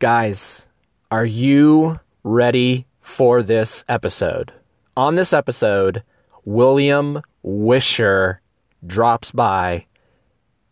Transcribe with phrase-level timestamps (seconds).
[0.00, 0.64] Guys,
[1.10, 4.52] are you ready for this episode?
[4.96, 6.04] On this episode,
[6.44, 8.40] William Wisher
[8.86, 9.86] drops by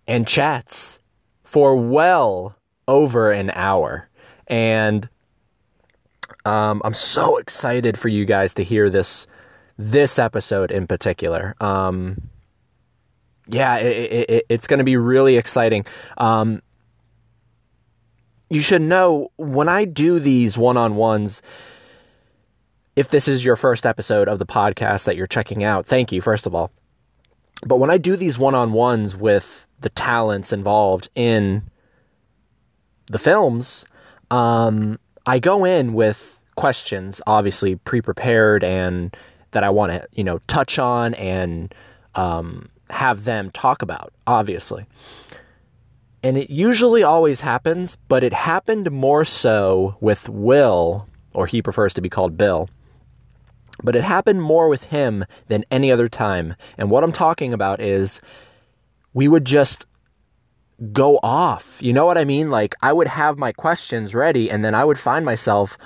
[0.06, 1.00] and chats
[1.42, 2.54] for well
[2.86, 4.08] over an hour.
[4.46, 5.08] And
[6.44, 9.26] um, I'm so excited for you guys to hear this
[9.76, 11.56] this episode in particular.
[11.60, 12.30] Um,
[13.48, 15.84] yeah, it, it, it's going to be really exciting.
[16.16, 16.62] Um,
[18.50, 21.42] you should know when I do these one on ones,
[22.94, 26.20] if this is your first episode of the podcast that you're checking out, thank you,
[26.20, 26.70] first of all.
[27.64, 31.62] But when I do these one on ones with the talents involved in
[33.06, 33.84] the films,
[34.30, 39.14] um, I go in with questions, obviously pre prepared and
[39.52, 41.74] that I want to, you know, touch on and
[42.14, 44.86] um, have them talk about, obviously.
[46.22, 51.94] And it usually always happens, but it happened more so with Will, or he prefers
[51.94, 52.68] to be called Bill.
[53.82, 56.56] But it happened more with him than any other time.
[56.78, 58.20] And what I'm talking about is
[59.12, 59.86] we would just
[60.92, 61.78] go off.
[61.80, 62.50] You know what I mean?
[62.50, 65.78] Like, I would have my questions ready, and then I would find myself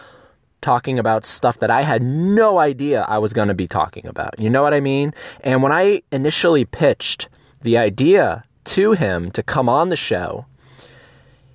[0.61, 4.39] talking about stuff that I had no idea I was going to be talking about.
[4.39, 5.15] You know what I mean?
[5.41, 7.29] And when I initially pitched
[7.63, 10.47] the idea to him to come on the show,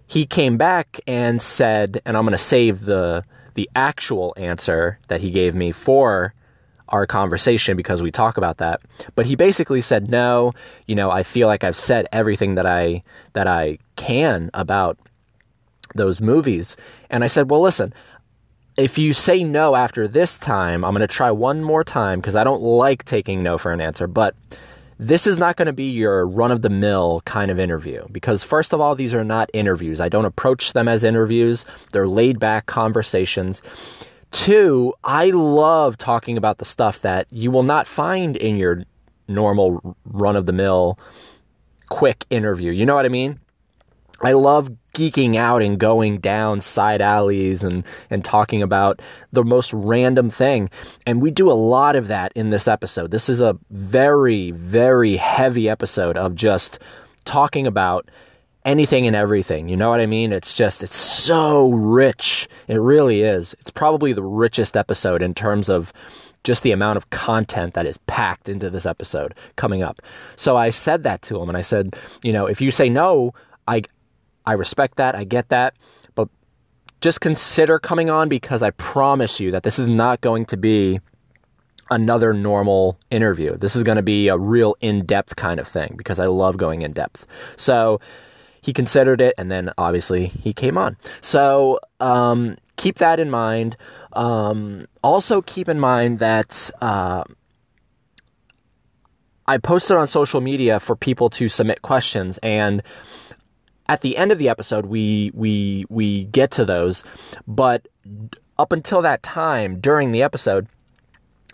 [0.07, 3.23] he came back and said, and I'm going to save the
[3.55, 6.33] the actual answer that he gave me for
[6.89, 8.81] our conversation because we talk about that.
[9.15, 10.51] But he basically said, "No,
[10.87, 14.97] you know, I feel like I've said everything that I that I can about
[15.95, 16.75] those movies."
[17.09, 17.93] And I said, "Well, listen,
[18.77, 22.35] if you say no after this time, I'm going to try one more time because
[22.35, 24.05] I don't like taking no for an answer.
[24.05, 24.35] But
[24.97, 28.43] this is not going to be your run of the mill kind of interview because,
[28.43, 29.99] first of all, these are not interviews.
[29.99, 33.61] I don't approach them as interviews, they're laid back conversations.
[34.31, 38.83] Two, I love talking about the stuff that you will not find in your
[39.27, 40.99] normal run of the mill
[41.89, 42.71] quick interview.
[42.71, 43.39] You know what I mean?
[44.21, 49.01] I love geeking out and going down side alleys and, and talking about
[49.33, 50.69] the most random thing.
[51.05, 53.11] And we do a lot of that in this episode.
[53.11, 56.79] This is a very, very heavy episode of just
[57.25, 58.09] talking about
[58.63, 59.67] anything and everything.
[59.67, 60.31] You know what I mean?
[60.31, 62.47] It's just, it's so rich.
[62.67, 63.53] It really is.
[63.59, 65.91] It's probably the richest episode in terms of
[66.43, 70.01] just the amount of content that is packed into this episode coming up.
[70.35, 73.33] So I said that to him and I said, you know, if you say no,
[73.67, 73.81] I
[74.45, 75.15] I respect that.
[75.15, 75.75] I get that.
[76.13, 76.29] But
[77.01, 80.99] just consider coming on because I promise you that this is not going to be
[81.89, 83.57] another normal interview.
[83.57, 86.57] This is going to be a real in depth kind of thing because I love
[86.57, 87.27] going in depth.
[87.57, 87.99] So
[88.61, 90.97] he considered it and then obviously he came on.
[91.21, 93.77] So um, keep that in mind.
[94.13, 96.69] Um, also, keep in mind that.
[96.81, 97.23] Uh,
[99.47, 102.81] I posted on social media for people to submit questions and
[103.87, 107.03] at the end of the episode we we we get to those
[107.47, 107.87] but
[108.57, 110.67] up until that time during the episode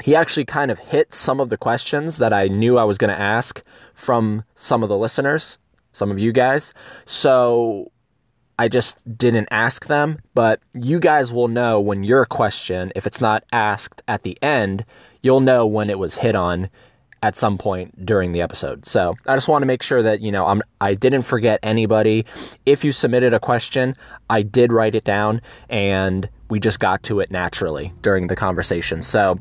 [0.04, 3.14] he actually kind of hit some of the questions that I knew I was going
[3.14, 3.62] to ask
[3.94, 5.58] from some of the listeners
[5.94, 6.74] some of you guys.
[7.06, 7.92] So
[8.58, 13.22] I just didn't ask them but you guys will know when your question if it's
[13.22, 14.86] not asked at the end
[15.24, 16.70] you'll know when it was hit on
[17.24, 18.86] at some point during the episode.
[18.86, 22.26] So I just want to make sure that, you know, I'm, I didn't forget anybody.
[22.66, 23.96] If you submitted a question,
[24.30, 29.02] I did write it down and we just got to it naturally during the conversation.
[29.02, 29.40] So,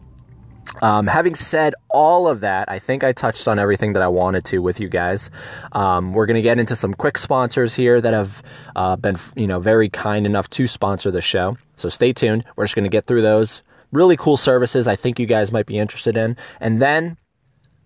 [0.82, 4.44] um, having said all of that, I think I touched on everything that I wanted
[4.46, 5.30] to with you guys.
[5.72, 8.42] Um, we're going to get into some quick sponsors here that have
[8.76, 11.56] uh, been, you know, very kind enough to sponsor the show.
[11.76, 12.44] So stay tuned.
[12.56, 13.62] We're just going to get through those
[13.92, 16.36] really cool services I think you guys might be interested in.
[16.60, 17.16] And then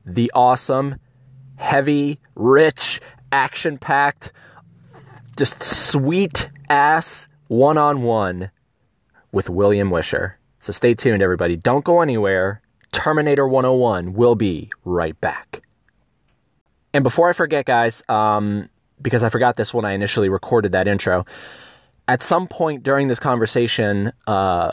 [0.06, 0.97] the awesome,
[1.56, 3.00] heavy, rich,
[3.32, 4.32] action packed,
[5.37, 8.50] just sweet ass one on one
[9.32, 10.38] with William Wisher.
[10.61, 11.56] So stay tuned, everybody.
[11.56, 12.62] Don't go anywhere.
[12.93, 15.62] Terminator 101 will be right back.
[16.94, 18.70] And before I forget, guys, um,
[19.02, 21.26] because I forgot this when I initially recorded that intro,
[22.06, 24.70] at some point during this conversation, uh,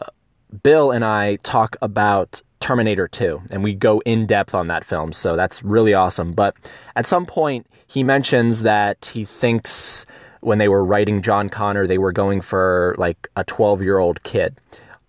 [0.63, 5.11] Bill and I talk about Terminator 2, and we go in depth on that film.
[5.11, 6.31] So that's really awesome.
[6.31, 6.55] But
[6.95, 10.05] at some point, he mentions that he thinks
[10.41, 14.23] when they were writing John Connor, they were going for like a 12 year old
[14.23, 14.59] kid.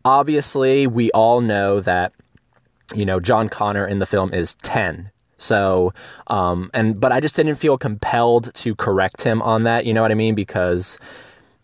[0.05, 2.13] Obviously, we all know that,
[2.95, 5.11] you know, John Connor in the film is 10.
[5.39, 5.93] So,
[6.29, 9.87] um, and, but I just didn't feel compelled to correct him on that.
[9.87, 10.35] You know what I mean?
[10.35, 10.99] Because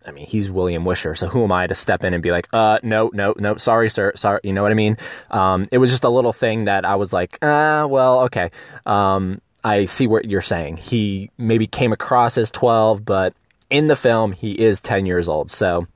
[0.08, 2.48] I mean, he's William Wisher, so who am I to step in and be like,
[2.54, 4.96] uh, no, no, no, sorry, sir, sorry, you know what I mean?
[5.30, 8.50] Um, it was just a little thing that I was like, ah, well, okay.
[8.86, 10.78] Um, I see what you're saying.
[10.78, 13.34] He maybe came across as 12, but
[13.68, 15.50] in the film, he is 10 years old.
[15.50, 15.86] So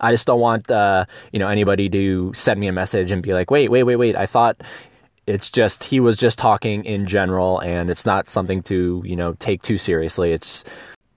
[0.00, 3.34] I just don't want, uh, you know, anybody to send me a message and be
[3.34, 4.16] like, wait, wait, wait, wait.
[4.16, 4.62] I thought
[5.26, 9.34] it's just, he was just talking in general and it's not something to, you know,
[9.34, 10.32] take too seriously.
[10.32, 10.64] It's,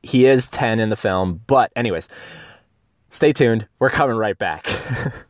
[0.03, 1.41] he is 10 in the film.
[1.47, 2.07] But, anyways,
[3.09, 3.67] stay tuned.
[3.79, 4.65] We're coming right back.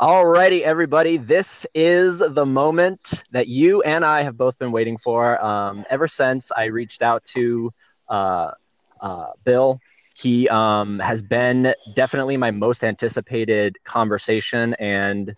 [0.00, 1.16] Alrighty, everybody.
[1.16, 5.44] This is the moment that you and I have both been waiting for.
[5.44, 7.72] Um, ever since I reached out to
[8.08, 8.52] uh,
[9.00, 9.80] uh, Bill,
[10.14, 14.74] he um, has been definitely my most anticipated conversation.
[14.74, 15.34] And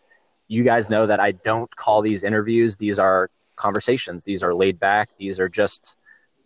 [0.50, 4.81] you guys know that I don't call these interviews, these are conversations, these are laid
[4.81, 5.97] back, these are just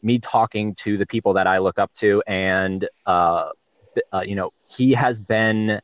[0.03, 2.23] me talking to the people that I look up to.
[2.27, 3.49] And, uh,
[4.13, 5.81] uh you know, he has been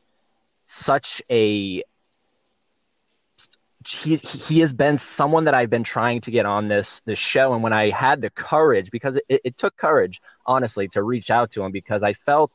[0.65, 1.83] such a
[3.87, 7.55] he he has been someone that I've been trying to get on this this show,
[7.55, 11.49] and when I had the courage, because it, it took courage, honestly, to reach out
[11.51, 12.51] to him, because I felt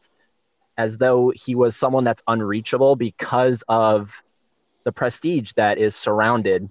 [0.79, 4.23] as though he was someone that's unreachable because of
[4.87, 6.71] the prestige that is surrounded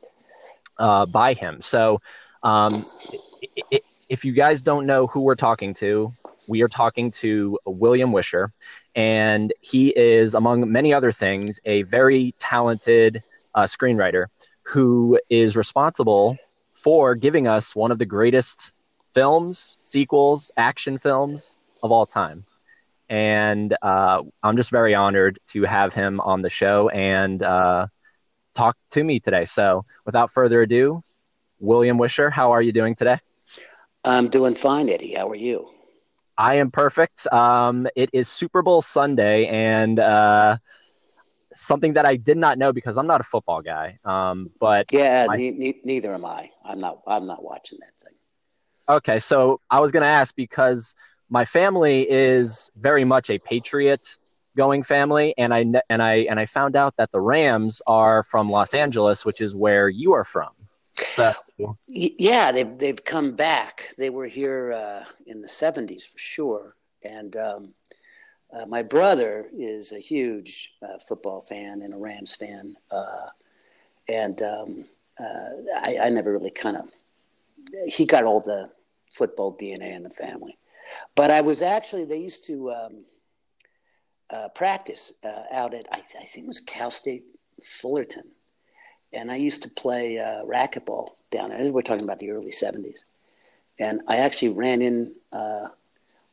[0.79, 1.62] uh, by him.
[1.62, 2.01] So,
[2.44, 2.85] um,
[4.07, 6.13] if you guys don't know who we're talking to,
[6.47, 8.53] we are talking to William Wisher,
[8.95, 13.21] and he is, among many other things, a very talented
[13.53, 14.27] uh, screenwriter
[14.63, 16.38] who is responsible
[16.73, 18.71] for giving us one of the greatest
[19.13, 22.45] films, sequels, action films of all time.
[23.09, 27.88] And uh, I'm just very honored to have him on the show and uh,
[28.56, 29.46] talk to me today.
[29.46, 31.04] So, without further ado,
[31.60, 33.19] William Wisher, how are you doing today?
[34.04, 35.13] I'm doing fine, Eddie.
[35.13, 35.69] How are you?
[36.38, 37.31] I am perfect.
[37.31, 40.57] Um, it is Super Bowl Sunday, and uh,
[41.54, 44.00] something that I did not know because I'm not a football guy.
[44.04, 45.36] Um, but yeah, my...
[45.38, 46.50] ne- ne- neither am I.
[46.63, 47.02] I'm not.
[47.07, 48.13] I'm not watching that thing.
[48.88, 50.94] Okay, so I was going to ask because
[51.30, 54.18] my family is very much a Patriot
[54.56, 58.50] going family, and I and I and I found out that the Rams are from
[58.50, 60.50] Los Angeles, which is where you are from.
[60.96, 61.34] So
[61.88, 63.94] yeah, they've they've come back.
[63.98, 67.74] They were here uh, in the '70s for sure, and um,
[68.54, 73.28] uh, my brother is a huge uh, football fan and a Rams fan, uh,
[74.07, 74.86] and um,
[75.19, 76.90] uh, I, I, never really kind of.
[77.88, 78.69] He got all the
[79.12, 80.57] football DNA in the family,
[81.16, 83.06] but I was actually they used to um,
[84.30, 87.25] uh, practice uh, out at I, th- I, think it was Cal State
[87.63, 88.25] Fullerton,
[89.13, 91.72] and I used to play racquetball down there.
[91.72, 93.00] We're talking about the early '70s,
[93.80, 95.13] and I actually ran in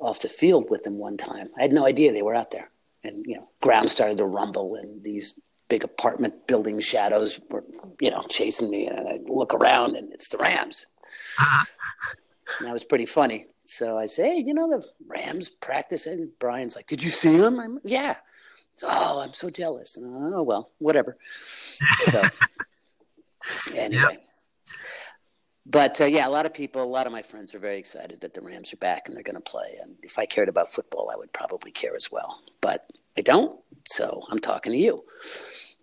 [0.03, 1.49] off the field with them one time.
[1.57, 2.71] I had no idea they were out there.
[3.05, 5.39] And, you know, ground started to rumble and these
[5.69, 7.65] big apartment building shadows were,
[8.01, 8.87] you know, chasing me.
[8.87, 10.87] And I look around and it's the Rams.
[12.59, 13.47] and that was pretty funny.
[13.65, 16.13] So I say, hey, you know, the Rams practicing.
[16.15, 17.61] And Brian's like, did you see them?
[17.61, 18.17] I'm, yeah.
[18.83, 19.97] oh, I'm so jealous.
[19.97, 21.17] And, oh, well, whatever.
[22.11, 22.23] So
[23.75, 24.03] anyway.
[24.13, 24.29] Yep
[25.67, 28.21] but uh, yeah, a lot of people, a lot of my friends are very excited
[28.21, 29.79] that the Rams are back and they're going to play.
[29.81, 32.41] And if I cared about football, I would probably care as well.
[32.61, 35.05] But I don't, so I'm talking to you.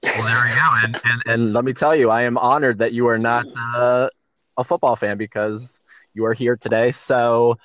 [0.03, 0.71] well, there we go.
[0.83, 4.09] And, and, and let me tell you, I am honored that you are not uh,
[4.57, 5.79] a football fan because
[6.19, 6.91] you are here today.
[6.91, 7.57] So,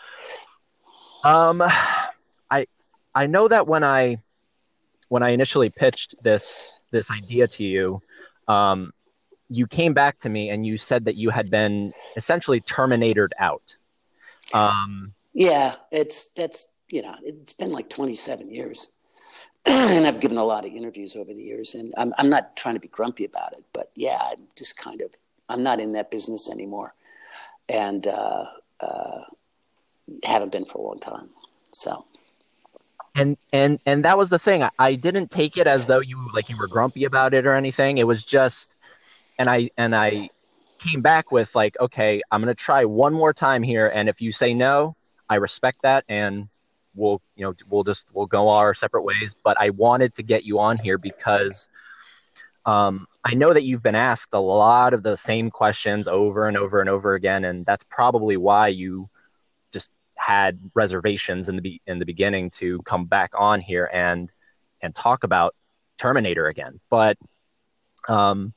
[1.24, 1.60] um,
[2.50, 2.66] I
[3.14, 4.18] I know that when I
[5.08, 8.00] when I initially pitched this this idea to you,
[8.46, 8.92] um,
[9.48, 13.76] you came back to me and you said that you had been essentially terminated out.
[14.52, 18.88] Um, yeah, it's that's you know it's been like 27 years,
[19.66, 22.74] and I've given a lot of interviews over the years, and I'm I'm not trying
[22.74, 25.12] to be grumpy about it, but yeah, I'm just kind of
[25.48, 26.94] I'm not in that business anymore,
[27.68, 28.44] and uh,
[28.80, 29.20] uh,
[30.22, 31.30] haven't been for a long time.
[31.72, 32.04] So
[33.14, 36.48] and and and that was the thing I, didn't take it as though you like
[36.48, 38.74] you were grumpy about it or anything it was just
[39.38, 40.30] and I and I
[40.78, 44.32] came back with like, okay, I'm gonna try one more time here, and if you
[44.32, 44.96] say no,
[45.28, 46.48] I respect that, and
[46.94, 49.34] we'll you know we'll just we'll go our separate ways.
[49.42, 51.68] But I wanted to get you on here because
[52.66, 56.56] um, I know that you've been asked a lot of the same questions over and
[56.56, 59.08] over and over again, and that's probably why you
[59.72, 64.30] just had reservations in the be- in the beginning to come back on here and
[64.82, 65.54] and talk about
[65.98, 66.80] Terminator again.
[66.90, 67.16] But
[68.08, 68.52] um,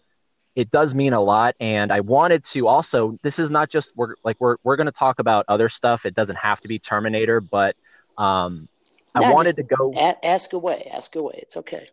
[0.56, 1.56] it does mean a lot.
[1.60, 4.92] And I wanted to also, this is not just, we're like, we're, we're going to
[4.92, 6.06] talk about other stuff.
[6.06, 7.76] It doesn't have to be Terminator, but
[8.18, 8.68] um,
[9.14, 9.94] I No, wanted to go.
[9.96, 11.40] a- ask away, ask away.
[11.44, 11.90] It's okay.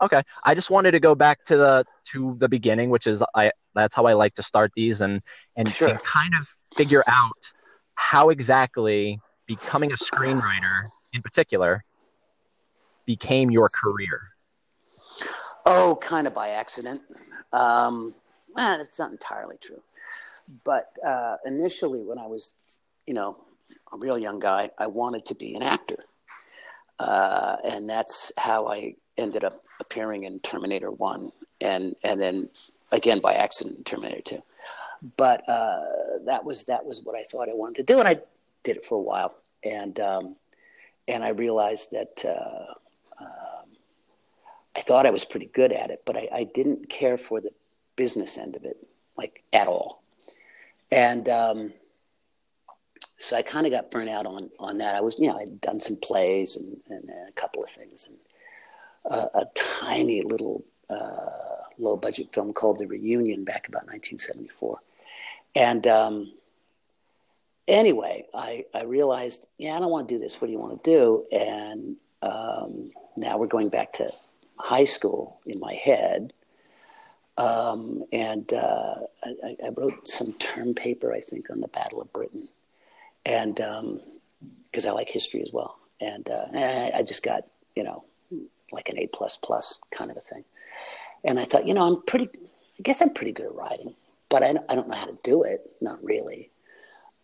[0.00, 0.22] Okay.
[0.44, 3.94] I just wanted to go back to the, to the beginning, which is I, that's
[3.94, 5.22] how I like to start these and,
[5.56, 5.88] and, Sure.
[5.88, 7.52] and kind of figure out
[7.94, 11.84] how exactly becoming a screenwriter in particular
[13.06, 14.20] became your career.
[15.66, 17.00] Oh, kind of by accident.
[17.52, 18.14] Um,
[18.54, 19.82] well, that's not entirely true.
[20.64, 22.54] But uh, initially, when I was,
[23.06, 23.36] you know,
[23.92, 26.04] a real young guy, I wanted to be an actor.
[26.98, 32.48] Uh, and that's how I ended up appearing in Terminator 1 and, and then
[32.92, 34.42] again by accident in Terminator 2.
[35.16, 35.84] But uh,
[36.24, 38.16] that was that was what I thought I wanted to do, and I
[38.64, 39.32] did it for a while,
[39.62, 40.34] and um,
[41.06, 42.74] and I realized that uh,
[44.78, 47.50] I thought I was pretty good at it, but I, I didn't care for the
[47.96, 48.76] business end of it,
[49.16, 50.04] like at all.
[50.92, 51.72] And um,
[53.18, 54.94] so I kind of got burnt out on on that.
[54.94, 58.16] I was, you know, I'd done some plays and, and a couple of things, and
[59.10, 64.78] uh, a tiny little uh, low budget film called The Reunion back about 1974.
[65.54, 66.32] And um,
[67.66, 70.40] anyway, I, I realized, yeah, I don't want to do this.
[70.40, 71.26] What do you want to do?
[71.32, 74.10] And um, now we're going back to
[74.56, 76.32] high school in my head.
[77.36, 82.12] Um, and uh, I, I wrote some term paper, I think, on the Battle of
[82.12, 82.48] Britain,
[83.24, 83.54] and
[84.70, 87.44] because I like history as well, and, uh, I just got
[87.76, 88.04] you know
[88.72, 90.44] like an A plus plus kind of a thing,
[91.24, 92.28] and I thought, you know, I'm pretty,
[92.78, 93.94] I guess I'm pretty good at writing,
[94.28, 96.50] but I, I don't know how to do it, not really.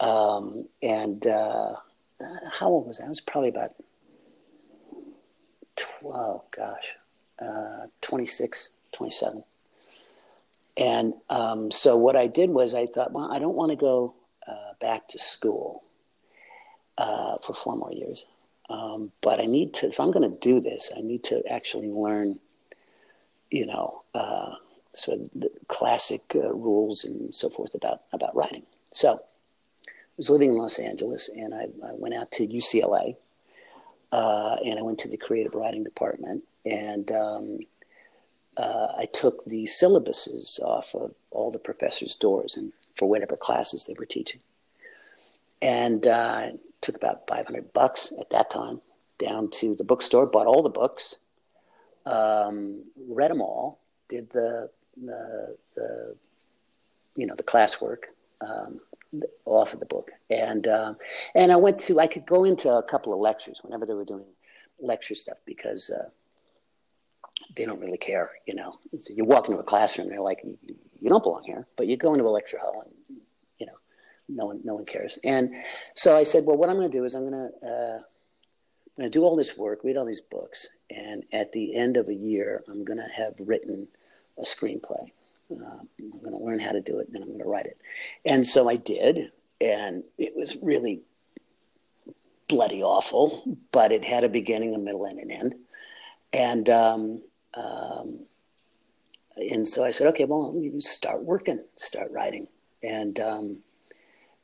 [0.00, 1.74] Um, and uh,
[2.52, 3.04] how old was I?
[3.04, 3.74] I was probably about
[5.76, 6.96] 12, gosh,
[7.38, 9.44] uh, 26, 27.
[10.76, 14.14] And um, so what I did was I thought, well, I don't want to go
[14.46, 15.84] uh, back to school
[16.98, 18.26] uh, for four more years.
[18.94, 21.88] Um, but I need to, if I'm going to do this, I need to actually
[21.88, 22.38] learn,
[23.50, 24.54] you know, uh,
[24.92, 28.62] sort of the classic uh, rules and so forth about, about writing.
[28.92, 29.20] So
[29.86, 33.16] I was living in Los Angeles and I, I went out to UCLA
[34.12, 37.58] uh, and I went to the creative writing department and um,
[38.56, 43.84] uh, I took the syllabuses off of all the professors' doors and for whatever classes
[43.84, 44.40] they were teaching.
[45.60, 46.50] And uh,
[46.84, 48.80] took about 500 bucks at that time
[49.18, 51.18] down to the bookstore, bought all the books,
[52.06, 54.70] um, read them all, did the,
[55.02, 56.16] the, the
[57.16, 58.04] you know, the classwork
[58.40, 58.80] um,
[59.44, 60.10] off of the book.
[60.30, 60.96] And, um,
[61.34, 64.04] and I went to, I could go into a couple of lectures whenever they were
[64.04, 64.26] doing
[64.80, 66.08] lecture stuff because uh,
[67.56, 68.78] they don't really care, you know.
[68.98, 72.12] So you walk into a classroom, they're like, you don't belong here, but you go
[72.12, 72.93] into a lecture hall and,
[74.28, 75.18] no one, no one cares.
[75.24, 75.54] And
[75.94, 79.02] so I said, well, what I'm going to do is I'm going to, uh, I'm
[79.02, 82.08] going to do all this work, read all these books, and at the end of
[82.08, 83.88] a year, I'm going to have written
[84.38, 85.10] a screenplay.
[85.50, 87.66] Uh, I'm going to learn how to do it, and then I'm going to write
[87.66, 87.78] it.
[88.24, 91.02] And so I did, and it was really
[92.48, 95.54] bloody awful, but it had a beginning, a middle, and an end.
[96.32, 97.22] And um,
[97.54, 98.20] um,
[99.36, 102.46] and so I said, okay, well, you start working, start writing,
[102.82, 103.58] and um,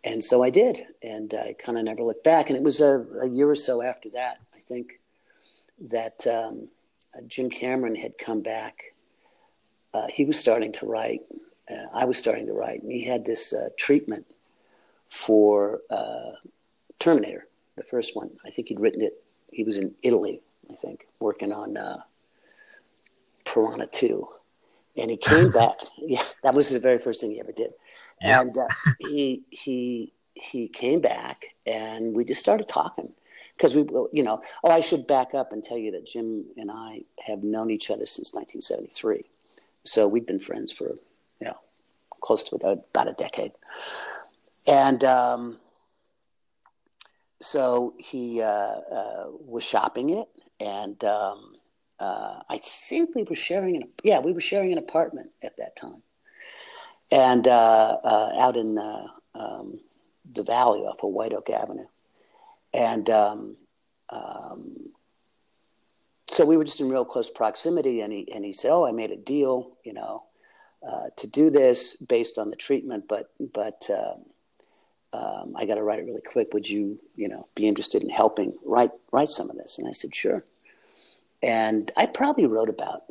[0.03, 2.49] and so I did, and I kind of never looked back.
[2.49, 4.99] And it was a, a, year or so after that, I think,
[5.89, 6.69] that um,
[7.15, 8.95] uh, Jim Cameron had come back.
[9.93, 11.21] Uh, he was starting to write.
[11.71, 14.27] Uh, I was starting to write, and he had this uh, treatment
[15.09, 16.33] for uh,
[16.99, 18.31] Terminator, the first one.
[18.47, 19.23] I think he'd written it.
[19.53, 20.41] He was in Italy,
[20.71, 21.99] I think, working on uh,
[23.45, 24.29] Piranha Two,
[24.97, 25.77] and he came back.
[25.99, 27.73] Yeah, that was the very first thing he ever did.
[28.21, 33.13] And uh, he he he came back, and we just started talking.
[33.57, 36.71] Because we, you know, oh, I should back up and tell you that Jim and
[36.71, 39.25] I have known each other since 1973,
[39.85, 40.97] so we've been friends for
[41.41, 41.59] you know
[42.21, 43.53] close to about a decade,
[44.67, 45.03] and.
[45.05, 45.59] Um,
[47.41, 51.55] so he uh, uh, was shopping it, and um,
[51.99, 55.77] uh, I think we were sharing an yeah we were sharing an apartment at that
[55.77, 56.03] time,
[57.11, 59.81] and uh, uh, out in uh, um,
[60.33, 61.87] the valley off of White Oak Avenue,
[62.73, 63.57] and um,
[64.11, 64.91] um,
[66.29, 68.01] so we were just in real close proximity.
[68.01, 70.25] And he and he said, "Oh, I made a deal, you know,
[71.17, 74.25] to do this based on the treatment, but but." Um,
[75.13, 76.55] um, I got to write it really quick.
[76.55, 79.79] Would you, you know, be interested in helping write write some of this?
[79.79, 80.45] And I said, sure.
[81.43, 83.03] And I probably wrote about.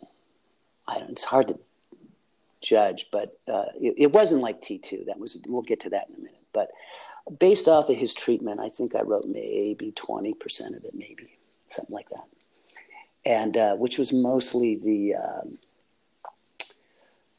[0.88, 1.60] I don't, it's hard to
[2.62, 5.06] judge, but uh, it, it, wasn't like T2.
[5.06, 6.44] That was we'll get to that in a minute.
[6.54, 6.70] But
[7.40, 11.38] based off of his treatment, I think I wrote maybe twenty percent of it, maybe
[11.70, 12.26] something like that,
[13.26, 15.58] and uh, which was mostly the um,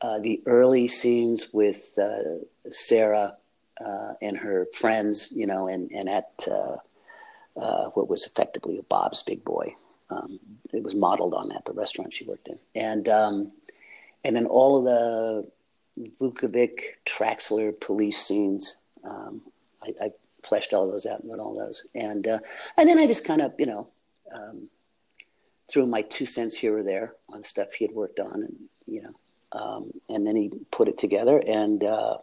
[0.01, 3.37] uh, the early scenes with uh, Sarah
[3.85, 6.47] uh, and her friends, you know, and and at
[7.55, 9.75] what was effectively Bob's Big Boy.
[10.09, 10.41] Um,
[10.73, 13.53] it was modeled on that, the restaurant she worked in, and um,
[14.25, 15.51] and then all of the
[16.21, 18.77] Vukovich, Traxler police scenes.
[19.05, 19.43] Um,
[19.83, 20.11] I, I,
[20.43, 22.39] fleshed all those out and wrote all those, and uh,
[22.79, 23.89] and then I just kind of you know
[24.35, 24.69] um,
[25.69, 29.03] threw my two cents here or there on stuff he had worked on, and you
[29.03, 29.15] know,
[29.53, 32.17] um, and then he put it together, and uh,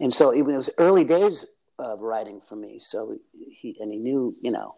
[0.00, 1.44] and so it was early days
[1.78, 2.78] of writing for me.
[2.78, 3.18] So
[3.50, 4.76] he and he knew you know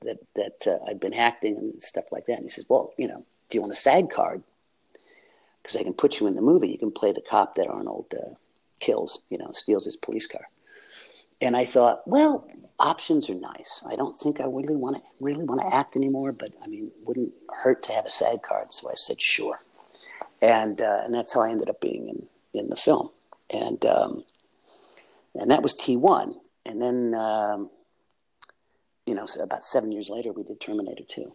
[0.00, 3.06] that that uh, I'd been acting and stuff like that, and he says, well, you
[3.06, 4.42] know, do you want a SAG card?
[5.62, 6.68] Because I can put you in the movie.
[6.68, 8.34] You can play the cop that Arnold uh,
[8.80, 10.48] kills, you know, steals his police car.
[11.40, 12.46] And I thought, well,
[12.78, 13.82] options are nice.
[13.86, 16.90] I don't think I really want to really want to act anymore, but I mean,
[17.04, 18.72] wouldn't hurt to have a SAG card.
[18.72, 19.60] So I said, sure.
[20.40, 23.10] And uh, and that's how I ended up being in in the film.
[23.50, 24.24] And um,
[25.34, 26.34] and that was T one.
[26.66, 27.70] And then um,
[29.06, 31.32] you know, so about seven years later, we did Terminator two.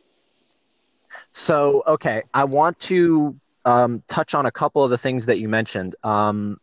[1.31, 3.36] So okay, I want to
[3.68, 5.96] um, touch on a couple of the things that you mentioned.
[6.02, 6.60] Um,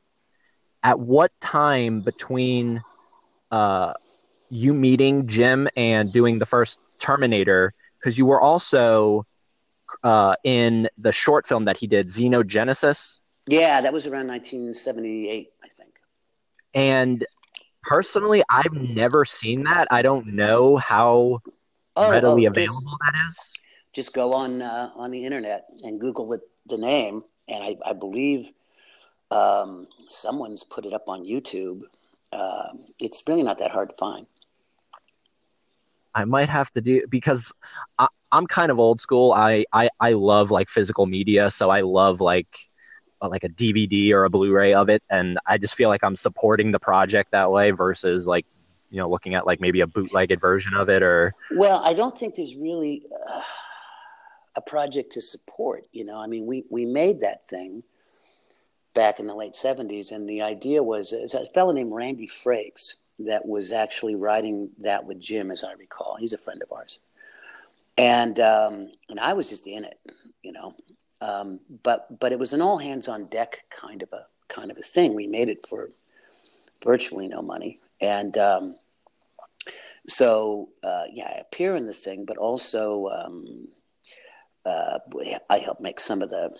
[0.82, 2.82] at what time between
[3.50, 3.92] uh,
[4.48, 9.26] you meeting Jim and doing the first Terminator, because you were also
[10.02, 13.20] uh, in the short film that he did, Xenogenesis?
[13.46, 15.90] Yeah, that was around 1978, I think.
[16.72, 17.26] And
[17.82, 19.88] personally, I've never seen that.
[19.90, 21.40] I don't know how
[21.96, 23.52] oh, readily oh, available just, that is.
[23.92, 27.92] Just go on uh, on the internet and Google it the name, and I, I
[27.92, 28.50] believe
[29.30, 31.82] um, someone's put it up on YouTube.
[32.32, 32.68] Uh,
[32.98, 34.26] it's really not that hard to find.
[36.14, 37.52] I might have to do because
[37.98, 39.32] I, am kind of old school.
[39.32, 42.46] I, I I love like physical media, so I love like
[43.20, 46.70] like a DVD or a Blu-ray of it, and I just feel like I'm supporting
[46.70, 48.46] the project that way versus like
[48.90, 51.32] you know looking at like maybe a bootlegged version of it or.
[51.52, 53.02] Well, I don't think there's really.
[53.28, 53.42] Uh
[54.56, 55.86] a project to support.
[55.92, 57.82] You know, I mean, we we made that thing
[58.94, 63.46] back in the late '70s, and the idea was a fellow named Randy Frakes that
[63.46, 66.16] was actually writing that with Jim, as I recall.
[66.16, 67.00] He's a friend of ours,
[67.96, 69.98] and um, and I was just in it,
[70.42, 70.74] you know.
[71.20, 74.78] Um, but but it was an all hands on deck kind of a kind of
[74.78, 75.14] a thing.
[75.14, 75.90] We made it for
[76.82, 78.76] virtually no money, and um,
[80.06, 83.68] so uh, yeah, I appear in the thing, but also um,
[84.64, 84.98] uh,
[85.50, 86.54] I helped make some of the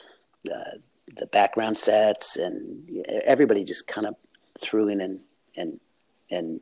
[0.53, 0.79] uh,
[1.17, 2.89] the background sets, and
[3.25, 4.15] everybody just kind of
[4.59, 5.21] threw in and
[5.57, 5.81] and
[6.31, 6.61] and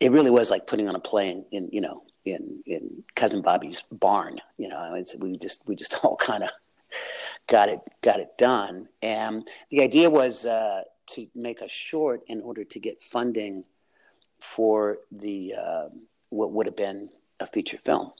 [0.00, 3.42] it really was like putting on a play in, in you know in in cousin
[3.42, 4.40] Bobby's barn.
[4.58, 6.50] You know, we just we just all kind of
[7.46, 12.40] got it got it done, and the idea was uh, to make a short in
[12.40, 13.64] order to get funding
[14.40, 15.88] for the uh,
[16.30, 17.08] what would have been
[17.40, 18.12] a feature film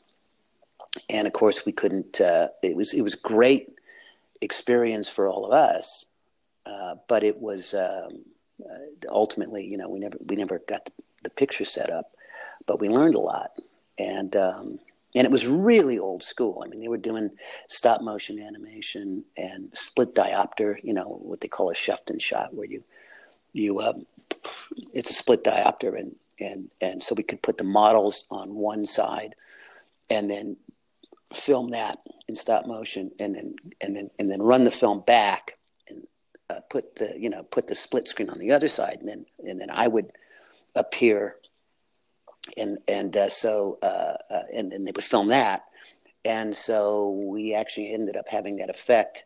[1.09, 2.21] and of course we couldn't.
[2.21, 3.71] Uh, it was it was great
[4.41, 6.05] experience for all of us,
[6.67, 8.25] uh, but it was um,
[8.65, 10.93] uh, ultimately, you know, we never we never got the,
[11.25, 12.13] the, picture set up,
[12.67, 13.53] but we learned a lot,
[13.99, 14.79] and um,
[15.15, 16.63] and it was really old school.
[16.65, 17.31] I mean, they were doing
[17.69, 22.67] stop motion animation and split diopter, you know, what they call a Schüfftan shot, where
[22.67, 22.83] you
[23.53, 24.07] you um,
[24.93, 28.85] it's a split diopter, and and and so we could put the models on one
[28.85, 29.35] side
[30.11, 30.57] and then
[31.33, 35.59] film that in stop motion and then and then and then run the film back
[35.89, 36.07] and
[36.51, 39.27] uh, put the you know put the split screen on the other side and then
[39.47, 40.13] and then I would
[40.75, 41.37] appear
[42.57, 45.65] and and uh, so uh, uh and then they would film that.
[46.25, 49.25] And so we actually ended up having that effect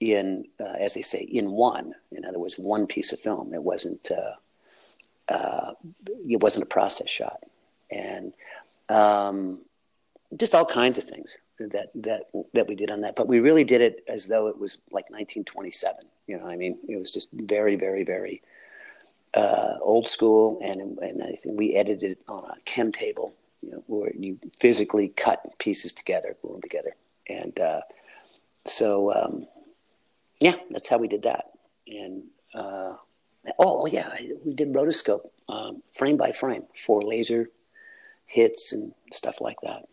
[0.00, 1.94] in uh, as they say in one.
[2.12, 3.54] In other words one piece of film.
[3.54, 5.72] It wasn't uh,
[6.28, 7.42] it wasn't a process shot.
[7.90, 8.32] And
[8.88, 9.60] um,
[10.36, 13.16] just all kinds of things that that that we did on that.
[13.16, 16.04] But we really did it as though it was like 1927.
[16.26, 18.42] You know, I mean, it was just very, very, very
[19.34, 23.70] uh, old school, and and I think we edited it on a KEM table, you
[23.70, 26.94] know, where you physically cut pieces together, glue them together,
[27.28, 27.80] and uh,
[28.64, 29.46] so um,
[30.40, 31.50] yeah, that's how we did that.
[31.86, 32.94] And uh,
[33.58, 37.50] oh yeah, we did rotoscope um, frame by frame for laser
[38.26, 39.86] hits and stuff like that.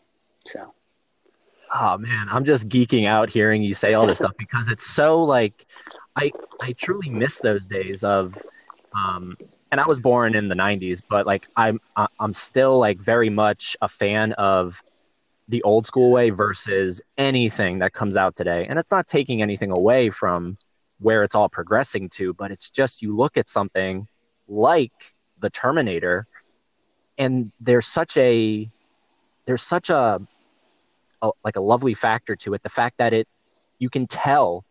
[0.46, 0.74] So,
[1.74, 5.24] oh man, I'm just geeking out hearing you say all this stuff because it's so
[5.24, 5.66] like
[6.16, 8.38] I I truly miss those days of,
[8.94, 9.38] um,
[9.72, 11.80] and I was born in the '90s, but like I'm
[12.20, 14.84] I'm still like very much a fan of
[15.48, 18.66] the old school way versus anything that comes out today.
[18.68, 20.58] And it's not taking anything away from
[21.00, 24.08] where it's all progressing to, but it's just you look at something
[24.48, 24.94] like
[25.40, 26.28] the Terminator,
[27.18, 28.70] and there's such a
[29.46, 30.22] there's such a,
[31.24, 32.62] a like a lovely factor to it.
[32.62, 33.28] The fact that it
[33.80, 34.66] you can tell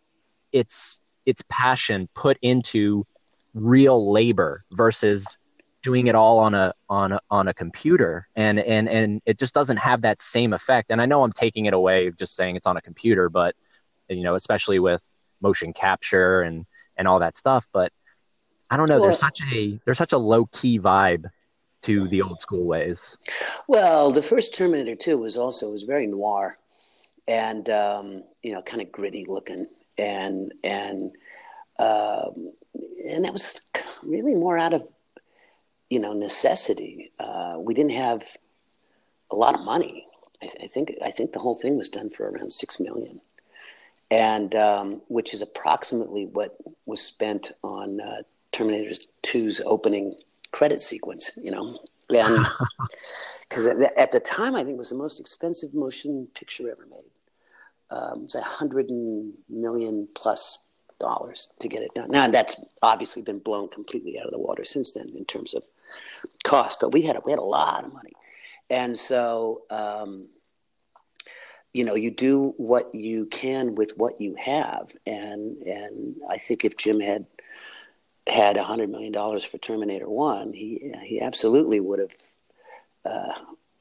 [0.53, 3.07] it's its passion put into
[3.55, 5.39] real labor versus
[5.83, 9.53] doing it all on a on a, on a computer and and and it just
[9.53, 12.67] doesn't have that same effect and i know i'm taking it away just saying it's
[12.67, 13.55] on a computer but
[14.09, 15.11] you know especially with
[15.41, 16.65] motion capture and
[16.97, 17.93] and all that stuff but
[18.71, 21.27] i don't know there's such a there's such a low key vibe
[21.83, 23.17] to the old school ways
[23.69, 26.57] well the first terminator 2 was also was very noir
[27.29, 29.67] and um, you know kind of gritty looking
[29.99, 31.13] and and
[31.79, 32.53] um,
[33.09, 33.61] and that was
[34.03, 34.87] really more out of
[35.91, 37.13] you know necessity.
[37.19, 38.25] Uh, we didn't have
[39.31, 40.07] a lot of money.
[40.43, 43.21] I, I, think I think the whole thing was done for around six million,
[44.11, 50.15] and um, which is approximately what was spent on uh, Terminator 2's opening
[50.53, 51.33] credit sequence.
[51.37, 51.79] You know,
[52.11, 52.47] and
[53.49, 56.87] because at, at, the time I think it was the most expensive motion picture ever
[56.89, 56.99] made.
[57.91, 58.89] Um, it was a hundred
[59.49, 60.65] million plus
[60.99, 62.11] dollars to get it done.
[62.11, 65.65] Now that's obviously been blown completely out of the water since then in terms of
[66.45, 68.13] cost, but we had a, we had a lot of money,
[68.71, 70.29] and so um,
[71.75, 76.65] you know you do what you can with what you have, and and I think
[76.65, 77.27] if Jim had
[78.27, 82.13] had a hundred million dollars for Terminator One, he he absolutely would have.
[83.05, 83.35] Uh,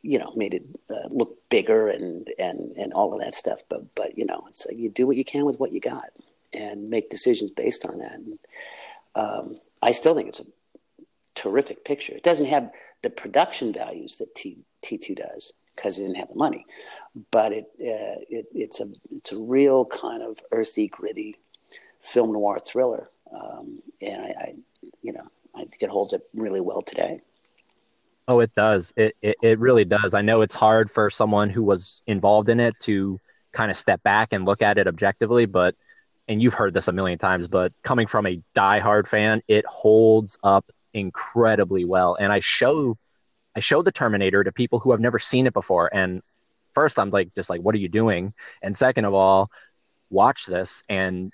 [0.04, 3.62] you know, made it uh, look bigger and, and, and all of that stuff.
[3.70, 6.06] But, but, you know, it's like you do what you can with what you got
[6.52, 8.14] and make decisions based on that.
[8.14, 8.40] And,
[9.14, 10.46] um, I still think it's a
[11.36, 12.14] terrific picture.
[12.14, 12.72] It doesn't have
[13.04, 16.66] the production values that T T2 does because it didn't have the money,
[17.32, 21.38] but it, uh, it it's a it's a real kind of earthy, gritty
[22.00, 24.54] film noir thriller, um, and I, I,
[25.02, 27.22] you know I think it holds up really well today.
[28.28, 28.94] Oh, it does.
[28.96, 30.14] It, it it really does.
[30.14, 33.20] I know it's hard for someone who was involved in it to
[33.52, 35.76] kind of step back and look at it objectively, but
[36.28, 40.38] and you've heard this a million times, but coming from a die-hard fan, it holds
[40.44, 42.16] up incredibly well.
[42.16, 42.98] And I show
[43.56, 45.94] I show the Terminator to people who have never seen it before.
[45.94, 46.22] And
[46.74, 48.34] first I'm like just like, what are you doing?
[48.62, 49.52] And second of all,
[50.10, 51.34] watch this and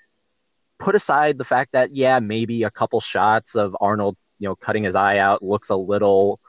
[0.78, 4.84] put aside the fact that yeah, maybe a couple shots of Arnold, you know, cutting
[4.84, 6.40] his eye out looks a little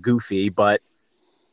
[0.00, 0.80] goofy, but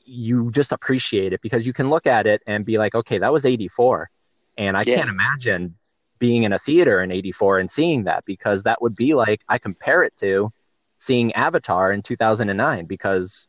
[0.06, 3.32] you just appreciate it because you can look at it and be like, okay, that
[3.32, 4.10] was 84.
[4.58, 4.98] And I yeah.
[4.98, 5.76] can't imagine
[6.20, 9.58] being in a theater in 84 and seeing that because that would be like I
[9.58, 10.52] compare it to
[10.98, 13.48] seeing Avatar in 2009 because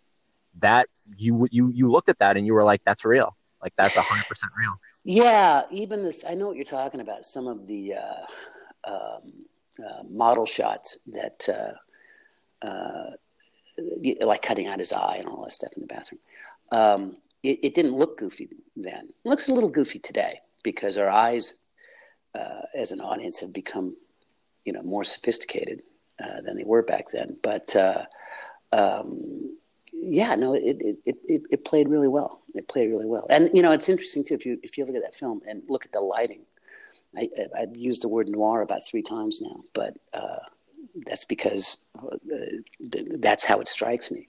[0.60, 3.94] that you you you looked at that and you were like that's real like that's
[3.94, 4.72] 100% real
[5.04, 8.26] yeah even this i know what you're talking about some of the uh,
[8.86, 9.32] um,
[9.84, 13.10] uh, model shots that uh, uh
[14.22, 16.20] like cutting out his eye and all that stuff in the bathroom
[16.72, 21.10] um, it, it, didn't look goofy then it looks a little goofy today because our
[21.10, 21.54] eyes
[22.34, 23.94] uh, as an audience have become
[24.64, 25.82] you know more sophisticated
[26.22, 27.36] uh, than they were back then.
[27.42, 27.74] But
[28.72, 29.56] um,
[29.92, 32.42] yeah, no, it, it, it, it played really well.
[32.54, 34.96] It played really well, and you know, it's interesting too if you if you look
[34.96, 36.42] at that film and look at the lighting.
[37.16, 40.38] I, have used the word noir about three times now, but uh,
[41.06, 42.16] that's because uh,
[43.18, 44.28] that's how it strikes me.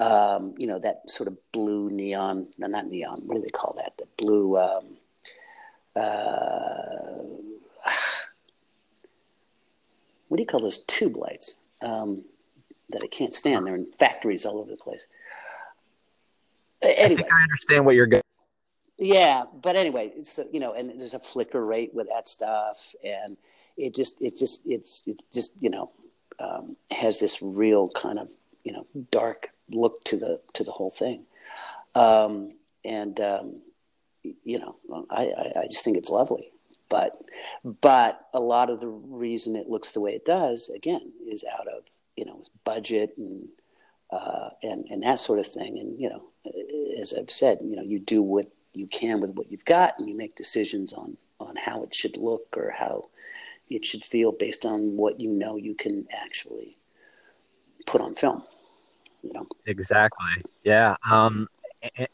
[0.00, 3.74] Um, you know, that sort of blue neon, no, not neon, what do they call
[3.76, 3.96] that?
[3.98, 4.96] The blue, um,
[5.94, 7.22] uh,
[10.28, 12.24] what do you call those tube lights um,
[12.90, 13.66] that I can't stand?
[13.66, 15.06] They're in factories all over the place.
[16.82, 18.22] Anyway, I think I understand what you're going.
[19.02, 23.36] Yeah, but anyway, so you know, and there's a flicker rate with that stuff, and
[23.76, 25.90] it just, it just, it's, it just, you know,
[26.38, 28.28] um, has this real kind of
[28.62, 31.24] you know dark look to the to the whole thing,
[31.96, 32.52] um,
[32.84, 33.56] and um,
[34.22, 34.76] you know,
[35.10, 36.52] I, I, I just think it's lovely.
[36.88, 37.20] But
[37.80, 41.66] but a lot of the reason it looks the way it does, again, is out
[41.66, 41.82] of
[42.14, 43.48] you know budget and
[44.12, 45.80] uh, and and that sort of thing.
[45.80, 46.22] And you know,
[47.00, 50.08] as I've said, you know, you do what you can with what you've got, and
[50.08, 53.08] you make decisions on on how it should look or how
[53.68, 56.76] it should feel based on what you know you can actually
[57.86, 58.42] put on film.
[59.22, 60.96] You know exactly, yeah.
[61.08, 61.48] Um,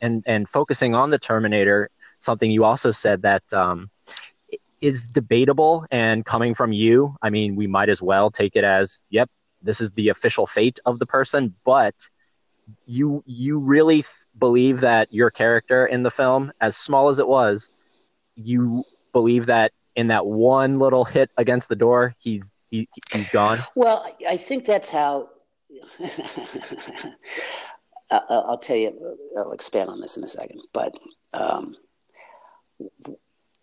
[0.00, 3.90] and and focusing on the Terminator, something you also said that um,
[4.80, 9.02] is debatable and coming from you, I mean, we might as well take it as,
[9.10, 9.30] yep,
[9.62, 11.94] this is the official fate of the person, but
[12.86, 14.04] you you really
[14.38, 17.68] believe that your character in the film, as small as it was,
[18.34, 23.58] you believe that in that one little hit against the door, he's he, he's gone.
[23.74, 25.30] Well, I think that's how.
[28.10, 29.16] I'll tell you.
[29.36, 30.94] I'll expand on this in a second, but
[31.32, 31.76] um,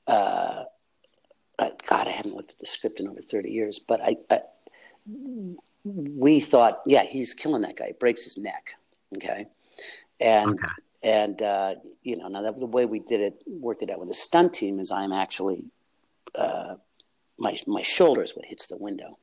[0.07, 0.65] uh,
[1.57, 4.41] God, I haven't looked at the script in over thirty years, but I, I
[5.83, 7.87] we thought, yeah, he's killing that guy.
[7.87, 8.75] He breaks his neck.
[9.15, 9.47] Okay.
[10.19, 10.67] And, okay.
[11.03, 14.07] and, uh, you know, now that, the way we did it, worked it out with
[14.07, 15.65] the stunt team is I'm actually,
[16.35, 16.75] uh,
[17.37, 19.17] my, my shoulder is what hits the window.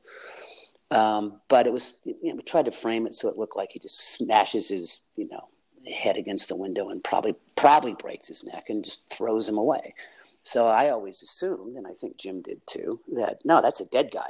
[0.91, 3.71] Um, but it was, you know, we tried to frame it so it looked like
[3.71, 5.47] he just smashes his, you know,
[5.91, 9.95] head against the window and probably, probably breaks his neck and just throws him away.
[10.43, 14.11] So I always assumed, and I think Jim did too, that no, that's a dead
[14.11, 14.29] guy.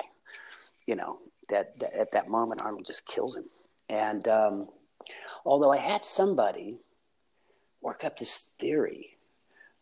[0.88, 3.46] You know, that, that at that moment Arnold just kills him.
[3.90, 4.70] And um,
[5.46, 6.80] although I had somebody
[7.82, 9.18] work up this theory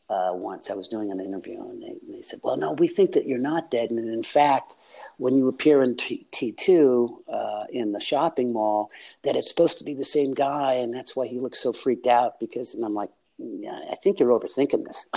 [0.09, 3.13] uh, once, I was doing an interview and they, they, said, "Well, no, we think
[3.13, 4.75] that you're not dead, and in fact."
[5.17, 6.25] When you appear in T
[6.57, 8.89] two uh, in the shopping mall,
[9.21, 12.07] that it's supposed to be the same guy, and that's why he looks so freaked
[12.07, 12.39] out.
[12.39, 15.09] Because, and I'm like, yeah, I think you're overthinking this.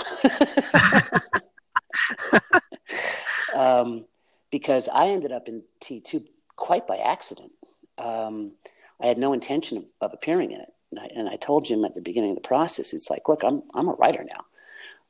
[3.55, 4.05] um,
[4.51, 7.51] because I ended up in T2 quite by accident.
[7.97, 8.51] Um,
[9.01, 10.73] I had no intention of, of appearing in it.
[10.91, 13.43] And I, and I, told Jim at the beginning of the process, it's like, look,
[13.43, 14.45] I'm, I'm a writer now.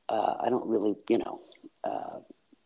[0.08, 1.40] Uh, I don't really, you know,
[1.84, 2.18] uh,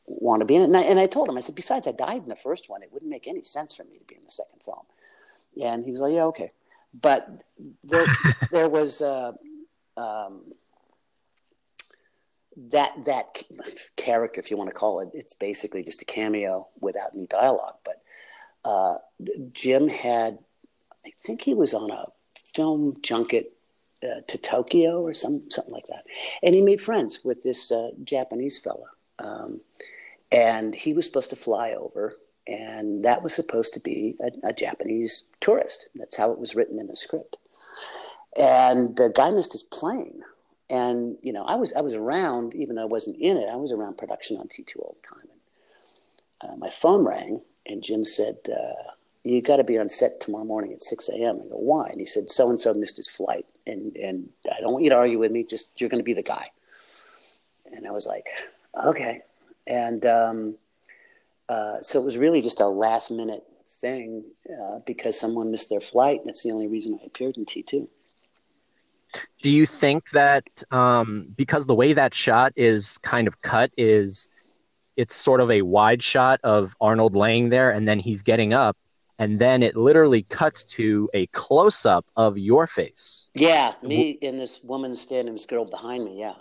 [0.07, 0.67] want to be in it.
[0.67, 2.83] And I, and I, told him, I said, besides, I died in the first one.
[2.83, 4.85] It wouldn't make any sense for me to be in the second film.
[5.63, 6.53] And he was like, yeah, okay.
[6.99, 7.29] But
[7.85, 8.07] there,
[8.51, 9.33] there was uh,
[9.97, 10.43] um,
[12.69, 13.43] that that
[13.97, 15.11] character, if you want to call it.
[15.15, 17.77] It's basically just a cameo without any dialogue.
[17.85, 18.03] But
[18.65, 18.97] uh,
[19.53, 20.39] Jim had,
[21.07, 22.07] I think he was on a
[22.45, 23.53] film junket
[24.03, 26.05] uh, to Tokyo or some something like that,
[26.43, 28.87] and he made friends with this uh, Japanese fella,
[29.19, 29.61] um,
[30.33, 34.53] and he was supposed to fly over, and that was supposed to be a, a
[34.53, 35.89] Japanese tourist.
[35.95, 37.37] That's how it was written in the script,
[38.37, 40.23] and the guy missed his plane.
[40.69, 43.49] And you know, I was I was around, even though I wasn't in it.
[43.51, 45.29] I was around production on T two all the time.
[46.43, 48.93] And uh, my phone rang, and Jim said, uh,
[49.25, 52.01] "You got to be on set tomorrow morning at 6 a.m." I go, "Why?" And
[52.01, 54.97] he said, "So and so missed his flight, and and I don't want you to
[54.97, 55.45] argue with me.
[55.45, 56.51] Just you're going to be the guy."
[57.73, 58.27] And I was like,
[58.85, 59.23] "Okay."
[59.67, 60.55] And um,
[61.49, 65.81] uh, so it was really just a last minute thing uh, because someone missed their
[65.81, 66.21] flight.
[66.21, 67.89] And that's the only reason I appeared in T2.
[69.43, 74.29] Do you think that um, because the way that shot is kind of cut is
[74.97, 78.77] it's sort of a wide shot of Arnold laying there and then he's getting up
[79.21, 83.29] and then it literally cuts to a close up of your face.
[83.35, 86.19] Yeah, me and this woman standing, this girl behind me.
[86.19, 86.37] Yeah.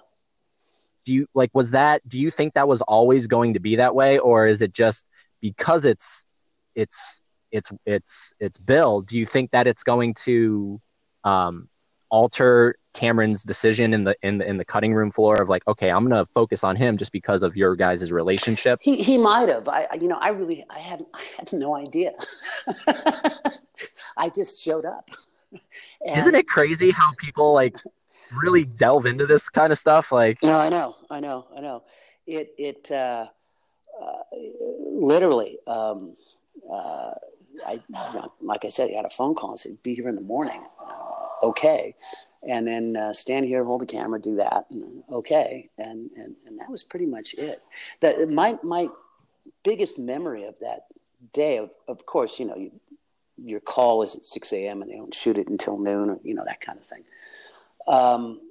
[1.06, 1.52] Do you like?
[1.54, 2.08] Was that?
[2.08, 5.06] Do you think that was always going to be that way, or is it just
[5.42, 6.24] because it's
[6.74, 9.02] it's it's it's it's Bill?
[9.02, 10.80] Do you think that it's going to
[11.26, 11.68] um,
[12.10, 15.90] alter Cameron's decision in the in the in the cutting room floor of like, okay,
[15.90, 18.80] I'm gonna focus on him just because of your guys' relationship?
[18.82, 19.68] He he might have.
[19.68, 22.14] I you know I really I had I had no idea.
[24.18, 25.10] I just showed up.
[25.52, 25.62] And,
[26.20, 27.78] Isn't it crazy how people like
[28.44, 30.12] really delve into this kind of stuff?
[30.12, 31.84] Like, no, I know, I know, I know.
[32.26, 33.28] It it uh,
[34.02, 34.38] uh,
[34.92, 35.60] literally.
[35.68, 36.16] Um,
[36.72, 37.12] uh,
[37.68, 37.82] I
[38.42, 40.62] like I said, I got a phone call and said, "Be here in the morning."
[41.42, 41.96] okay
[42.48, 46.60] and then uh, stand here, hold the camera, do that, and, okay, and, and and
[46.60, 47.62] that was pretty much it.
[48.00, 48.88] That my my
[49.64, 50.86] biggest memory of that
[51.34, 52.72] day, of of course, you know, you,
[53.38, 54.82] your call is at six a.m.
[54.82, 57.04] and they don't shoot it until noon, or you know that kind of thing.
[57.88, 58.42] Um,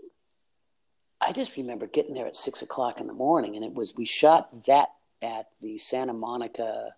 [1.21, 4.05] I just remember getting there at six o'clock in the morning, and it was we
[4.05, 4.91] shot that
[5.23, 6.95] at the Santa Monica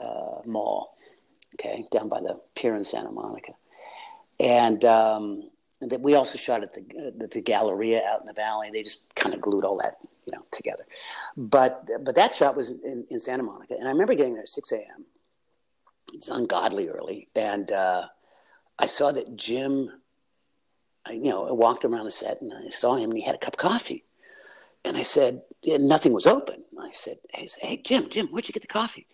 [0.00, 0.96] uh, Mall,
[1.54, 3.52] okay, down by the pier in Santa Monica
[4.40, 8.70] and um, that we also shot at the uh, the Galleria out in the valley.
[8.72, 10.84] They just kind of glued all that you know together.
[11.36, 14.48] But but that shot was in, in Santa Monica, and I remember getting there at
[14.48, 15.04] six a.m.
[16.14, 18.06] It's ungodly early, and uh,
[18.78, 19.90] I saw that Jim.
[21.06, 23.34] I, you know, I walked around the set and I saw him, and he had
[23.34, 24.04] a cup of coffee.
[24.84, 26.64] And I said, nothing was open.
[26.80, 29.06] I said, hey, hey, Jim, Jim, where'd you get the coffee?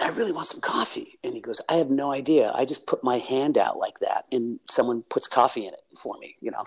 [0.00, 1.18] I really want some coffee.
[1.22, 2.52] And he goes, I have no idea.
[2.54, 6.16] I just put my hand out like that and someone puts coffee in it for
[6.18, 6.64] me, you know.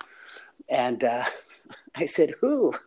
[0.70, 1.24] And uh,
[1.96, 2.74] I said, "Who?"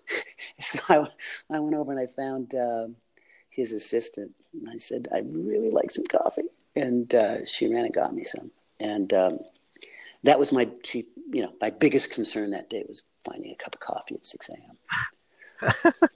[0.59, 1.07] So I,
[1.55, 2.97] I went over and I found um,
[3.51, 7.93] his assistant, and I said, "I really like some coffee," and uh, she ran and
[7.93, 8.51] got me some.
[8.81, 9.41] And um,
[10.23, 13.75] that was my chief, you know, my biggest concern that day was finding a cup
[13.75, 15.93] of coffee at six a.m.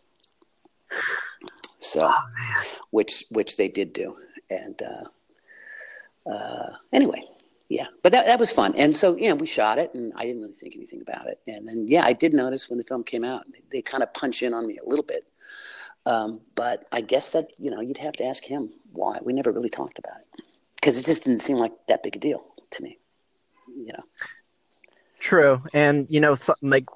[1.80, 4.16] so, Oh, which which they did do,
[4.48, 7.22] and uh, uh, anyway,
[7.68, 8.74] yeah, but that that was fun.
[8.76, 11.40] And so, yeah, we shot it, and I didn't really think anything about it.
[11.46, 14.12] And then, yeah, I did notice when the film came out, they, they kind of
[14.12, 15.26] punch in on me a little bit.
[16.06, 19.18] Um, but I guess that you know you'd have to ask him why.
[19.22, 20.44] We never really talked about it
[20.76, 22.98] because it just didn't seem like that big a deal to me.
[23.68, 24.04] You know.
[25.18, 26.86] True, and you know, so, like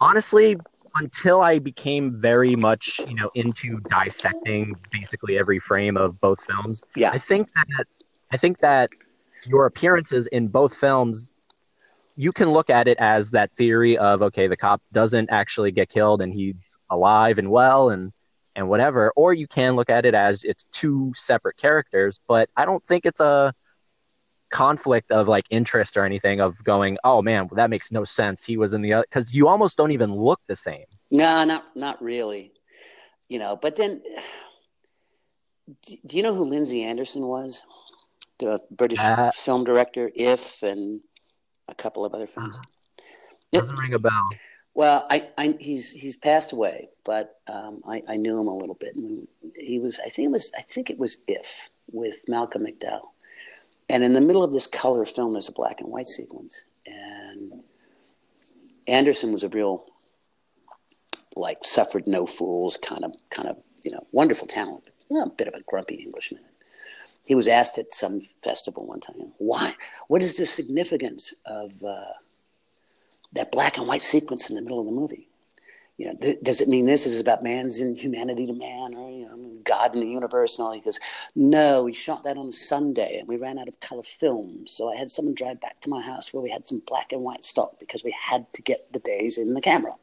[0.00, 0.56] honestly,
[0.98, 6.82] until I became very much you know into dissecting basically every frame of both films,
[6.96, 7.10] Yeah.
[7.10, 7.86] I think that
[8.32, 8.90] I think that
[9.46, 11.32] your appearances in both films,
[12.16, 15.88] you can look at it as that theory of okay, the cop doesn't actually get
[15.88, 18.12] killed and he's alive and well and
[18.56, 22.20] and whatever, or you can look at it as it's two separate characters.
[22.26, 23.54] But I don't think it's a
[24.50, 28.44] conflict of like interest or anything of going, oh man, that makes no sense.
[28.44, 30.84] He was in the other because you almost don't even look the same.
[31.10, 32.52] No, not not really.
[33.28, 34.02] You know, but then,
[36.06, 37.62] do you know who Lindsay Anderson was?
[38.38, 41.00] The British Uh, film director, If, and
[41.68, 42.58] a couple of other films.
[43.52, 43.62] Yep.
[43.62, 44.28] Doesn't ring a bell.
[44.74, 48.76] Well, I, I he's he's passed away, but um, I, I knew him a little
[48.76, 48.94] bit.
[48.94, 53.08] And he was, I think it was, I think it was If with Malcolm McDowell.
[53.88, 57.62] And in the middle of this color film, there's a black and white sequence, and
[58.86, 59.86] Anderson was a real,
[61.36, 65.24] like, suffered no fools kind of, kind of, you know, wonderful talent, but, you know,
[65.24, 66.42] a bit of a grumpy Englishman.
[67.24, 69.74] He was asked at some festival one time, "Why?
[70.08, 72.12] What is the significance of?" Uh,
[73.32, 75.27] that black and white sequence in the middle of the movie.
[75.98, 79.26] You know, th- does it mean this is about man's inhumanity to man or you
[79.26, 80.72] know, God in the universe and all?
[80.72, 81.00] He goes,
[81.34, 84.64] no, we shot that on Sunday and we ran out of color film.
[84.68, 87.22] So I had someone drive back to my house where we had some black and
[87.22, 89.94] white stock because we had to get the days in the camera.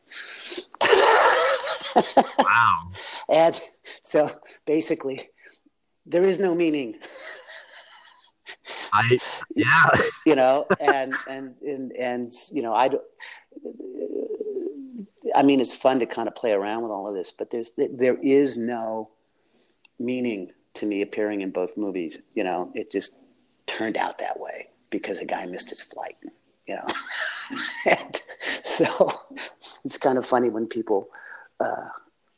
[2.39, 2.91] Wow.
[3.29, 3.59] And
[4.03, 4.29] so
[4.65, 5.29] basically,
[6.05, 6.95] there is no meaning.
[8.93, 9.17] I
[9.55, 9.89] yeah.
[10.25, 12.89] you know, and and and and you know, I.
[15.35, 17.71] I mean, it's fun to kind of play around with all of this, but there's
[17.77, 19.09] there is no
[19.99, 22.19] meaning to me appearing in both movies.
[22.33, 23.17] You know, it just
[23.67, 26.17] turned out that way because a guy missed his flight.
[26.67, 26.87] You know,
[27.85, 28.21] and
[28.63, 29.11] so
[29.83, 31.09] it's kind of funny when people,
[31.59, 31.89] uh,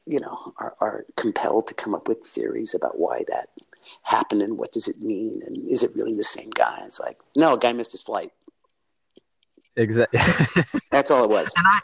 [0.06, 3.50] you know, are, are compelled to come up with theories about why that
[4.02, 6.82] happened and what does it mean and is it really the same guy?
[6.86, 8.32] It's like, no, a guy missed his flight.
[9.78, 10.20] Exactly.
[10.92, 11.52] That's all it was.
[11.56, 11.80] and I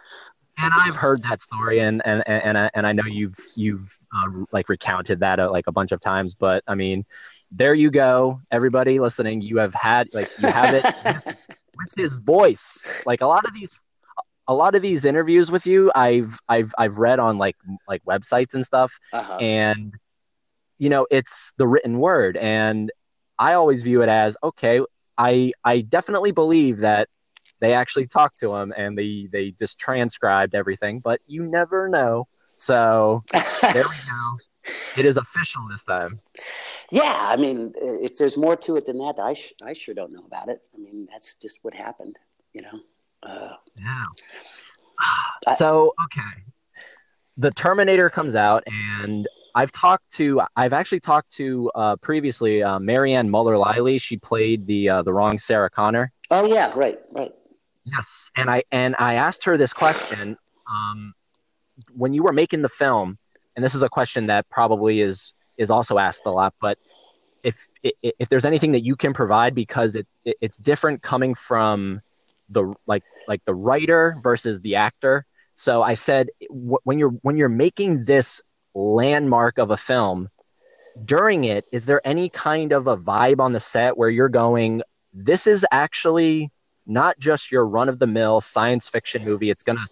[0.57, 4.29] and I've heard that story, and and and I, and I know you've you've uh,
[4.51, 6.35] like recounted that uh, like a bunch of times.
[6.35, 7.05] But I mean,
[7.51, 9.41] there you go, everybody listening.
[9.41, 10.85] You have had like you have it
[11.77, 13.03] with his voice.
[13.05, 13.79] Like a lot of these,
[14.47, 17.55] a lot of these interviews with you, I've I've I've read on like
[17.87, 19.37] like websites and stuff, Uh-huh.
[19.37, 19.93] and
[20.77, 22.91] you know it's the written word, and
[23.39, 24.81] I always view it as okay.
[25.17, 27.07] I I definitely believe that
[27.59, 32.27] they actually talked to him and they they just transcribed everything but you never know.
[32.55, 33.23] So
[33.61, 34.37] there we go.
[34.97, 36.21] It is official this time.
[36.89, 40.13] Yeah, I mean, if there's more to it than that, I sh- I sure don't
[40.13, 40.61] know about it.
[40.73, 42.17] I mean, that's just what happened,
[42.53, 42.79] you know.
[43.23, 44.05] Uh, yeah.
[45.47, 46.43] I- so okay.
[47.37, 52.79] The terminator comes out and i've talked to i've actually talked to uh, previously uh,
[52.79, 53.99] Marianne Muellerleile.
[53.99, 56.11] She played the uh, the wrong sarah connor.
[56.31, 57.33] Oh yeah, right, right.
[57.85, 60.37] Yes, and I and I asked her this question
[60.69, 61.13] um,
[61.93, 63.17] when you were making the film,
[63.55, 66.53] and this is a question that probably is is also asked a lot.
[66.61, 66.77] But
[67.43, 72.01] if if there's anything that you can provide, because it, it it's different coming from
[72.49, 75.25] the like like the writer versus the actor.
[75.53, 78.41] So I said when you're when you're making this
[78.73, 80.29] landmark of a film,
[81.03, 84.81] during it, is there any kind of a vibe on the set where you're going,
[85.13, 86.52] this is actually
[86.85, 89.49] not just your run of the mill science fiction movie.
[89.49, 89.87] It's going to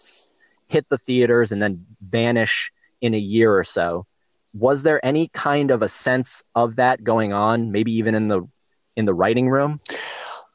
[0.68, 2.72] hit the theaters and then vanish
[3.02, 4.06] in a year or so.
[4.54, 8.48] Was there any kind of a sense of that going on, maybe even in the
[8.96, 9.80] in the writing room?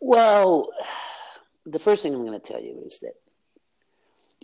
[0.00, 0.68] Well,
[1.64, 3.14] the first thing I'm going to tell you is that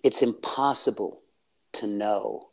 [0.02, 1.20] it's impossible
[1.74, 2.48] to know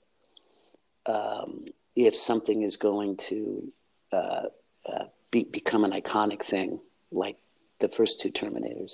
[1.06, 1.66] um,
[1.96, 3.72] if something is going to
[4.12, 4.44] uh,
[4.86, 6.80] uh, be, become an iconic thing
[7.12, 7.38] like
[7.80, 8.94] the first two Terminators,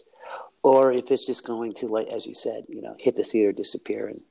[0.64, 3.52] or if it's just going to, like as you said, you know, hit the theater,
[3.52, 4.22] disappear, and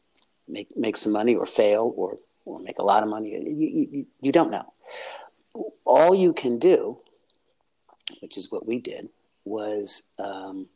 [0.49, 3.31] make make some money, or fail, or or make a lot of money.
[3.31, 4.73] You you, you don't know.
[5.85, 6.99] All you can do,
[8.21, 9.09] which is what we did,
[9.45, 10.67] was um,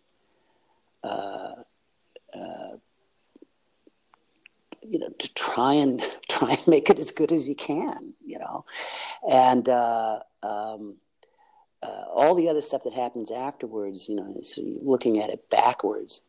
[1.02, 1.54] uh,
[2.34, 2.76] uh,
[4.82, 8.38] you know to try and try and make it as good as you can, you
[8.38, 8.64] know,
[9.28, 9.68] and.
[9.68, 10.96] Uh, um,
[11.82, 16.22] uh, all the other stuff that happens afterwards, you know, so looking at it backwards,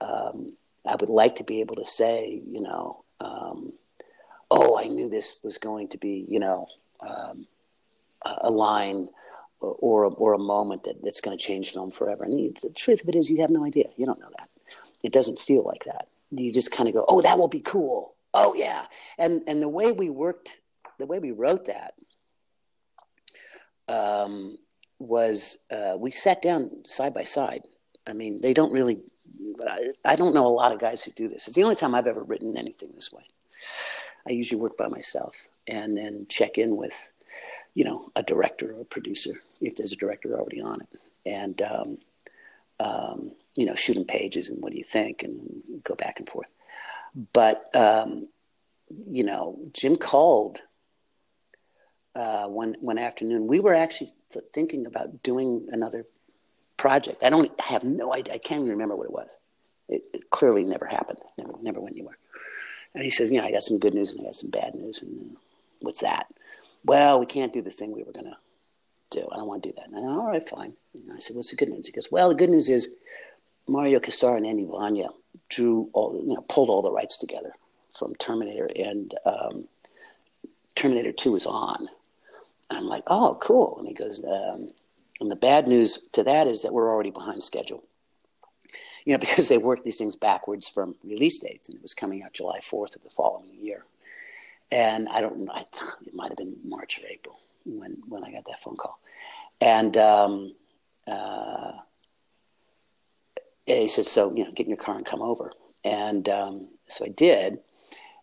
[0.00, 0.54] um,
[0.86, 3.72] I would like to be able to say, you know, um,
[4.50, 6.66] oh, I knew this was going to be, you know,
[7.00, 7.46] um,
[8.24, 9.08] a line
[9.60, 12.24] or, or a moment that, that's going to change film forever.
[12.24, 13.90] And the truth of it is, you have no idea.
[13.96, 14.48] You don't know that.
[15.02, 16.08] It doesn't feel like that.
[16.30, 18.14] You just kind of go, oh, that will be cool.
[18.32, 18.86] Oh, yeah.
[19.18, 20.56] And, and the way we worked,
[20.98, 21.94] the way we wrote that,
[23.88, 24.58] um,
[25.00, 27.66] was uh, we sat down side by side.
[28.06, 29.00] I mean, they don't really.
[29.66, 31.46] I, I don't know a lot of guys who do this.
[31.48, 33.24] It's the only time I've ever written anything this way.
[34.28, 37.12] I usually work by myself and then check in with,
[37.74, 41.62] you know, a director or a producer if there's a director already on it, and
[41.62, 41.98] um,
[42.78, 46.28] um, you know, shoot shooting pages and what do you think, and go back and
[46.28, 46.48] forth.
[47.32, 48.28] But um,
[49.10, 50.62] you know, Jim called
[52.14, 53.46] uh, one one afternoon.
[53.46, 56.06] We were actually th- thinking about doing another
[56.76, 57.22] project.
[57.22, 58.34] I don't have no idea.
[58.34, 59.28] I can't even remember what it was.
[59.88, 61.18] It, it, clearly never happened.
[61.38, 62.18] Never never went anywhere.
[62.94, 64.74] And he says, "You know, I got some good news and I got some bad
[64.74, 65.02] news.
[65.02, 65.38] And uh,
[65.80, 66.26] what's that?
[66.84, 68.38] Well, we can't do the thing we were gonna
[69.10, 69.28] do.
[69.30, 70.72] I don't want to do that." And I, all right, fine.
[70.94, 72.88] And I said, "What's the good news?" He goes, "Well, the good news is
[73.68, 75.10] Mario Kassar and Andy Vajna
[75.48, 77.52] drew all, you know, pulled all the rights together
[77.96, 79.68] from Terminator, and um,
[80.74, 81.88] Terminator Two is on."
[82.70, 83.76] I'm like, oh, cool.
[83.78, 84.70] And he goes, um,
[85.20, 87.84] and the bad news to that is that we're already behind schedule.
[89.04, 92.22] You know, because they worked these things backwards from release dates, and it was coming
[92.22, 93.84] out July 4th of the following year.
[94.72, 95.66] And I don't, I
[96.06, 99.00] it might have been March or April when when I got that phone call,
[99.60, 100.54] and um,
[101.08, 101.72] uh,
[103.66, 105.52] he said, so you know, get in your car and come over.
[105.84, 107.58] And um, so I did,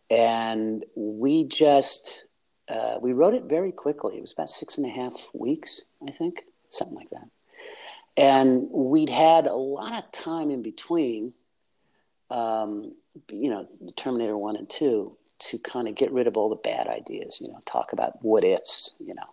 [0.09, 2.26] and we just
[2.69, 4.17] uh, we wrote it very quickly.
[4.17, 7.29] It was about six and a half weeks, I think, something like that.
[8.17, 11.33] And we'd had a lot of time in between,
[12.29, 12.93] um,
[13.31, 16.87] you know, Terminator 1 and 2 to kind of get rid of all the bad
[16.87, 19.29] ideas, you know, talk about what ifs, you know.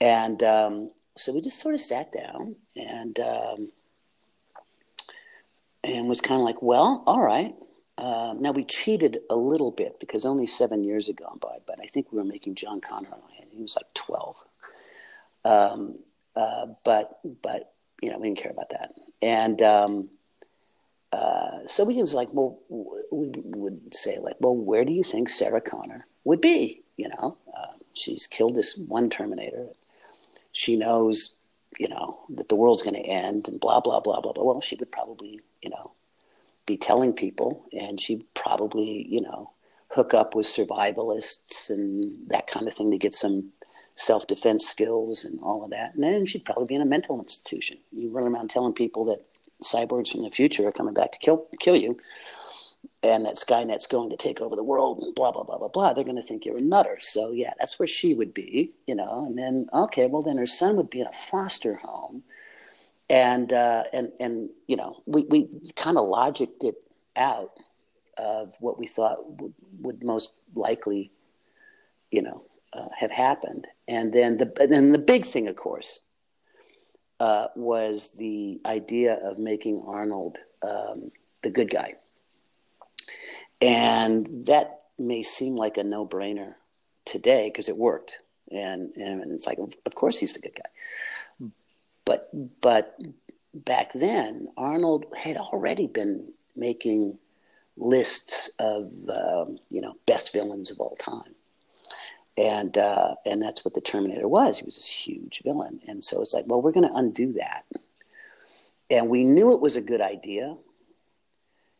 [0.00, 3.70] And um, so we just sort of sat down and um,
[5.84, 7.54] and was kind of like, well, all right,
[7.96, 11.78] um, now we cheated a little bit because only seven years had gone by, but
[11.80, 13.08] I think we were making John Connor.
[13.50, 14.36] He was like twelve,
[15.44, 15.98] um,
[16.34, 17.72] uh, but but
[18.02, 20.08] you know we didn't care about that, and um,
[21.12, 22.58] uh, so we was like, well,
[23.12, 26.82] we would say like, well, where do you think Sarah Connor would be?
[26.96, 29.68] You know, uh, she's killed this one Terminator.
[30.50, 31.34] She knows,
[31.78, 34.42] you know, that the world's going to end, and blah blah blah blah blah.
[34.42, 35.92] Well, she would probably, you know,
[36.66, 39.50] be telling people, and she'd probably, you know,
[39.90, 43.50] hook up with survivalists and that kind of thing to get some
[43.96, 45.94] self defense skills and all of that.
[45.94, 47.78] And then she'd probably be in a mental institution.
[47.92, 49.24] You run around telling people that
[49.62, 51.98] cyborgs from the future are coming back to kill kill you,
[53.02, 55.92] and that Skynet's going to take over the world and blah blah blah blah blah.
[55.92, 56.96] They're going to think you're a nutter.
[57.00, 59.24] So yeah, that's where she would be, you know.
[59.26, 62.24] And then okay, well then her son would be in a foster home
[63.08, 66.76] and uh, and and you know we we kind of logicked it
[67.16, 67.52] out
[68.16, 71.10] of what we thought would, would most likely
[72.10, 73.66] you know uh, have happened.
[73.86, 76.00] And then the and then the big thing of course
[77.20, 81.10] uh, was the idea of making Arnold um,
[81.42, 81.94] the good guy.
[83.60, 86.54] And that may seem like a no-brainer
[87.04, 88.18] today because it worked.
[88.50, 90.70] And and it's like of course he's the good guy
[92.04, 92.28] but
[92.60, 92.98] but
[93.54, 97.18] back then, Arnold had already been making
[97.76, 101.34] lists of um, you know best villains of all time,
[102.36, 104.58] and uh, and that's what the Terminator was.
[104.58, 107.64] He was this huge villain, and so it's like, well, we're going to undo that,
[108.90, 110.56] and we knew it was a good idea.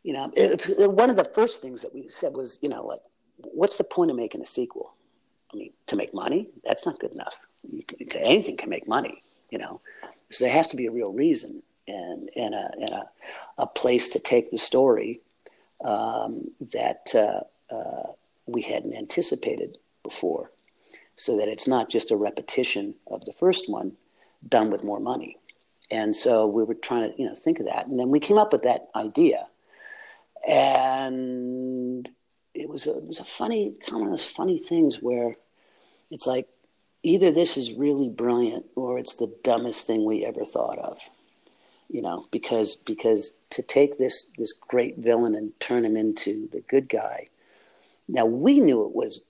[0.03, 3.01] You know, it's one of the first things that we said was, you know, like,
[3.39, 4.93] what's the point of making a sequel?
[5.53, 7.47] I mean, to make money, that's not good enough.
[7.89, 9.81] Can, anything can make money, you know.
[10.31, 13.11] So there has to be a real reason and, and, a, and a,
[13.59, 15.21] a place to take the story
[15.85, 18.13] um, that uh, uh,
[18.47, 20.51] we hadn't anticipated before.
[21.17, 23.93] So that it's not just a repetition of the first one
[24.49, 25.39] done with more money.
[25.91, 28.39] and so we were trying to you know think of that, and then we came
[28.39, 29.47] up with that idea,
[30.49, 32.09] and
[32.55, 35.37] it was a, it was a funny kind of those funny things where
[36.11, 36.49] it's like
[37.05, 40.99] either this is really brilliant or it's the dumbest thing we ever thought of
[41.89, 46.61] you know because because to take this this great villain and turn him into the
[46.63, 47.29] good guy.
[48.09, 49.23] Now we knew it was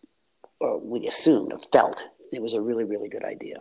[0.60, 3.58] or we assumed or felt it was a really really good idea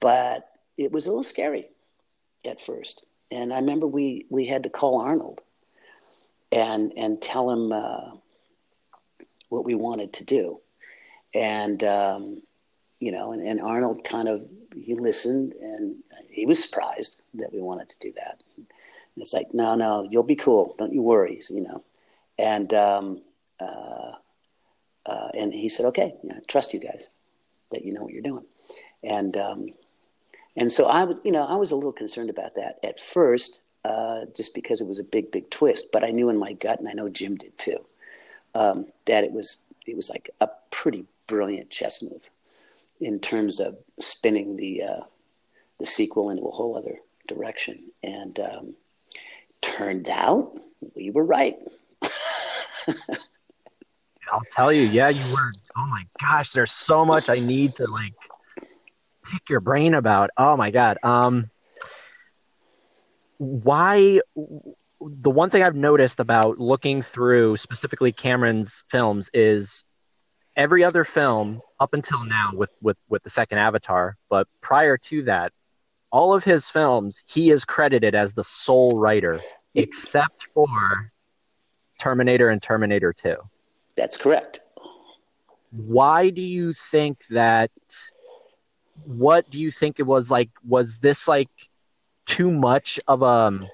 [0.00, 1.68] but it was a little scary
[2.44, 3.04] at first.
[3.30, 5.40] And i remember we we had to call arnold
[6.52, 8.12] and and tell him uh,
[9.48, 10.60] what we wanted to do.
[11.34, 12.42] And um,
[13.00, 15.96] you know and, and arnold kind of he listened and
[16.36, 18.42] he was surprised that we wanted to do that.
[18.56, 18.66] And
[19.16, 20.74] it's like, no, no, you'll be cool.
[20.78, 21.82] Don't you worry, you know.
[22.38, 23.22] And um,
[23.58, 24.12] uh,
[25.06, 26.14] uh, and he said, okay,
[26.46, 27.08] trust you guys
[27.72, 28.44] that you know what you're doing.
[29.02, 29.68] And um,
[30.56, 33.60] and so I was, you know, I was a little concerned about that at first,
[33.84, 35.86] uh, just because it was a big, big twist.
[35.90, 37.78] But I knew in my gut, and I know Jim did too,
[38.54, 42.30] um, that it was it was like a pretty brilliant chess move
[43.00, 45.00] in terms of spinning the uh,
[45.78, 47.90] the sequel into a whole other direction.
[48.02, 48.74] And um,
[49.60, 50.58] turned out
[50.94, 51.56] we were right.
[54.32, 55.52] I'll tell you, yeah, you were.
[55.76, 58.14] Oh my gosh, there's so much I need to like
[59.24, 60.30] pick your brain about.
[60.36, 60.98] Oh my god.
[61.02, 61.50] Um,
[63.38, 64.20] why?
[65.00, 69.84] The one thing I've noticed about looking through specifically Cameron's films is
[70.56, 75.22] every other film up until now with with with the second Avatar, but prior to
[75.24, 75.52] that,
[76.10, 79.40] all of his films, he is credited as the sole writer,
[79.74, 81.12] except for
[81.98, 83.36] Terminator and Terminator 2.
[83.96, 84.60] That's correct.
[85.70, 87.70] Why do you think that?
[89.04, 90.50] What do you think it was like?
[90.66, 91.50] Was this like
[92.24, 93.68] too much of a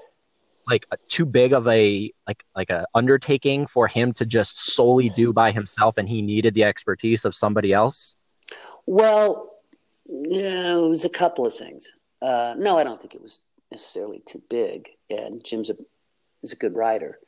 [0.73, 5.11] like a, too big of a like like a undertaking for him to just solely
[5.11, 8.17] do by himself, and he needed the expertise of somebody else?
[8.87, 9.59] Well,
[10.09, 11.93] yeah, it was a couple of things.
[12.23, 14.89] Uh, no, I don't think it was necessarily too big.
[15.11, 15.77] And Jim's a
[16.43, 17.19] is a good writer,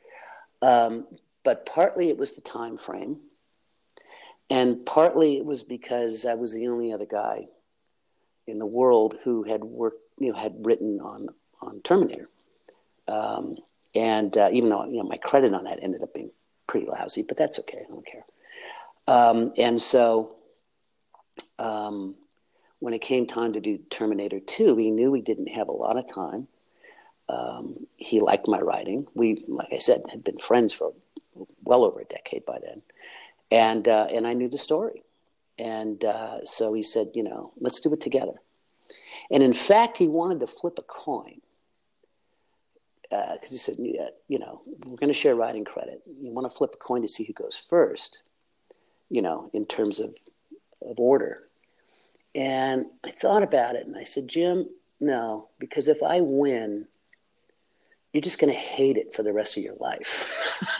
[0.63, 1.05] um,
[1.43, 3.17] but partly it was the time frame,
[4.49, 7.45] and partly it was because I was the only other guy
[8.47, 11.29] in the world who had worked, you know, had written on
[11.61, 12.27] on Terminator.
[13.07, 13.57] Um,
[13.93, 16.31] and uh, even though you know my credit on that ended up being
[16.67, 17.83] pretty lousy, but that's okay.
[17.85, 18.25] I don't care.
[19.07, 20.35] Um, and so
[21.59, 22.15] um,
[22.79, 25.97] when it came time to do Terminator 2, we knew we didn't have a lot
[25.97, 26.47] of time.
[27.29, 29.07] Um, he liked my writing.
[29.13, 30.93] We, like I said, had been friends for
[31.63, 32.81] well over a decade by then.
[33.51, 35.03] And, uh, and I knew the story.
[35.57, 38.33] And uh, so he said, you know, let's do it together.
[39.31, 41.41] And in fact, he wanted to flip a coin
[43.09, 46.01] because uh, he said, yeah, you know, we're going to share writing credit.
[46.05, 48.21] You want to flip a coin to see who goes first,
[49.09, 50.15] you know, in terms of,
[50.81, 51.43] of order.
[52.33, 54.67] And I thought about it and I said, Jim,
[54.99, 56.87] no, because if I win,
[58.11, 60.33] you're just going to hate it for the rest of your life.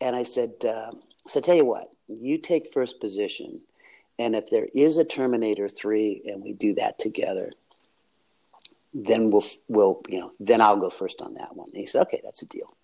[0.00, 0.92] and I said, uh,
[1.26, 3.60] so tell you what, you take first position.
[4.18, 7.52] And if there is a Terminator 3 and we do that together,
[8.94, 11.68] then we'll, we'll, you know, then I'll go first on that one.
[11.70, 12.76] And he said, okay, that's a deal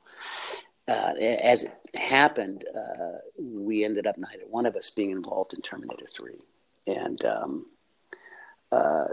[0.89, 5.61] uh, as it happened, uh, we ended up neither one of us being involved in
[5.61, 6.39] Terminator Three,
[6.87, 7.67] and um,
[8.73, 9.09] uh,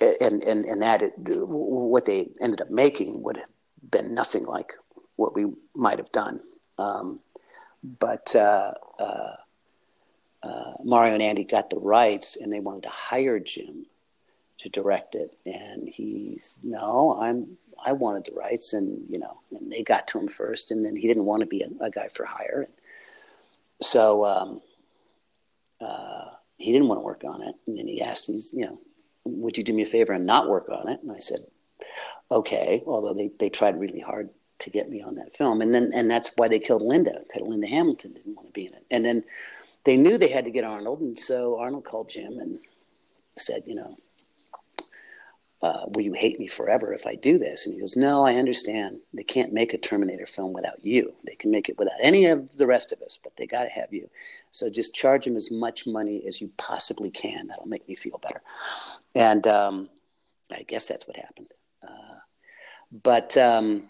[0.00, 3.48] and and and that it, what they ended up making would have
[3.90, 4.72] been nothing like
[5.16, 6.40] what we might have done.
[6.78, 7.18] Um,
[7.98, 9.36] but uh, uh,
[10.44, 13.86] uh, Mario and Andy got the rights, and they wanted to hire Jim
[14.58, 19.70] to direct it, and he's no, I'm I wanted the rights, and you know, and
[19.70, 22.08] they got to him first, and then he didn't want to be a, a guy
[22.08, 22.68] for hire,
[23.80, 24.60] so um,
[25.80, 26.24] uh,
[26.56, 27.54] he didn't want to work on it.
[27.66, 28.80] And then he asked, he's you know,
[29.24, 31.00] would you do me a favor and not work on it?
[31.02, 31.40] And I said,
[32.30, 32.82] okay.
[32.86, 34.30] Although they they tried really hard
[34.60, 37.46] to get me on that film, and then and that's why they killed Linda because
[37.46, 39.22] Linda Hamilton didn't want to be in it, and then
[39.84, 42.58] they knew they had to get Arnold, and so Arnold called Jim and
[43.36, 43.96] said, you know,
[45.60, 47.66] uh, will you hate me forever if I do this?
[47.66, 49.00] And he goes, no, I understand.
[49.12, 51.14] They can't make a Terminator film without you.
[51.26, 53.70] They can make it without any of the rest of us, but they got to
[53.70, 54.08] have you.
[54.52, 57.48] So just charge them as much money as you possibly can.
[57.48, 58.40] That'll make me feel better.
[59.16, 59.88] And um,
[60.52, 61.48] I guess that's what happened.
[61.82, 62.18] Uh,
[63.02, 63.88] but um,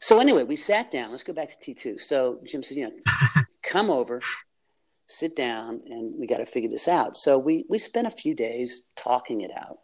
[0.00, 1.10] so anyway, we sat down.
[1.10, 2.00] Let's go back to T2.
[2.00, 4.22] So Jim said, you know, come over.
[5.06, 7.14] sit down and we got to figure this out.
[7.18, 9.80] So we, we spent a few days talking it out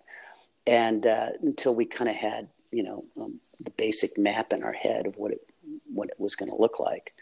[0.66, 4.72] and uh, until we kind of had, you know, um, the basic map in our
[4.72, 5.40] head of what it,
[5.92, 7.14] what it was going to look like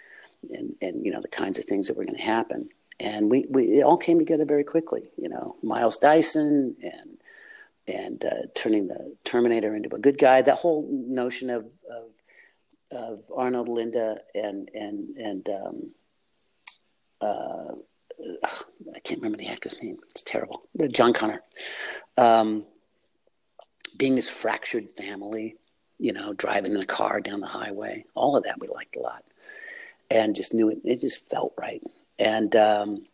[0.53, 2.69] and, and, you know, the kinds of things that were going to happen.
[3.01, 7.19] And we, we, it all came together very quickly, you know, Miles Dyson and,
[7.87, 12.11] and uh, turning the Terminator into a good guy, that whole notion of, of,
[12.91, 15.91] of Arnold, Linda, and, and, and, um,
[17.21, 17.75] uh,
[18.95, 19.99] I can't remember the actor's name.
[20.11, 20.65] It's terrible.
[20.91, 21.43] John Connor.
[22.17, 22.65] Um,
[23.99, 25.57] being this fractured family,
[25.99, 29.01] you know, driving in a car down the highway, all of that we liked a
[29.01, 29.25] lot,
[30.11, 30.79] and just knew it.
[30.85, 31.83] It just felt right,
[32.19, 33.05] and um,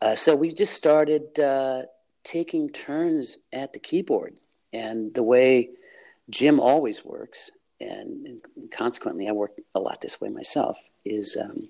[0.00, 1.82] uh, so we just started uh,
[2.24, 4.34] taking turns at the keyboard,
[4.72, 5.70] and the way
[6.30, 7.50] Jim always works,
[7.80, 11.68] and, consequently I work a lot this way myself, is um,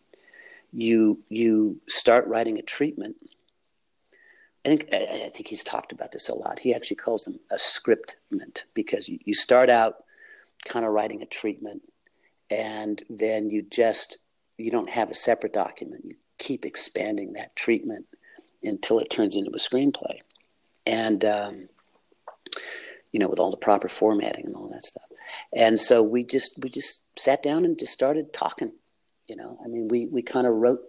[0.72, 3.16] you you start writing a treatment.
[4.64, 6.58] I think I, think he's talked about this a lot.
[6.58, 10.04] He actually calls them a scriptment because you, you start out
[10.64, 11.82] kind of writing a treatment,
[12.50, 14.18] and then you just
[14.56, 16.04] you don't have a separate document.
[16.04, 18.06] You keep expanding that treatment
[18.62, 20.20] until it turns into a screenplay,
[20.86, 21.68] and um,
[23.12, 25.04] you know with all the proper formatting and all that stuff.
[25.52, 28.72] And so we just we just sat down and just started talking
[29.26, 30.82] you know, I mean, we, we kind of wrote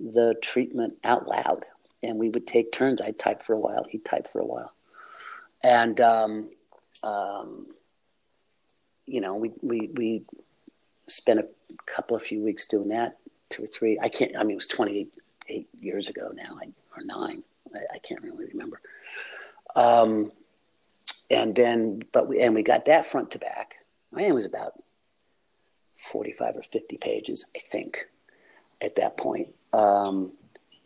[0.00, 1.64] the treatment out loud
[2.02, 3.00] and we would take turns.
[3.00, 4.72] I'd type for a while, he'd type for a while.
[5.62, 6.50] And, um,
[7.02, 7.66] um,
[9.06, 10.22] you know, we, we, we
[11.06, 11.48] spent a
[11.86, 13.18] couple of few weeks doing that,
[13.48, 13.98] two or three.
[14.00, 16.58] I can't, I mean, it was 28 years ago now,
[16.96, 17.42] or nine.
[17.74, 18.80] I, I can't really remember.
[19.74, 20.32] Um,
[21.30, 23.74] and then, but we, and we got that front to back.
[24.12, 24.74] I mean, it was about
[25.94, 28.08] 45 or 50 pages, I think,
[28.80, 29.48] at that point.
[29.72, 30.32] Um,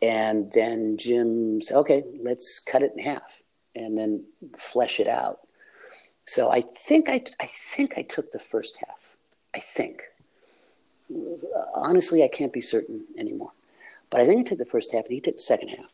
[0.03, 3.41] and then Jim said, okay, let's cut it in half
[3.73, 4.25] and then
[4.57, 5.39] flesh it out.
[6.25, 9.15] So I think I, I think I took the first half.
[9.55, 10.01] I think.
[11.73, 13.51] Honestly, I can't be certain anymore.
[14.09, 15.91] But I think I took the first half and he took the second half.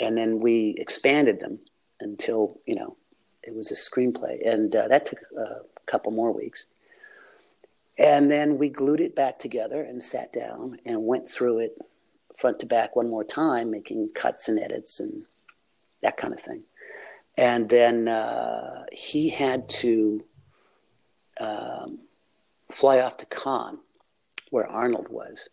[0.00, 1.58] And then we expanded them
[2.00, 2.96] until, you know,
[3.42, 4.46] it was a screenplay.
[4.48, 6.66] And uh, that took a couple more weeks.
[7.98, 11.78] And then we glued it back together and sat down and went through it
[12.38, 15.24] front to back one more time, making cuts and edits and
[16.02, 16.62] that kind of thing.
[17.36, 20.24] And then uh, he had to
[21.40, 22.00] um,
[22.70, 23.78] fly off to Cannes,
[24.50, 25.48] where Arnold was.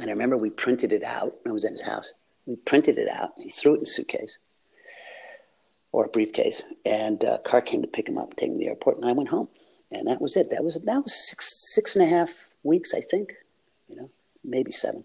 [0.00, 1.34] And I remember we printed it out.
[1.46, 2.14] I was at his house.
[2.46, 3.30] We printed it out.
[3.38, 4.38] He threw it in a suitcase
[5.92, 6.62] or a briefcase.
[6.84, 9.12] And a car came to pick him up, take him to the airport, and I
[9.12, 9.48] went home
[9.90, 10.50] and that was it.
[10.50, 13.34] That was was six six and a half weeks, I think.
[13.88, 14.10] You know,
[14.44, 15.04] maybe seven.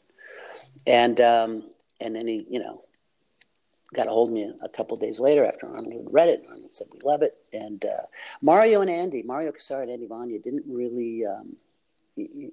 [0.86, 1.70] And um,
[2.02, 2.84] and then he, you know,
[3.94, 6.44] got a hold of me a couple days later after Arnold had read it.
[6.50, 7.36] Arnold said we love it.
[7.54, 8.04] And uh,
[8.42, 11.56] Mario and Andy, Mario Kassar and Andy Vajna, didn't really um,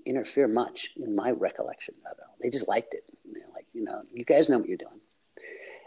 [0.06, 2.24] interfere much in my recollection of it.
[2.40, 3.04] They just liked it.
[3.32, 5.00] They're like, you know, you guys know what you're doing.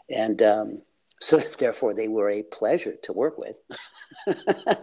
[0.09, 0.81] And um,
[1.19, 3.57] so therefore, they were a pleasure to work with.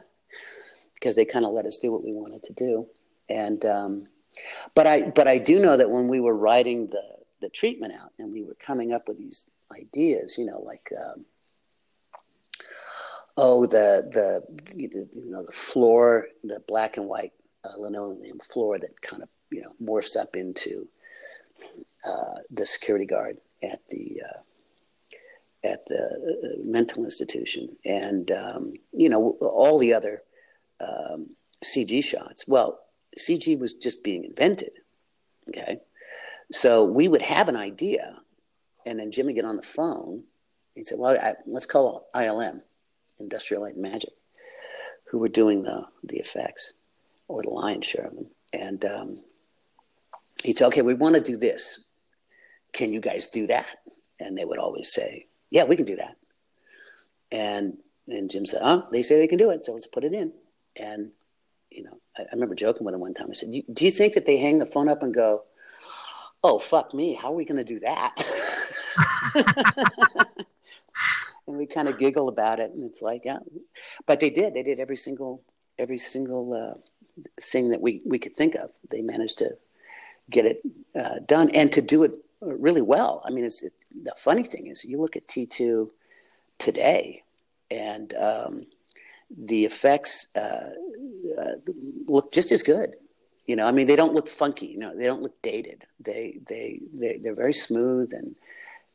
[1.00, 2.86] because they kind of let us do what we wanted to do.
[3.28, 4.06] And um,
[4.74, 7.02] but I but I do know that when we were writing the
[7.40, 11.24] the treatment out and we were coming up with these ideas, you know, like um,
[13.36, 17.32] oh the the you know the floor, the black and white
[17.64, 20.88] uh, linoleum floor that kind of you know morphs up into
[22.04, 24.40] uh, the security guard at the uh,
[25.62, 30.22] at the uh, mental institution, and um, you know all the other
[30.80, 31.30] um,
[31.64, 32.46] CG shots.
[32.46, 32.80] Well,
[33.18, 34.72] CG was just being invented.
[35.48, 35.80] Okay.
[36.52, 38.16] So we would have an idea,
[38.84, 40.24] and then Jimmy get on the phone.
[40.74, 42.60] He'd say, Well, I, let's call ILM,
[43.18, 44.12] Industrial Light and Magic,
[45.10, 46.74] who were doing the, the effects
[47.28, 48.26] or the lion's share of them.
[48.52, 49.20] And um,
[50.42, 51.84] he'd say, Okay, we want to do this.
[52.72, 53.66] Can you guys do that?
[54.18, 56.16] And they would always say, Yeah, we can do that.
[57.30, 57.78] And
[58.08, 60.32] and Jim said, Oh, they say they can do it, so let's put it in.
[60.76, 61.10] And,
[61.70, 63.28] you know, I, I remember joking with him one time.
[63.30, 65.44] I said, Do you think that they hang the phone up and go,
[66.42, 68.14] oh, fuck me, how are we going to do that?
[71.46, 72.70] and we kind of giggle about it.
[72.72, 73.38] And it's like, yeah.
[74.06, 74.54] But they did.
[74.54, 75.42] They did every single,
[75.78, 76.78] every single uh,
[77.40, 78.70] thing that we, we could think of.
[78.90, 79.56] They managed to
[80.30, 80.62] get it
[80.98, 83.22] uh, done and to do it really well.
[83.24, 83.72] I mean, it's, it,
[84.02, 85.90] the funny thing is, you look at T2
[86.58, 87.22] today,
[87.70, 88.66] and um,
[89.36, 90.70] the effects uh,
[91.38, 91.54] uh,
[92.06, 92.94] look just as good.
[93.50, 94.66] You know, I mean, they don't look funky.
[94.66, 95.84] You know, they don't look dated.
[95.98, 98.36] They they they they're very smooth and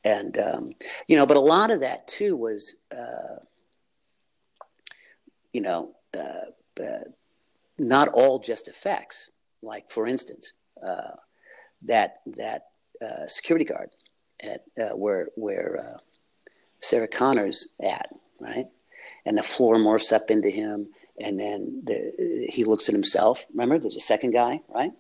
[0.05, 0.71] and um,
[1.09, 3.43] you know, but a lot of that too was, uh,
[5.51, 7.03] you know, uh, uh,
[7.77, 9.29] not all just effects.
[9.61, 11.17] Like for instance, uh,
[11.81, 12.67] that that
[13.05, 13.89] uh, security guard
[14.41, 15.99] at uh, where where
[16.79, 18.07] Sarah Connor's at,
[18.39, 18.67] right,
[19.25, 20.87] and the floor morphs up into him
[21.19, 23.45] and then the, he looks at himself.
[23.51, 24.91] Remember, there's a second guy, right?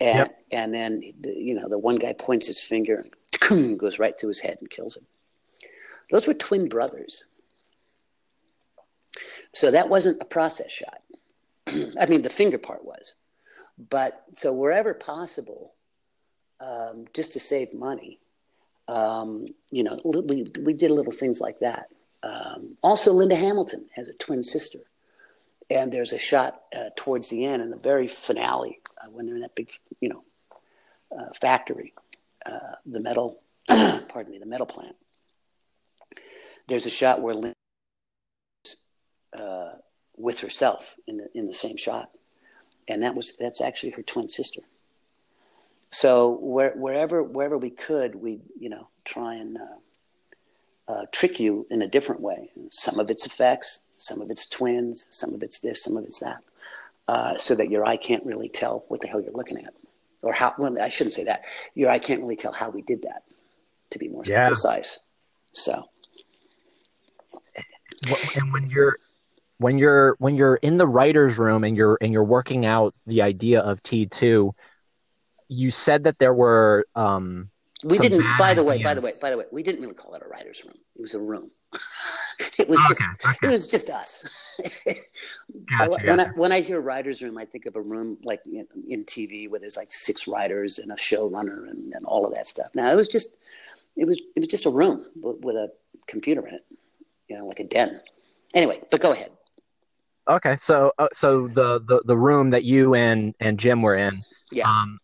[0.00, 0.38] And yep.
[0.50, 3.06] and then the, you know the one guy points his finger
[3.50, 5.06] and goes right through his head and kills him.
[6.10, 7.24] Those were twin brothers.
[9.54, 11.00] So that wasn't a process shot.
[11.98, 13.14] I mean, the finger part was,
[13.78, 15.72] but so wherever possible,
[16.60, 18.20] um, just to save money,
[18.88, 21.88] um, you know, we we did little things like that.
[22.22, 24.80] Um, also, Linda Hamilton has a twin sister
[25.70, 29.34] and there's a shot uh, towards the end in the very finale uh, when they're
[29.34, 30.24] in that big, you know,
[31.16, 31.94] uh, factory,
[32.44, 34.96] uh, the metal, pardon me, the metal plant.
[36.68, 37.54] There's a shot where Lynn
[39.32, 39.72] uh,
[40.16, 42.10] with herself in the in the same shot,
[42.88, 44.62] and that was that's actually her twin sister.
[45.90, 49.58] So where, wherever wherever we could, we you know try and
[50.88, 52.50] uh, trick you in a different way.
[52.70, 56.20] Some of its effects, some of it's twins, some of it's this, some of it's
[56.20, 56.42] that,
[57.08, 59.74] uh, so that your eye can't really tell what the hell you're looking at,
[60.22, 60.54] or how.
[60.58, 61.44] Well, I shouldn't say that.
[61.74, 63.22] Your eye can't really tell how we did that,
[63.90, 64.46] to be more yeah.
[64.46, 64.98] precise.
[65.52, 65.88] So,
[68.36, 68.96] and when you're
[69.58, 73.22] when you're when you're in the writers' room and you're and you're working out the
[73.22, 74.54] idea of T two,
[75.48, 76.86] you said that there were.
[76.94, 77.50] Um,
[77.84, 78.24] we didn't.
[78.38, 80.28] By the way, by the way, by the way, we didn't really call it a
[80.28, 80.76] writers' room.
[80.96, 81.50] It was a room.
[82.58, 83.46] it was okay, just okay.
[83.46, 84.28] it was just us.
[84.64, 86.28] gotcha, when, gotcha.
[86.28, 89.48] I, when I hear writers' room, I think of a room like in, in TV
[89.48, 92.68] where there's like six writers and a showrunner and, and all of that stuff.
[92.74, 93.28] Now it was just
[93.96, 95.72] it was it was just a room with, with a
[96.06, 96.64] computer in it,
[97.28, 98.00] you know, like a den.
[98.54, 99.30] Anyway, but go ahead.
[100.28, 104.24] Okay, so uh, so the, the the room that you and and Jim were in,
[104.50, 104.68] yeah.
[104.68, 104.98] Um,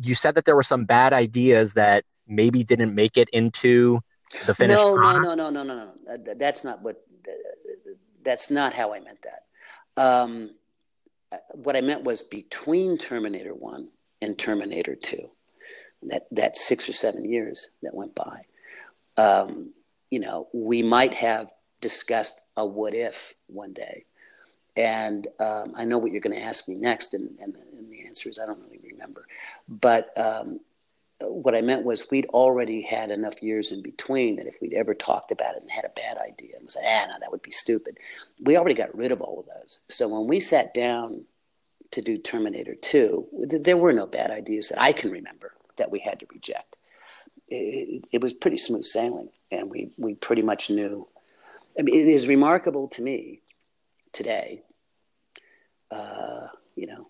[0.00, 4.00] you said that there were some bad ideas that maybe didn't make it into
[4.46, 5.24] the finished no, product?
[5.24, 6.34] No, no, no, no, no, no.
[6.34, 7.04] That's not what.
[8.22, 9.44] That's not how I meant that.
[9.96, 10.50] Um,
[11.52, 13.88] what I meant was between Terminator One
[14.20, 15.30] and Terminator Two,
[16.02, 18.42] that that six or seven years that went by.
[19.16, 19.72] Um,
[20.10, 24.04] you know, we might have discussed a what if one day,
[24.76, 28.06] and um, I know what you're going to ask me next, and, and, and, the
[28.06, 29.26] answer is I don't really remember.
[29.68, 30.60] But um,
[31.20, 34.94] what I meant was we'd already had enough years in between that if we'd ever
[34.94, 37.50] talked about it and had a bad idea and said, ah, no, that would be
[37.50, 37.98] stupid,
[38.40, 39.80] we already got rid of all of those.
[39.88, 41.24] So when we sat down
[41.90, 45.98] to do Terminator 2, there were no bad ideas that I can remember that we
[45.98, 46.76] had to reject.
[47.48, 51.08] It, it was pretty smooth sailing, and we, we pretty much knew.
[51.78, 53.40] I mean, it is remarkable to me
[54.12, 54.62] today,
[55.90, 56.46] uh,
[56.76, 57.08] you know,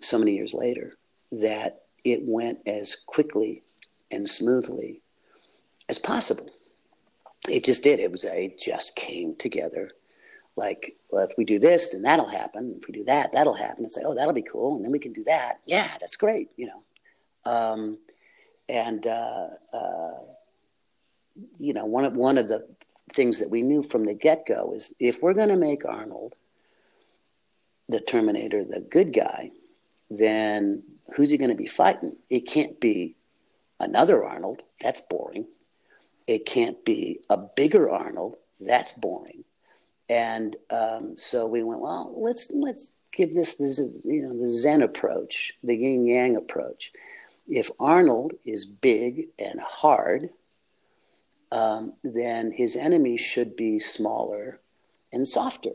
[0.00, 0.96] so many years later,
[1.32, 3.62] that it went as quickly
[4.10, 5.02] and smoothly
[5.88, 6.50] as possible.
[7.48, 7.98] It just did.
[7.98, 8.24] It was.
[8.24, 9.90] It just came together.
[10.54, 12.74] Like, well, if we do this, then that'll happen.
[12.78, 13.84] If we do that, that'll happen.
[13.84, 15.60] It's like, oh, that'll be cool, and then we can do that.
[15.66, 16.50] Yeah, that's great.
[16.56, 16.82] You know,
[17.50, 17.98] um,
[18.68, 20.18] and uh, uh,
[21.58, 22.66] you know, one of one of the
[23.12, 26.34] things that we knew from the get go is if we're going to make Arnold
[27.88, 29.50] the Terminator the good guy,
[30.10, 30.82] then
[31.14, 32.16] who's he going to be fighting?
[32.30, 33.16] It can't be
[33.80, 34.62] another Arnold.
[34.80, 35.46] That's boring.
[36.26, 38.36] It can't be a bigger Arnold.
[38.60, 39.44] That's boring.
[40.08, 44.82] And um, so we went, well, let's let's give this the you know the Zen
[44.82, 46.92] approach, the Yin Yang approach.
[47.48, 50.30] If Arnold is big and hard,
[51.50, 54.60] um, then his enemies should be smaller
[55.12, 55.74] and softer.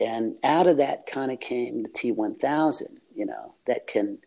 [0.00, 2.82] And out of that kind of came the T1000,
[3.14, 4.18] you know, that can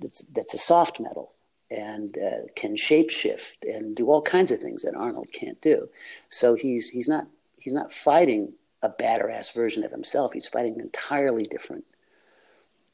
[0.00, 1.32] that's that's a soft metal
[1.70, 5.88] and uh, can shapeshift and do all kinds of things that Arnold can't do.
[6.28, 7.26] So he's he's not
[7.58, 10.32] he's not fighting a badder ass version of himself.
[10.32, 11.84] He's fighting an entirely different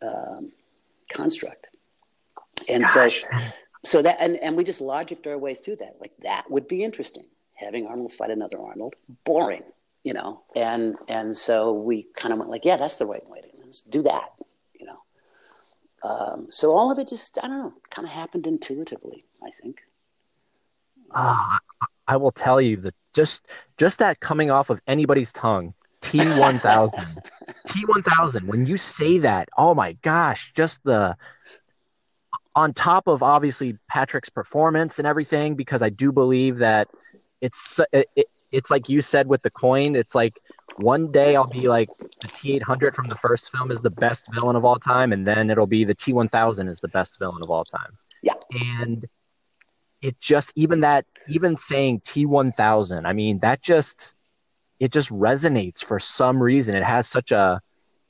[0.02, 0.52] um,
[1.08, 1.68] construct.
[2.68, 3.22] And Gosh.
[3.22, 3.28] so
[3.84, 5.96] so that and, and we just logicked our way through that.
[6.00, 7.24] Like that would be interesting.
[7.54, 9.62] Having Arnold fight another Arnold, boring,
[10.04, 10.42] you know.
[10.54, 13.80] And and so we kind of went like, yeah, that's the right way to let's
[13.80, 14.32] do that.
[16.02, 19.82] Um, so all of it just, I don't know, kind of happened intuitively, I think.
[21.10, 21.58] Uh,
[22.06, 23.46] I will tell you that just
[23.78, 27.22] just that coming off of anybody's tongue, T1000.
[27.68, 28.44] T1000.
[28.46, 31.16] When you say that, oh my gosh, just the
[32.54, 36.88] on top of obviously Patrick's performance and everything, because I do believe that
[37.40, 39.96] it's it, it, it's like you said with the coin.
[39.96, 40.40] It's like
[40.78, 44.56] one day I'll be like the T800 from the first film is the best villain
[44.56, 47.64] of all time, and then it'll be the T1000 is the best villain of all
[47.64, 47.98] time.
[48.22, 49.06] Yeah, and
[50.02, 54.14] it just even that even saying T1000, I mean that just
[54.78, 56.74] it just resonates for some reason.
[56.74, 57.60] It has such a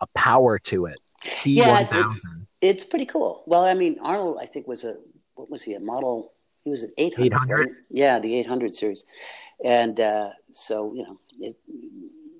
[0.00, 0.98] a power to it.
[1.22, 1.56] T1000.
[1.56, 2.08] Yeah, it,
[2.60, 3.42] it's pretty cool.
[3.46, 4.96] Well, I mean, Arnold, I think was a
[5.34, 6.32] what was he a model?
[6.64, 7.26] He was an 800.
[7.26, 7.68] 800?
[7.90, 9.04] Yeah, the 800 series,
[9.64, 11.56] and uh, so you know it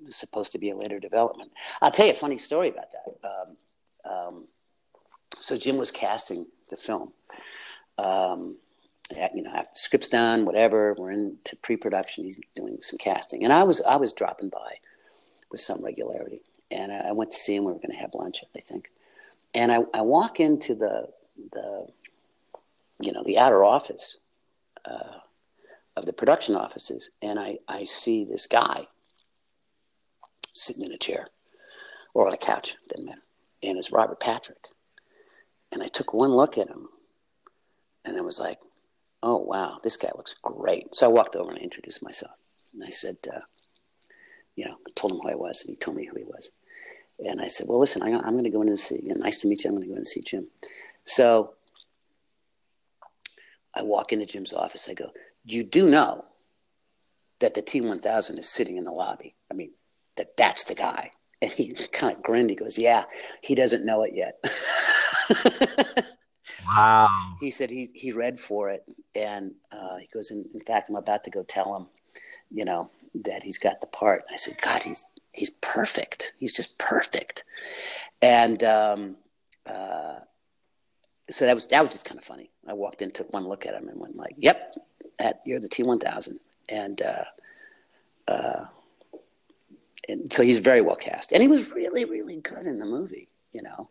[0.07, 1.51] was supposed to be a later development.
[1.81, 3.29] I'll tell you a funny story about that.
[3.29, 4.43] Um, um,
[5.39, 7.11] so Jim was casting the film.
[7.97, 8.55] Um,
[9.33, 12.23] you know, after script's done, whatever, we're into pre-production.
[12.23, 14.79] He's doing some casting, and I was I was dropping by
[15.49, 16.41] with some regularity,
[16.71, 17.63] and I went to see him.
[17.63, 18.91] We were going to have lunch, I think,
[19.53, 21.07] and I, I walk into the
[21.53, 21.87] the
[22.99, 24.17] you know the outer office
[24.85, 25.19] uh,
[25.95, 28.87] of the production offices, and I I see this guy
[30.57, 31.27] sitting in a chair
[32.13, 33.23] or on a couch, doesn't matter,
[33.63, 34.67] and it's Robert Patrick,
[35.71, 36.87] and I took one look at him,
[38.05, 38.59] and I was like,
[39.23, 40.95] oh wow, this guy looks great.
[40.95, 42.33] So I walked over and I introduced myself,
[42.73, 43.39] and I said, uh,
[44.55, 46.51] you know, I told him who I was, and he told me who he was.
[47.19, 48.99] And I said, well, listen, I, am going to go in and see.
[49.01, 49.69] You know, nice to meet you.
[49.69, 50.47] I'm going to go in and see Jim.
[51.05, 51.53] So
[53.73, 54.87] I walk into Jim's office.
[54.89, 55.11] I go,
[55.43, 56.25] you do know
[57.39, 59.35] that the T1000 is sitting in the lobby.
[59.51, 59.71] I mean,
[60.17, 61.11] that that's the guy.
[61.41, 62.49] And he kind of grinned.
[62.49, 63.05] He goes, yeah,
[63.41, 64.43] he doesn't know it yet.
[66.67, 67.35] wow.
[67.39, 68.83] He said he, he read for it.
[69.15, 71.87] And uh, he goes, in, in fact, I'm about to go tell him,
[72.51, 72.89] you know,
[73.23, 74.23] that he's got the part.
[74.31, 75.05] I said, God, he's
[75.37, 76.33] he's perfect.
[76.39, 77.43] He's just perfect.
[78.21, 79.15] And um,
[79.65, 80.19] uh,
[81.29, 82.49] so that was that was just kind of funny.
[82.67, 84.75] I walked in, took one look at him, and went like, "Yep,
[85.19, 86.37] that you're the T1000."
[86.69, 87.23] And uh,
[88.27, 88.67] uh, and
[90.29, 93.29] so he's very well cast, and he was really really good in the movie.
[93.51, 93.89] You know,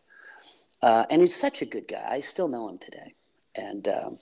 [0.82, 2.06] uh, and he's such a good guy.
[2.08, 3.14] I still know him today,
[3.54, 4.18] and um,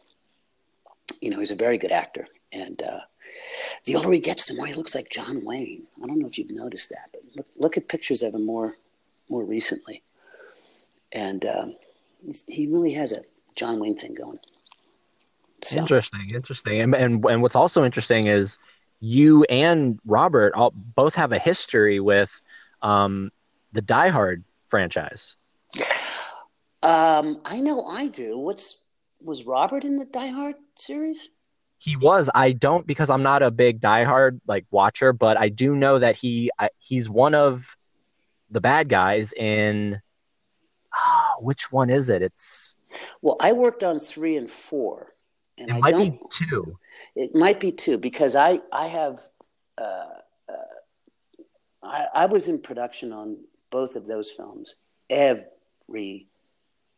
[1.20, 2.26] you know he's a very good actor.
[2.52, 3.00] And uh,
[3.84, 5.86] the older he gets, the more he looks like John Wayne.
[6.02, 8.76] I don't know if you've noticed that, but look, look at pictures of him more
[9.28, 10.02] more recently,
[11.12, 11.76] and um,
[12.48, 13.22] he really has a
[13.54, 14.38] John Wayne thing going.
[15.62, 15.80] So.
[15.80, 18.58] Interesting, interesting, and, and and what's also interesting is
[19.04, 22.30] you and Robert all, both have a history with
[22.80, 23.30] um,
[23.72, 25.36] the Die Hard franchise.
[26.82, 28.38] Um, I know I do.
[28.38, 28.82] What's
[29.20, 31.28] was Robert in the Die Hard series?
[31.76, 32.30] He was.
[32.34, 35.98] I don't because I'm not a big Die Hard like watcher, but I do know
[35.98, 37.76] that he he's one of
[38.50, 40.00] the bad guys in.
[40.96, 42.22] Oh, which one is it?
[42.22, 42.76] It's.
[43.20, 45.13] Well, I worked on three and four,
[45.58, 46.78] and it I might be two.
[47.14, 49.20] It might be two because I I have.
[49.76, 50.06] Uh,
[50.48, 50.52] uh,
[51.82, 53.38] I, I was in production on
[53.70, 54.76] both of those films
[55.10, 56.28] every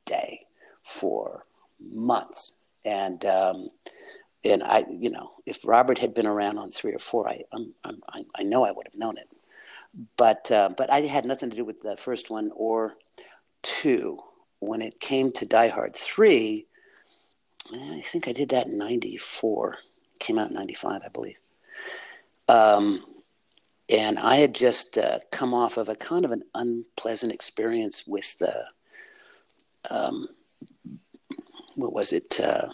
[0.04, 0.46] day
[0.82, 1.46] for
[1.80, 3.70] months, and um,
[4.46, 7.74] and I, you know, if Robert had been around on three or four, I, I'm,
[7.84, 8.00] I'm,
[8.34, 9.28] i know I would have known it.
[10.16, 12.94] But, uh, but I had nothing to do with the first one or
[13.62, 14.20] two.
[14.60, 16.66] When it came to Die Hard three,
[17.72, 19.76] I think I did that in '94.
[20.18, 21.38] Came out in '95, I believe.
[22.48, 23.04] Um,
[23.88, 28.38] and I had just uh, come off of a kind of an unpleasant experience with
[28.38, 28.64] the,
[29.90, 30.28] um,
[31.76, 32.40] what was it?
[32.40, 32.68] Uh,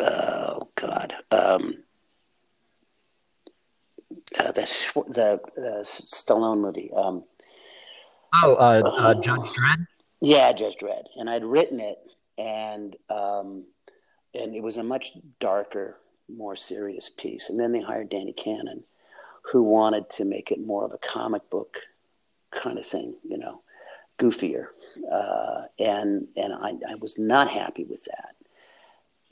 [0.00, 1.84] oh God, um,
[4.38, 4.62] uh, the
[5.08, 6.90] the uh, Stallone movie.
[6.96, 7.24] Um,
[8.42, 9.86] oh, uh, uh, Judge Dredd.
[10.20, 11.98] Yeah, Judge Dredd, and I'd written it,
[12.38, 13.64] and um,
[14.34, 15.98] and it was a much darker,
[16.34, 17.50] more serious piece.
[17.50, 18.84] And then they hired Danny Cannon,
[19.42, 21.78] who wanted to make it more of a comic book
[22.50, 23.62] kind of thing, you know,
[24.18, 24.66] goofier,
[25.10, 28.34] uh, and and I, I was not happy with that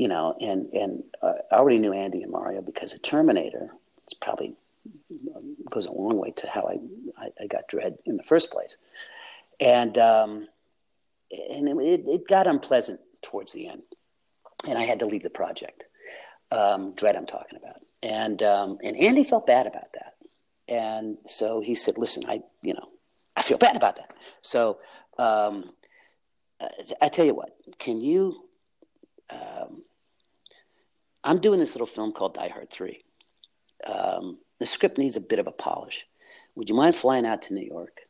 [0.00, 3.68] you know, and and uh, I already knew Andy and Mario because of Terminator.
[4.04, 4.54] It's probably
[5.68, 6.78] goes a long way to how I,
[7.22, 8.78] I, I got Dredd in the first place,
[9.60, 10.48] and um,
[11.30, 13.82] and it, it got unpleasant towards the end,
[14.68, 15.84] and I had to leave the project.
[16.50, 20.14] Um, Dredd, I'm talking about, and um, and Andy felt bad about that,
[20.68, 22.88] and so he said, "Listen, I you know,
[23.36, 24.12] I feel bad about that."
[24.42, 24.78] So
[25.18, 25.70] um,
[27.00, 28.48] I tell you what, can you
[29.32, 29.82] um,
[31.22, 33.02] I'm doing this little film called Die Hard 3.
[33.86, 36.06] Um, the script needs a bit of a polish.
[36.54, 38.00] Would you mind flying out to New York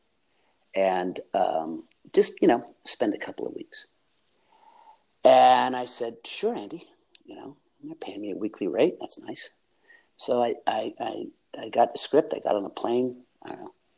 [0.75, 3.87] and um, just, you know, spend a couple of weeks?
[5.25, 6.89] And I said, sure, Andy,
[7.25, 8.97] you know, you're paying me a weekly rate.
[9.01, 9.51] That's nice.
[10.17, 11.27] So I, I, I,
[11.59, 12.35] I got the script.
[12.35, 13.17] I got on a plane,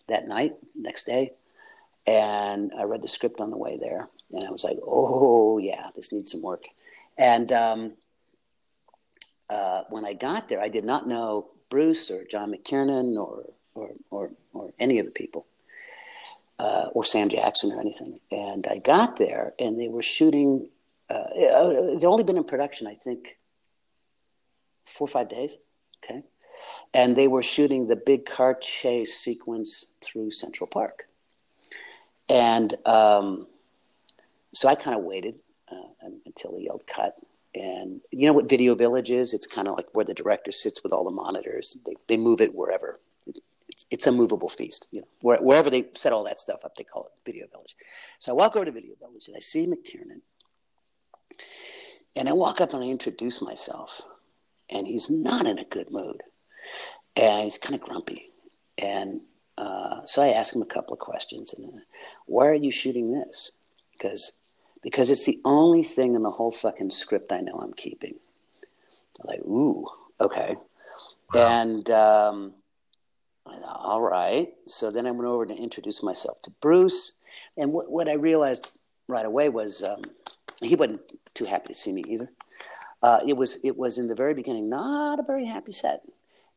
[0.09, 1.33] that night, next day,
[2.07, 4.09] and I read the script on the way there.
[4.33, 6.65] And I was like, oh, yeah, this needs some work.
[7.17, 7.93] And um,
[9.49, 13.45] uh, when I got there, I did not know Bruce or John McTiernan or,
[13.75, 15.47] or, or, or any of the people.
[16.63, 18.21] Uh, or Sam Jackson or anything.
[18.31, 20.69] And I got there, and they were shooting.
[21.11, 23.37] Uh, they'd only been in production, I think,
[24.85, 25.57] four or five days.
[25.99, 26.23] Okay,
[26.95, 31.09] and they were shooting the big car chase sequence through Central Park,
[32.29, 33.49] and um,
[34.55, 35.35] so I kind of waited
[35.69, 37.17] uh, until he yelled cut.
[37.57, 39.35] And you know what Video Village is?
[39.35, 41.77] It's kind of like where the director sits with all the monitors.
[41.85, 43.01] They, they move it wherever.
[43.93, 44.88] It's, a movable feast.
[44.90, 47.76] You know, where, wherever they set all that stuff up, they call it Video Village.
[48.18, 50.20] So I walk over to Video Village and I see McTiernan.
[52.16, 54.03] And I walk up and I introduce myself.
[54.70, 56.22] And he's not in a good mood.
[57.16, 58.30] And he's kind of grumpy.
[58.78, 59.20] And
[59.59, 61.53] uh, so I ask him a couple of questions.
[61.53, 61.82] And uh,
[62.26, 63.53] why are you shooting this?
[63.93, 64.32] Because
[64.82, 68.16] because it's the only thing in the whole fucking script I know I'm keeping.
[69.20, 69.86] I'm like, ooh,
[70.20, 70.57] okay.
[71.32, 71.61] Wow.
[71.62, 72.55] And um,
[73.47, 74.49] all right.
[74.66, 77.12] So then I went over to introduce myself to Bruce.
[77.57, 78.70] And what, what I realized
[79.09, 80.03] right away was um,
[80.61, 81.01] he wasn't
[81.34, 82.30] too happy to see me either.
[83.03, 86.03] Uh, it was it was in the very beginning not a very happy set,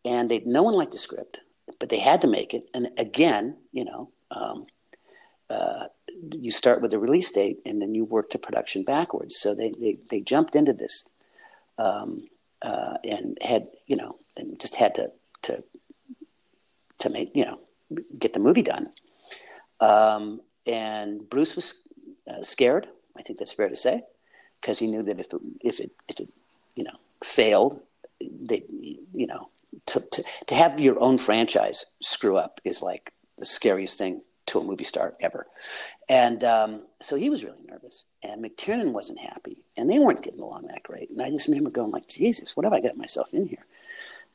[0.04, 1.40] and they no one liked the script,
[1.80, 2.70] but they had to make it.
[2.72, 4.68] And again, you know, um,
[5.50, 5.86] uh,
[6.32, 9.38] you start with the release date and then you work to production backwards.
[9.38, 11.08] So they, they, they jumped into this
[11.78, 12.28] um,
[12.62, 15.12] uh, and had, you know, and just had to,
[15.44, 15.64] to,
[17.00, 17.60] to make, you know,
[18.18, 18.92] get the movie done.
[19.80, 21.82] Um, and Bruce was
[22.30, 22.88] uh, scared.
[23.18, 24.04] I think that's fair to say,
[24.62, 26.30] because he knew that if it, if it, if it,
[26.76, 27.80] you know, failed,
[28.20, 28.64] they,
[29.14, 29.50] you know,
[29.88, 34.60] to, to, to have your own franchise screw up is like the scariest thing to
[34.60, 35.48] a movie star ever.
[36.08, 40.40] And um, so he was really nervous, and McTiernan wasn't happy, and they weren't getting
[40.40, 41.10] along that great.
[41.10, 43.66] And I just remember going like, Jesus, what have I got myself in here,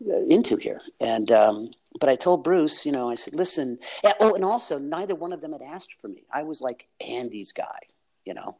[0.00, 0.80] into here?
[1.00, 3.78] And um, but I told Bruce, you know, I said, listen.
[4.20, 6.24] Oh, and also, neither one of them had asked for me.
[6.32, 7.80] I was like Andy's guy,
[8.24, 8.56] you know,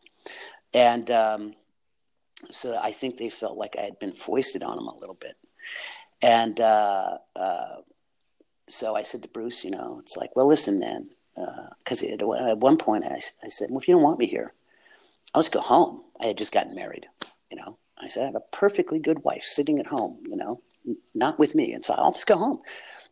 [0.75, 1.55] and um,
[2.51, 5.37] so I think they felt like I had been foisted on them a little bit,
[6.23, 6.59] and.
[6.61, 7.77] Uh, uh,
[8.71, 11.09] so I said to Bruce, you know, it's like, well, listen, man,
[11.79, 14.53] because uh, at one point I, I said, well, if you don't want me here,
[15.35, 16.03] I'll just go home.
[16.21, 17.07] I had just gotten married,
[17.51, 17.79] you know.
[17.99, 20.63] I said, I have a perfectly good wife sitting at home, you know,
[21.15, 21.73] not with me.
[21.73, 22.61] And so I'll just go home.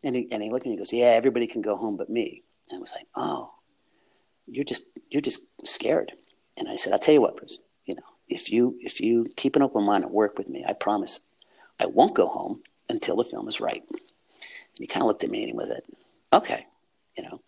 [0.05, 1.97] And he, and he looked at me and he goes, yeah, everybody can go home
[1.97, 2.43] but me.
[2.69, 3.51] And I was like, oh,
[4.47, 6.13] you're just, you're just scared.
[6.57, 9.57] And I said, I'll tell you what, Bruce, you know, if you, if you keep
[9.57, 11.21] an open mind and work with me, I promise
[11.81, 13.83] I won't go home until the film is right.
[13.91, 14.01] And
[14.79, 15.85] he kind of looked at me and he was like,
[16.33, 16.67] okay,
[17.17, 17.41] you know.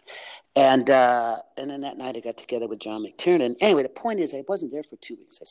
[0.56, 3.54] And uh, and then that night I got together with John McTiernan.
[3.60, 5.38] Anyway, the point is I wasn't there for two weeks.
[5.40, 5.46] I,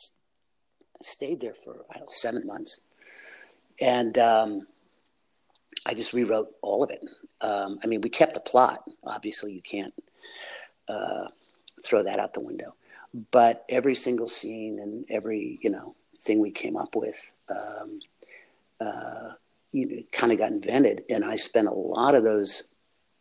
[0.98, 2.80] I stayed there for I don't know, seven months,
[3.80, 4.66] and um,
[5.86, 7.02] I just rewrote all of it.
[7.40, 8.82] Um, I mean, we kept the plot.
[9.04, 9.94] Obviously, you can't
[10.88, 11.28] uh,
[11.84, 12.74] throw that out the window.
[13.30, 18.00] But every single scene and every you know thing we came up with, um,
[18.80, 19.32] uh,
[19.72, 21.04] you know, kind of got invented.
[21.08, 22.64] And I spent a lot of those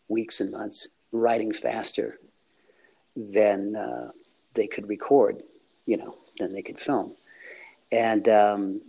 [0.10, 2.20] weeks and months writing faster
[3.16, 4.12] than uh,
[4.54, 5.42] they could record,
[5.86, 7.16] you know, than they could film.
[7.92, 8.82] And um,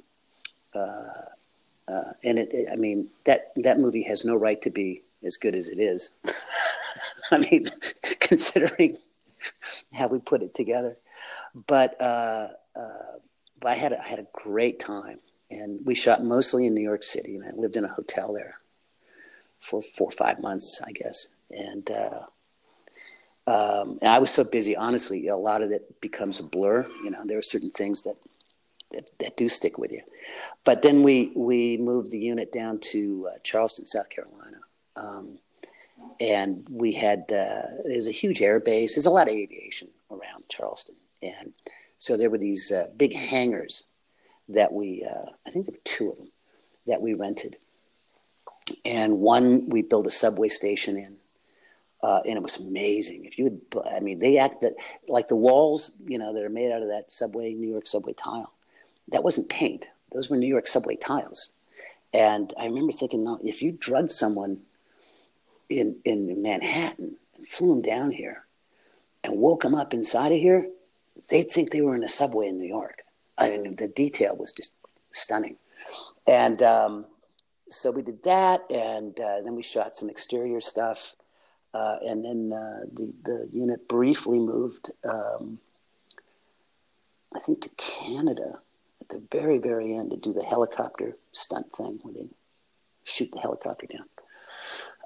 [1.90, 5.36] uh, and it, it, I mean, that that movie has no right to be as
[5.36, 6.10] good as it is.
[7.30, 7.66] I mean,
[8.20, 8.98] considering
[9.92, 10.96] how we put it together,
[11.66, 13.18] but uh, uh,
[13.64, 15.18] I had a, I had a great time,
[15.50, 18.58] and we shot mostly in New York City, and I lived in a hotel there
[19.58, 22.20] for four or five months, I guess and uh,
[23.46, 24.76] um, and I was so busy.
[24.76, 26.86] Honestly, a lot of it becomes a blur.
[27.04, 28.16] You know, there are certain things that
[28.92, 30.02] that, that do stick with you.
[30.64, 34.58] But then we we moved the unit down to uh, Charleston, South Carolina,
[34.96, 35.38] um,
[36.20, 38.94] and we had uh, there's a huge air base.
[38.94, 41.52] There's a lot of aviation around Charleston, and
[41.98, 43.84] so there were these uh, big hangars
[44.48, 46.30] that we uh, I think there were two of them
[46.86, 47.56] that we rented,
[48.84, 51.20] and one we built a subway station in
[52.02, 53.24] uh, and it was amazing.
[53.24, 53.60] If you would,
[53.90, 54.74] I mean, they act that
[55.08, 58.14] like the walls, you know, that are made out of that subway, New York subway
[58.14, 58.52] tile.
[59.10, 61.50] That wasn't paint; those were New York subway tiles.
[62.12, 64.60] And I remember thinking, no, if you drugged someone
[65.68, 68.44] in in Manhattan and flew them down here
[69.22, 70.68] and woke them up inside of here,
[71.28, 73.02] they'd think they were in a subway in New York.
[73.38, 74.74] I mean, the detail was just
[75.12, 75.56] stunning.
[76.26, 77.06] And um,
[77.68, 81.14] so we did that, and uh, then we shot some exterior stuff.
[81.72, 85.58] Uh, and then uh, the, the unit briefly moved, um,
[87.34, 88.58] I think, to Canada
[89.10, 92.28] the very, very end to do the helicopter stunt thing where they
[93.04, 94.08] shoot the helicopter down.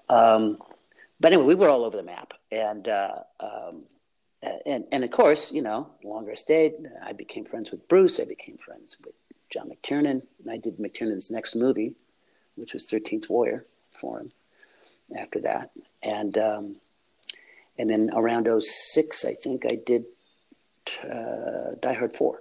[0.09, 0.59] Um,
[1.20, 2.34] but anyway, we were all over the map.
[2.50, 3.84] And uh, um,
[4.66, 8.20] and and of course, you know, longer I stayed, I became friends with Bruce.
[8.20, 9.14] I became friends with
[9.50, 11.94] John McTiernan, and I did McTiernan's next movie,
[12.57, 14.32] which was Thirteenth Warrior, for him.
[15.16, 15.70] After that,
[16.02, 16.76] and um,
[17.78, 20.07] and then around 06, I think I did
[21.02, 22.40] uh, Die Hard Four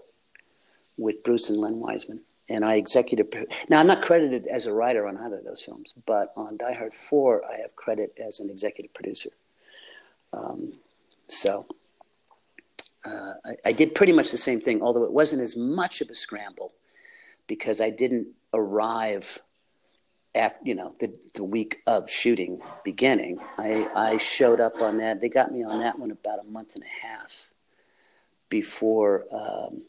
[0.98, 3.28] with Bruce and Len Wiseman, and I executive.
[3.70, 6.74] Now I'm not credited as a writer on either of those films, but on Die
[6.74, 9.30] Hard Four, I have credit as an executive producer.
[10.34, 10.74] Um,
[11.28, 11.68] so
[13.06, 16.10] uh, I, I, did pretty much the same thing, although it wasn't as much of
[16.10, 16.74] a scramble
[17.48, 19.40] because I didn't arrive
[20.36, 23.40] after you know the the week of shooting beginning.
[23.58, 25.22] I I showed up on that.
[25.22, 27.50] They got me on that one about a month and a half
[28.50, 29.82] before um,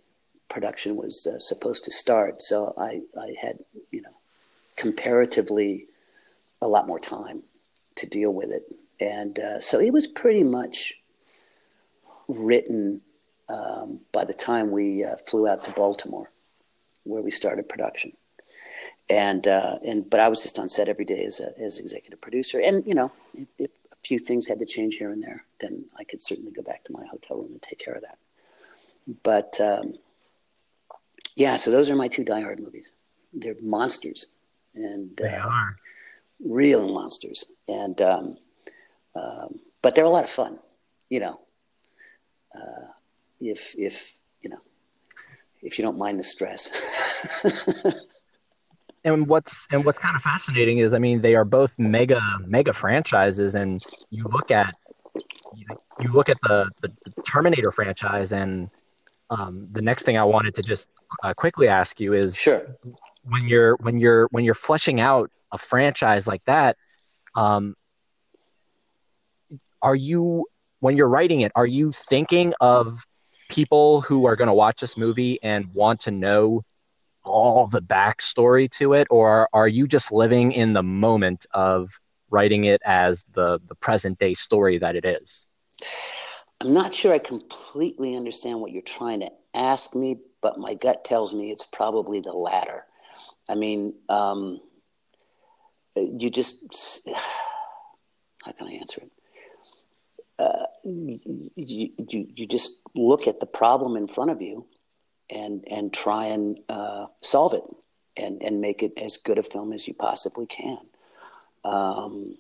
[0.55, 2.41] production was uh, supposed to start.
[2.41, 3.59] So I I had
[3.91, 4.17] you know
[4.77, 5.87] comparatively
[6.63, 7.43] a lot more time
[7.97, 8.65] to deal with it,
[9.01, 10.95] and uh, so it was pretty much
[12.29, 13.01] written
[13.49, 16.31] um, by the time we uh, flew out to Baltimore,
[17.03, 18.13] where we started production.
[19.11, 22.21] And uh, and but I was just on set every day as a, as executive
[22.21, 25.45] producer, and you know if, if, a few things had to change here and there,
[25.61, 28.19] then I could certainly go back to my hotel room and take care of that.
[29.23, 29.95] But um,
[31.37, 32.93] yeah, so those are my two Die Hard movies.
[33.32, 34.26] They're monsters,
[34.74, 35.76] and they uh, are
[36.45, 38.37] real monsters, and um,
[39.14, 40.59] um, but they're a lot of fun,
[41.11, 41.41] you know.
[42.55, 42.87] Uh,
[43.41, 44.61] if if you know
[45.62, 46.70] if you don't mind the stress.
[49.05, 52.72] and what's and what's kind of fascinating is, I mean, they are both mega mega
[52.72, 54.74] franchises, and you look at
[56.01, 58.70] you look at the, the, the Terminator franchise, and
[59.31, 60.89] um, the next thing I wanted to just
[61.22, 62.77] uh, quickly ask you is, sure.
[63.25, 66.77] when you're when you're when you're fleshing out a franchise like that,
[67.35, 67.75] um,
[69.81, 70.47] are you
[70.81, 73.05] when you're writing it, are you thinking of
[73.49, 76.62] people who are going to watch this movie and want to know
[77.25, 81.99] all the backstory to it, or are you just living in the moment of
[82.31, 85.47] writing it as the the present day story that it is?
[86.61, 91.05] I'm not sure I completely understand what you're trying to ask me, but my gut
[91.05, 92.85] tells me it's probably the latter.
[93.49, 94.61] I mean, um,
[95.97, 97.09] you just
[98.45, 99.11] how can I answer it?
[100.39, 101.21] uh, you,
[101.57, 101.91] you,
[102.35, 104.67] you just look at the problem in front of you
[105.31, 107.63] and and try and uh, solve it
[108.17, 110.79] and and make it as good a film as you possibly can.
[111.65, 112.37] Um,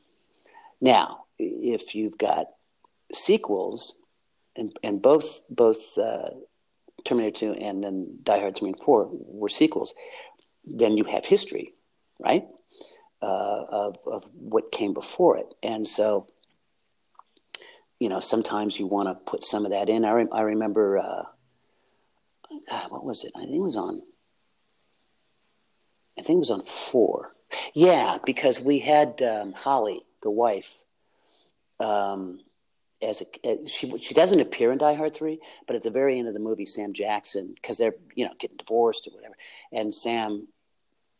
[0.80, 2.48] now, if you've got
[3.12, 3.94] sequels,
[4.56, 6.30] and and both both uh,
[7.04, 9.94] Terminator Two and then Die Hard Three and Four were sequels,
[10.64, 11.74] then you have history,
[12.18, 12.46] right,
[13.22, 16.28] uh, of of what came before it, and so
[18.04, 20.04] you know, sometimes you want to put some of that in.
[20.04, 21.22] I, re- I remember, uh,
[22.88, 23.32] what was it?
[23.34, 24.02] I think it was on,
[26.18, 27.34] I think it was on four.
[27.72, 30.82] Yeah, because we had um, Holly, the wife,
[31.78, 32.40] um,
[33.04, 36.18] as a uh, she she doesn't appear in Die Hard three, but at the very
[36.18, 39.34] end of the movie, Sam Jackson, because they're you know getting divorced or whatever,
[39.72, 40.48] and Sam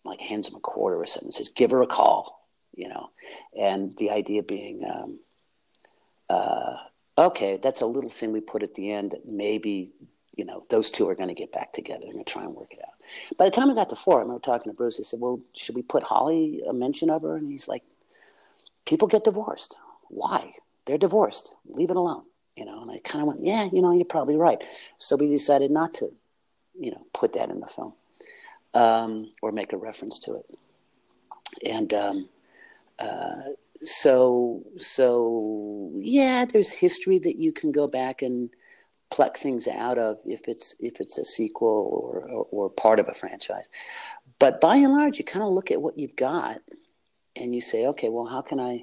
[0.05, 3.11] like hands him a quarter or something, and says, "Give her a call," you know,
[3.59, 4.85] and the idea being.
[4.85, 5.19] Um,
[6.29, 6.77] uh,
[7.19, 9.93] okay, that's a little thing we put at the end that maybe,
[10.35, 12.01] you know, those two are going to get back together.
[12.03, 12.95] They're going to try and work it out.
[13.37, 14.97] By the time I got to four, I remember talking to Bruce.
[14.97, 17.37] He said, well, should we put Holly a mention of her?
[17.37, 17.83] And he's like,
[18.85, 19.77] people get divorced.
[20.09, 20.55] Why?
[20.87, 21.55] They're divorced.
[21.67, 22.25] Leave it alone.
[22.57, 24.63] You know, and I kind of went, yeah, you know, you're probably right.
[24.99, 26.13] So we decided not to,
[26.79, 27.95] you know, put that in the film
[28.75, 30.47] um, or make a reference to it.
[31.69, 32.29] And um,
[33.01, 33.35] uh,
[33.85, 38.51] so so yeah there's history that you can go back and
[39.11, 43.09] pluck things out of if it's if it's a sequel or or, or part of
[43.09, 43.69] a franchise
[44.39, 46.59] but by and large you kind of look at what you've got
[47.37, 48.83] and you say okay well how can i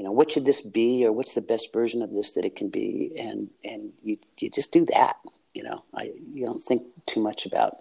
[0.00, 2.56] you know what should this be or what's the best version of this that it
[2.56, 5.16] can be and and you you just do that
[5.52, 7.76] you know i you don't think too much about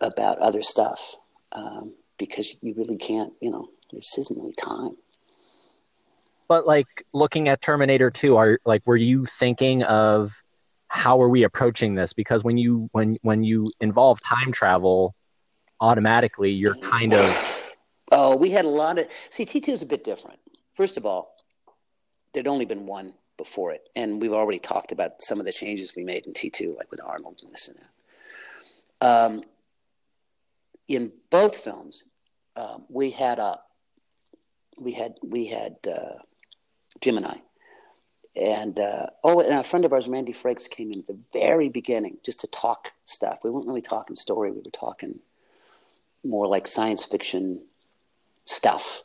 [0.00, 1.14] about other stuff
[1.52, 4.96] um, because you really can't you know there isn't really time
[6.48, 10.42] but like looking at Terminator 2, are like were you thinking of
[10.88, 12.12] how are we approaching this?
[12.12, 15.14] Because when you when when you involve time travel,
[15.80, 17.74] automatically you're kind of
[18.12, 20.38] oh, we had a lot of see T2 is a bit different.
[20.74, 21.34] First of all,
[22.32, 25.94] there'd only been one before it, and we've already talked about some of the changes
[25.96, 29.06] we made in T2, like with Arnold and this and that.
[29.06, 29.44] Um,
[30.88, 32.04] in both films,
[32.56, 33.60] um, we had a
[34.78, 36.18] we had we had uh,
[37.00, 37.38] Gemini,
[38.36, 41.68] and uh, oh, and a friend of ours, Randy Frakes, came in at the very
[41.68, 43.40] beginning just to talk stuff.
[43.42, 45.20] We weren't really talking story; we were talking
[46.24, 47.62] more like science fiction
[48.44, 49.04] stuff.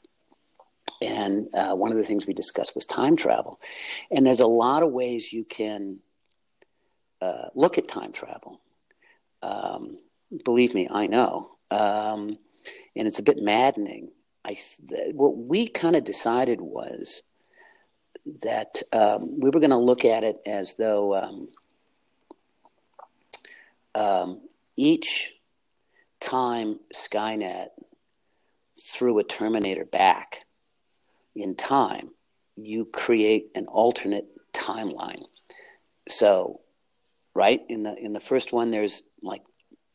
[1.02, 3.62] And uh, one of the things we discussed was time travel,
[4.12, 6.00] and there's a lot of ways you can
[7.22, 8.60] uh, look at time travel.
[9.42, 9.98] Um,
[10.44, 12.38] believe me, I know, um,
[12.98, 14.12] and it's a bit maddening.
[14.44, 14.58] I
[14.90, 17.24] th- what we kind of decided was
[18.42, 21.48] that um, we were going to look at it as though um,
[23.96, 24.42] um,
[24.76, 25.34] each
[26.20, 27.68] time Skynet
[28.82, 30.46] threw a Terminator back
[31.42, 32.12] in time,
[32.56, 35.24] you create an alternate timeline.
[36.08, 36.60] So,
[37.36, 39.44] right in the in the first one, there's like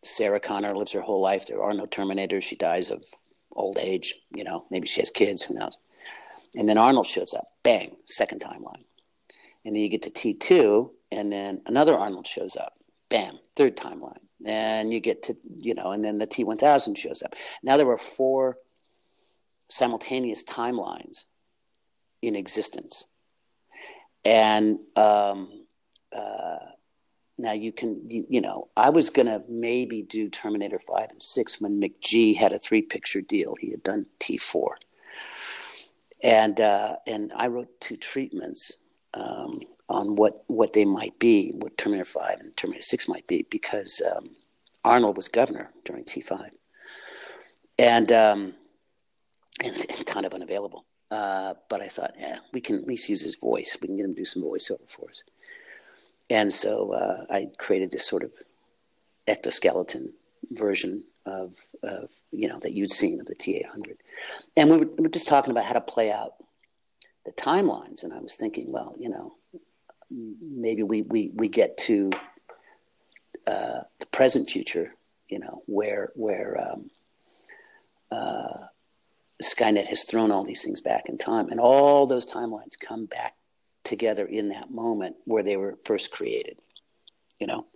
[0.04, 1.46] Sarah Connor lives her whole life.
[1.46, 2.42] There are no Terminators.
[2.42, 3.04] She dies of
[3.52, 4.14] old age.
[4.34, 5.42] You know, maybe she has kids.
[5.42, 5.78] Who knows?
[6.56, 7.48] And then Arnold shows up.
[7.62, 8.84] Bang, second timeline.
[9.64, 12.74] And then you get to T2, and then another Arnold shows up.
[13.08, 14.18] Bam, third timeline.
[14.44, 17.34] And you get to, you know, and then the T1000 shows up.
[17.62, 18.58] Now there were four
[19.70, 21.24] simultaneous timelines
[22.26, 23.06] in existence.
[24.24, 25.66] And um,
[26.14, 26.58] uh,
[27.36, 31.22] now you can, you, you know, I was going to maybe do Terminator 5 and
[31.22, 33.54] 6 when McG had a three picture deal.
[33.60, 34.74] He had done T4
[36.24, 38.78] and uh, and I wrote two treatments
[39.12, 43.46] um, on what what they might be, what Terminator Five and Terminator Six might be,
[43.50, 44.30] because um,
[44.82, 46.50] Arnold was governor during T five,
[47.78, 48.54] and, um,
[49.62, 50.86] and, and kind of unavailable.
[51.10, 53.76] Uh, but I thought, yeah, we can at least use his voice.
[53.80, 55.22] We can get him to do some voiceover for us.
[56.30, 58.32] And so uh, I created this sort of
[59.28, 60.10] ectoskeleton
[60.50, 63.96] version of, of you know that you'd seen of the T800,
[64.56, 66.34] and we were, we were just talking about how to play out
[67.24, 69.34] the timelines, and I was thinking, well, you know,
[70.10, 72.10] maybe we we we get to
[73.46, 74.94] uh, the present future,
[75.28, 76.90] you know, where where um,
[78.10, 78.66] uh,
[79.42, 83.34] Skynet has thrown all these things back in time, and all those timelines come back
[83.82, 86.58] together in that moment where they were first created,
[87.38, 87.66] you know,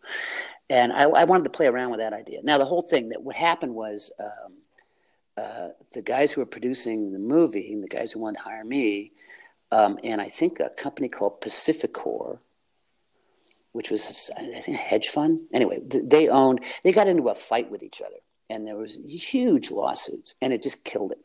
[0.70, 2.40] and I, I, wanted to play around with that idea.
[2.42, 4.54] Now, the whole thing that what happened was um,
[5.36, 9.12] uh, the guys who were producing the movie, the guys who wanted to hire me,
[9.70, 12.38] um, and I think a company called Pacificor,
[13.72, 15.40] which was I think a hedge fund.
[15.52, 16.64] Anyway, they owned.
[16.84, 18.16] They got into a fight with each other,
[18.48, 21.18] and there was huge lawsuits, and it just killed it.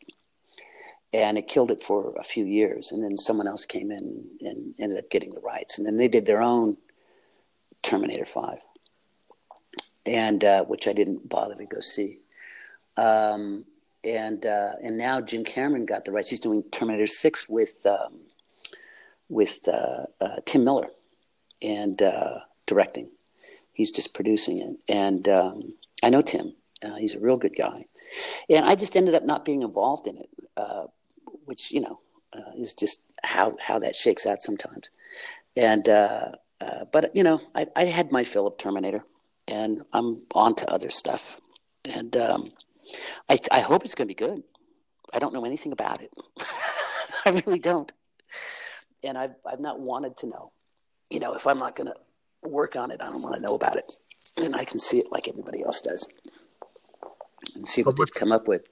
[1.14, 4.74] And it killed it for a few years, and then someone else came in and
[4.80, 6.78] ended up getting the rights, and then they did their own
[7.84, 8.60] Terminator Five
[10.06, 12.20] and uh, which I didn't bother to go see.
[12.98, 13.66] Um,
[14.04, 16.30] and uh, and now Jim Cameron got the rights.
[16.30, 18.20] He's doing Terminator Six with um,
[19.30, 20.90] with uh, uh Tim Miller
[21.62, 23.10] and uh, directing.
[23.72, 25.74] He's just producing it, and um,
[26.04, 26.54] I know Tim.
[26.84, 27.86] Uh, he's a real good guy,
[28.50, 30.30] and I just ended up not being involved in it,
[31.46, 32.00] which you know
[32.34, 34.90] uh, is just how how that shakes out sometimes.
[35.56, 39.04] And uh, uh, but you know, I, I had my fill of Terminator
[39.48, 41.40] and I'm on to other stuff.
[41.86, 42.52] And um,
[43.30, 44.44] I, I hope it's going to be good.
[45.14, 46.14] I don't know anything about it.
[47.26, 47.92] I really don't.
[49.04, 50.52] And I've, I've not wanted to know.
[51.10, 53.56] You know, if I'm not going to work on it, I don't want to know
[53.56, 53.92] about it.
[54.38, 56.08] And I can see it like everybody else does
[57.56, 58.64] and see what they've come up with.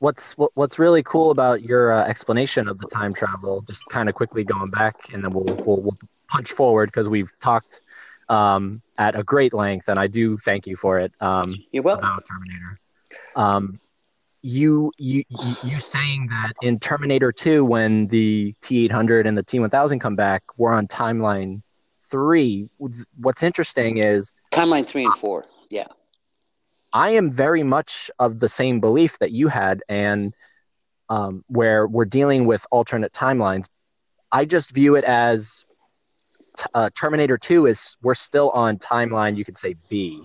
[0.00, 3.62] What's what, what's really cool about your uh, explanation of the time travel?
[3.62, 5.94] Just kind of quickly going back, and then we'll we'll, we'll
[6.28, 7.80] punch forward because we've talked
[8.28, 11.12] um, at a great length, and I do thank you for it.
[11.20, 12.04] Um, You're welcome.
[12.04, 12.80] About Terminator.
[13.36, 13.80] Um,
[14.42, 15.24] you, you
[15.62, 20.72] you saying that in Terminator 2, when the T800 and the T1000 come back, we're
[20.72, 21.62] on timeline
[22.10, 22.68] three.
[23.18, 25.46] What's interesting is timeline three and four.
[25.70, 25.86] Yeah,
[26.92, 30.34] I am very much of the same belief that you had, and
[31.08, 33.66] um, where we're dealing with alternate timelines.
[34.32, 35.64] I just view it as
[36.74, 40.22] uh, Terminator 2 is we're still on timeline you could say B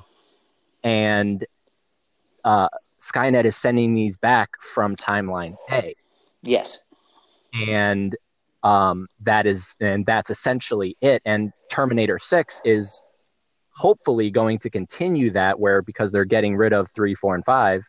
[0.84, 1.46] and
[2.44, 2.70] uh,
[3.00, 5.96] Skynet is sending these back from timeline A.
[6.44, 6.84] Yes.
[7.68, 8.16] And
[8.64, 11.22] Um, that is, and that's essentially it.
[11.24, 13.02] And Terminator 6 is
[13.76, 17.88] hopefully going to continue that, where because they're getting rid of three, four, and five,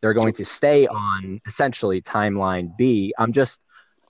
[0.00, 3.12] they're going to stay on essentially timeline B.
[3.18, 3.60] I'm just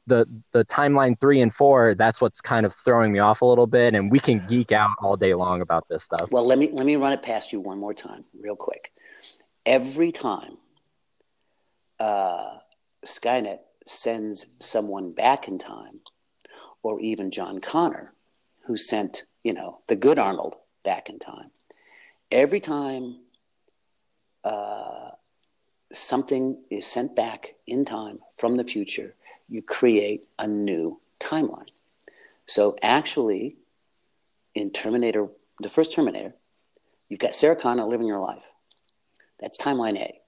[0.07, 1.95] the the timeline three and four.
[1.95, 4.91] That's what's kind of throwing me off a little bit, and we can geek out
[5.01, 6.31] all day long about this stuff.
[6.31, 8.93] Well, let me let me run it past you one more time, real quick.
[9.65, 10.59] Every time
[11.99, 12.59] uh,
[13.05, 16.01] Skynet sends someone back in time,
[16.83, 18.13] or even John Connor,
[18.67, 20.57] who sent you know the good Arnold
[20.87, 21.51] back in time.
[22.31, 23.17] Every time
[24.45, 25.11] uh,
[25.93, 29.15] something is sent back in time from the future,
[29.49, 31.69] you create a new timeline.
[32.47, 33.57] So actually,
[34.55, 35.27] in Terminator,
[35.61, 36.35] the first Terminator,
[37.09, 38.53] you've got Sarah Connor living your life.
[39.41, 40.21] That's timeline A.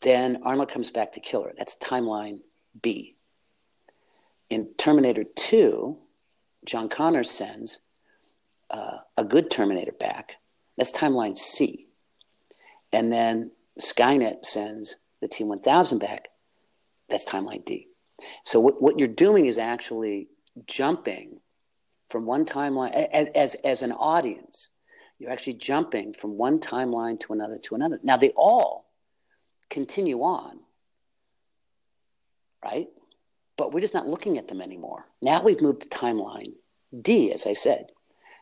[0.00, 1.52] Then Arnold comes back to kill her.
[1.56, 2.40] That's timeline
[2.80, 3.16] B.
[4.48, 5.98] In Terminator 2,
[6.64, 7.80] John Connor sends
[8.70, 10.36] uh, a good Terminator back.
[10.76, 11.86] That's timeline C.
[12.92, 13.50] And then
[13.80, 16.28] Skynet sends the T 1000 back.
[17.08, 17.88] That's timeline D.
[18.44, 20.28] So what, what you're doing is actually
[20.66, 21.40] jumping
[22.10, 24.70] from one timeline as, as, as an audience.
[25.18, 27.98] You're actually jumping from one timeline to another to another.
[28.02, 28.86] Now they all
[29.68, 30.60] continue on,
[32.64, 32.88] right?
[33.56, 35.06] But we're just not looking at them anymore.
[35.20, 36.54] Now we've moved to timeline
[36.98, 37.88] D, as I said,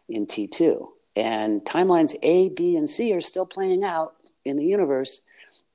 [0.09, 0.89] in T2.
[1.17, 4.15] And timelines A, B, and C are still playing out
[4.45, 5.23] in the universe,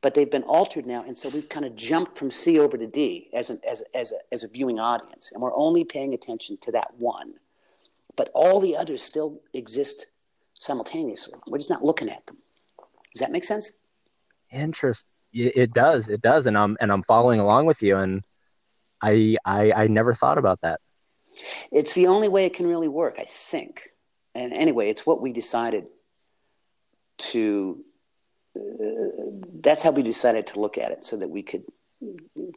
[0.01, 1.03] but they've been altered now.
[1.05, 4.11] And so we've kind of jumped from C over to D as, an, as, as,
[4.11, 5.31] a, as a viewing audience.
[5.31, 7.33] And we're only paying attention to that one.
[8.15, 10.07] But all the others still exist
[10.53, 11.39] simultaneously.
[11.47, 12.37] We're just not looking at them.
[13.13, 13.73] Does that make sense?
[14.51, 15.05] Interest.
[15.33, 16.07] It does.
[16.07, 16.45] It does.
[16.45, 17.97] And I'm, and I'm following along with you.
[17.97, 18.23] And
[19.01, 20.81] I, I, I never thought about that.
[21.71, 23.89] It's the only way it can really work, I think.
[24.35, 25.85] And anyway, it's what we decided
[27.17, 27.83] to
[29.61, 31.63] that's how we decided to look at it so that we could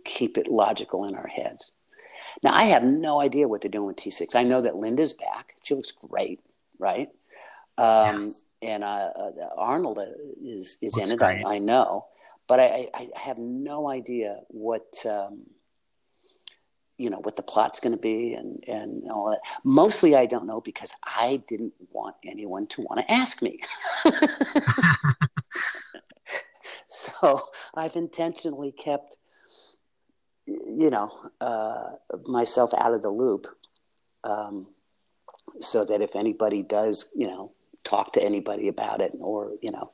[0.05, 1.73] keep it logical in our heads.
[2.43, 4.35] Now, I have no idea what they're doing with T6.
[4.35, 5.55] I know that Linda's back.
[5.63, 6.41] She looks great,
[6.79, 7.09] right?
[7.79, 8.49] Um, yes.
[8.63, 10.07] And uh, uh, Arnold uh,
[10.43, 12.07] is, is in it, I, I, know.
[12.49, 15.05] But I, I, have no idea what.
[15.05, 15.43] Um,
[16.97, 19.41] you know what the plot's going to be and and all that.
[19.65, 23.61] Mostly, I don't know because I didn't want anyone to want to ask me.
[26.89, 29.17] so I've intentionally kept,
[30.47, 31.11] you know,
[31.41, 31.93] uh,
[32.27, 33.47] myself out of the loop,
[34.23, 34.67] um,
[35.61, 37.53] so that if anybody does, you know,
[37.83, 39.91] talk to anybody about it or you know,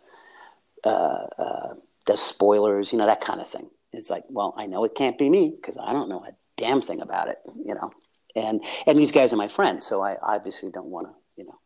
[0.84, 1.74] uh, uh,
[2.04, 3.70] does spoilers, you know, that kind of thing.
[3.92, 6.82] It's like, well, I know it can't be me because I don't know a damn
[6.82, 7.90] thing about it, you know.
[8.36, 11.58] And and these guys are my friends, so I obviously don't want to, you know,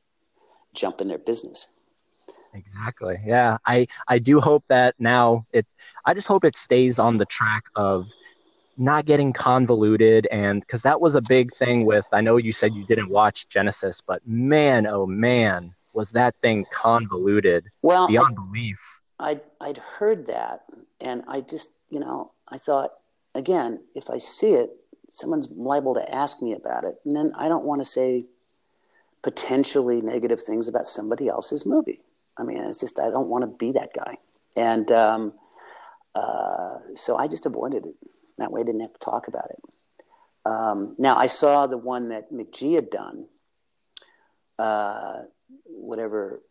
[0.74, 1.68] jump in their business.
[2.54, 3.18] Exactly.
[3.26, 3.58] Yeah.
[3.66, 5.66] I I do hope that now it
[6.06, 8.06] I just hope it stays on the track of
[8.76, 12.74] not getting convoluted and because that was a big thing with I know you said
[12.74, 18.44] you didn't watch Genesis, but man, oh man, was that thing convoluted well, beyond I,
[18.44, 18.80] belief.
[19.18, 20.62] I'd I'd heard that
[21.00, 22.92] and I just you know, I thought
[23.34, 24.70] again, if I see it,
[25.15, 26.97] someone's liable to ask me about it.
[27.05, 28.24] And then I don't want to say
[29.23, 32.01] potentially negative things about somebody else's movie.
[32.36, 34.19] I mean, it's just I don't want to be that guy,
[34.57, 35.32] and um,
[36.16, 37.95] uh, so I just avoided it.
[38.39, 39.62] That way, I didn't have to talk about it.
[40.45, 43.27] Um, now, I saw the one that McG had done,
[44.59, 45.23] uh,
[45.66, 46.43] whatever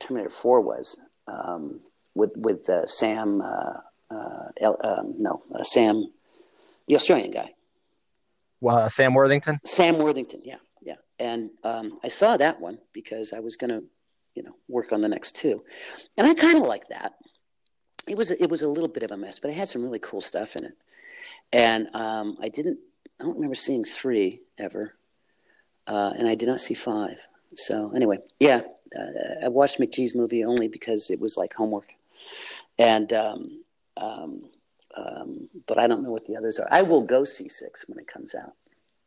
[0.00, 1.80] Terminator Four was, um,
[2.14, 3.42] with with uh, Sam.
[3.42, 3.80] Uh,
[4.10, 6.10] uh, um, no, uh, Sam,
[6.86, 7.52] the Australian guy.
[8.60, 9.60] Well, Sam Worthington.
[9.64, 10.96] Sam Worthington, yeah, yeah.
[11.18, 13.84] And um, I saw that one because I was going to
[14.38, 15.64] you know work on the next two.
[16.16, 17.14] And i kind of like that.
[18.06, 19.98] It was it was a little bit of a mess but it had some really
[19.98, 20.76] cool stuff in it.
[21.52, 22.78] And um, i didn't
[23.20, 24.94] i don't remember seeing three ever.
[25.88, 27.26] Uh, and i did not see five.
[27.56, 28.60] So anyway yeah
[28.96, 31.92] uh, i watched McG's movie only because it was like homework.
[32.78, 33.64] And um,
[33.96, 34.50] um,
[34.96, 37.98] um but i don't know what the others are i will go see six when
[37.98, 38.52] it comes out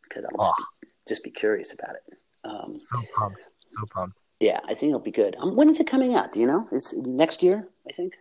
[0.04, 0.66] because i'll just, oh.
[0.82, 5.00] be, just be curious about it um, so pumped so pumped yeah, I think it'll
[5.00, 5.36] be good.
[5.40, 6.32] Um, when is it coming out?
[6.32, 6.68] Do you know?
[6.72, 8.16] It's next year, I think,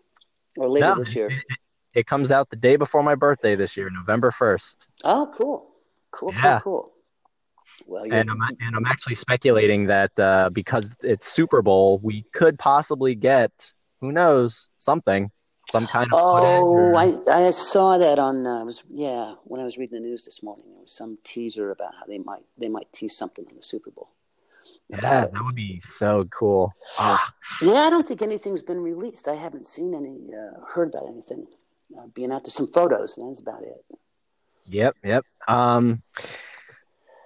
[0.59, 1.31] or later no, this year.
[1.31, 1.43] It,
[1.95, 4.87] it, comes out the day before my birthday this year, November first.
[5.03, 5.71] Oh, cool,
[6.11, 6.61] cool, yeah.
[6.61, 6.93] cool, cool.
[7.87, 12.59] Well, and I'm and I'm actually speculating that uh, because it's Super Bowl, we could
[12.59, 13.73] possibly get
[14.03, 15.31] who knows something.
[15.71, 19.79] Some kind of oh, I I saw that on uh, was yeah when I was
[19.79, 20.67] reading the news this morning.
[20.71, 23.91] There was some teaser about how they might they might tease something in the Super
[23.91, 24.11] Bowl.
[24.89, 26.75] Yeah, that would be so cool.
[26.99, 27.33] Ah.
[27.63, 29.29] Yeah, I don't think anything's been released.
[29.29, 31.47] I haven't seen any, uh, heard about anything.
[31.97, 33.85] Uh, being out to some photos, and that's about it.
[34.67, 35.25] Yep, yep.
[35.47, 36.03] Um,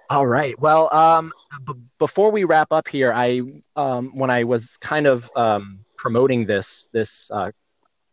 [0.09, 0.59] all right.
[0.59, 1.31] Well, um,
[1.65, 3.41] b- before we wrap up here, I
[3.75, 7.51] um, when I was kind of um, promoting this this uh,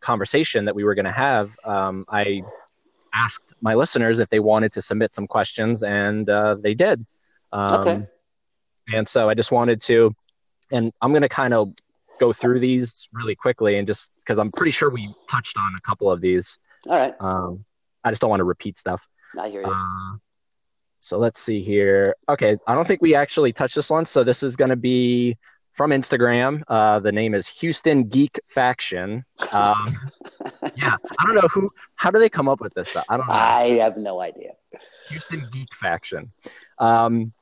[0.03, 2.43] conversation that we were going to have, um, I
[3.13, 7.05] asked my listeners if they wanted to submit some questions, and uh, they did.
[7.51, 8.07] Um, Okay.
[8.93, 10.13] And so I just wanted to,
[10.71, 11.73] and I'm going to kind of
[12.19, 15.81] go through these really quickly, and just because I'm pretty sure we touched on a
[15.81, 16.59] couple of these.
[16.87, 17.63] All right, Um,
[18.03, 19.07] I just don't want to repeat stuff.
[19.39, 19.67] I hear you.
[19.67, 20.17] Uh,
[20.99, 22.15] so let's see here.
[22.27, 24.05] Okay, I don't think we actually touched this one.
[24.05, 25.37] So this is going to be
[25.73, 26.63] from Instagram.
[26.67, 29.25] Uh, the name is Houston Geek Faction.
[29.51, 30.11] Um,
[30.77, 31.71] yeah, I don't know who.
[31.95, 32.89] How do they come up with this?
[32.89, 33.05] Stuff?
[33.09, 33.33] I don't know.
[33.33, 34.51] I have no idea.
[35.09, 36.31] Houston Geek Faction.
[36.79, 37.33] Um,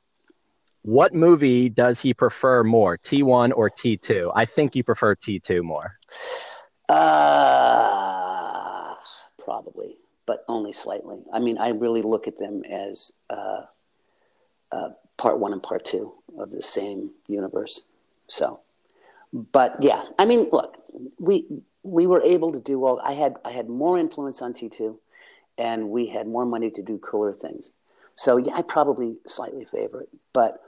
[0.82, 4.32] what movie does he prefer more, T1 or T2?
[4.34, 5.96] I think you prefer T2 more.
[6.88, 8.94] Uh,
[9.38, 9.96] probably,
[10.26, 11.18] but only slightly.
[11.32, 13.62] I mean, I really look at them as uh,
[14.72, 17.82] uh, part one and part two of the same universe.
[18.28, 18.60] So,
[19.32, 20.76] but yeah, I mean, look,
[21.18, 21.46] we
[21.82, 23.00] we were able to do all.
[23.02, 24.98] I had I had more influence on T two,
[25.58, 27.70] and we had more money to do cooler things.
[28.14, 30.62] So yeah, I probably slightly favor it, but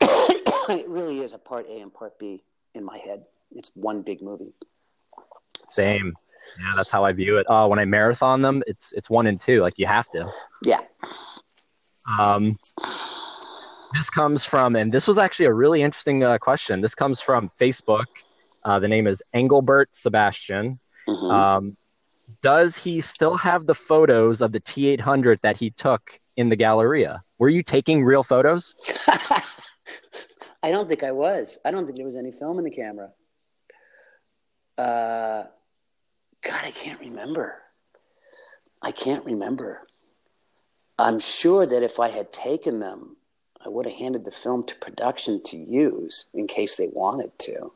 [0.00, 2.42] it really is a part A and part B
[2.74, 3.24] in my head.
[3.54, 4.52] It's one big movie.
[5.68, 6.14] So, Same.
[6.58, 7.46] Yeah, that's how I view it.
[7.48, 9.60] Uh, when I marathon them, it's it's one and two.
[9.60, 10.32] Like you have to.
[10.62, 10.80] yeah.
[12.18, 12.50] Um,
[13.92, 16.80] this comes from, and this was actually a really interesting uh, question.
[16.80, 18.06] This comes from Facebook.
[18.64, 20.78] Uh, the name is Engelbert Sebastian.
[21.08, 21.32] Mhm.
[21.32, 21.76] Um,
[22.42, 27.22] does he still have the photos of the T800 that he took in the Galleria?
[27.38, 28.74] Were you taking real photos?
[30.62, 31.58] I don't think I was.
[31.64, 33.10] I don't think there was any film in the camera.
[34.76, 35.44] Uh,
[36.42, 37.54] God, I can't remember.
[38.82, 39.86] I can't remember.
[40.98, 43.16] I'm sure that if I had taken them,
[43.64, 47.72] I would have handed the film to production to use in case they wanted to.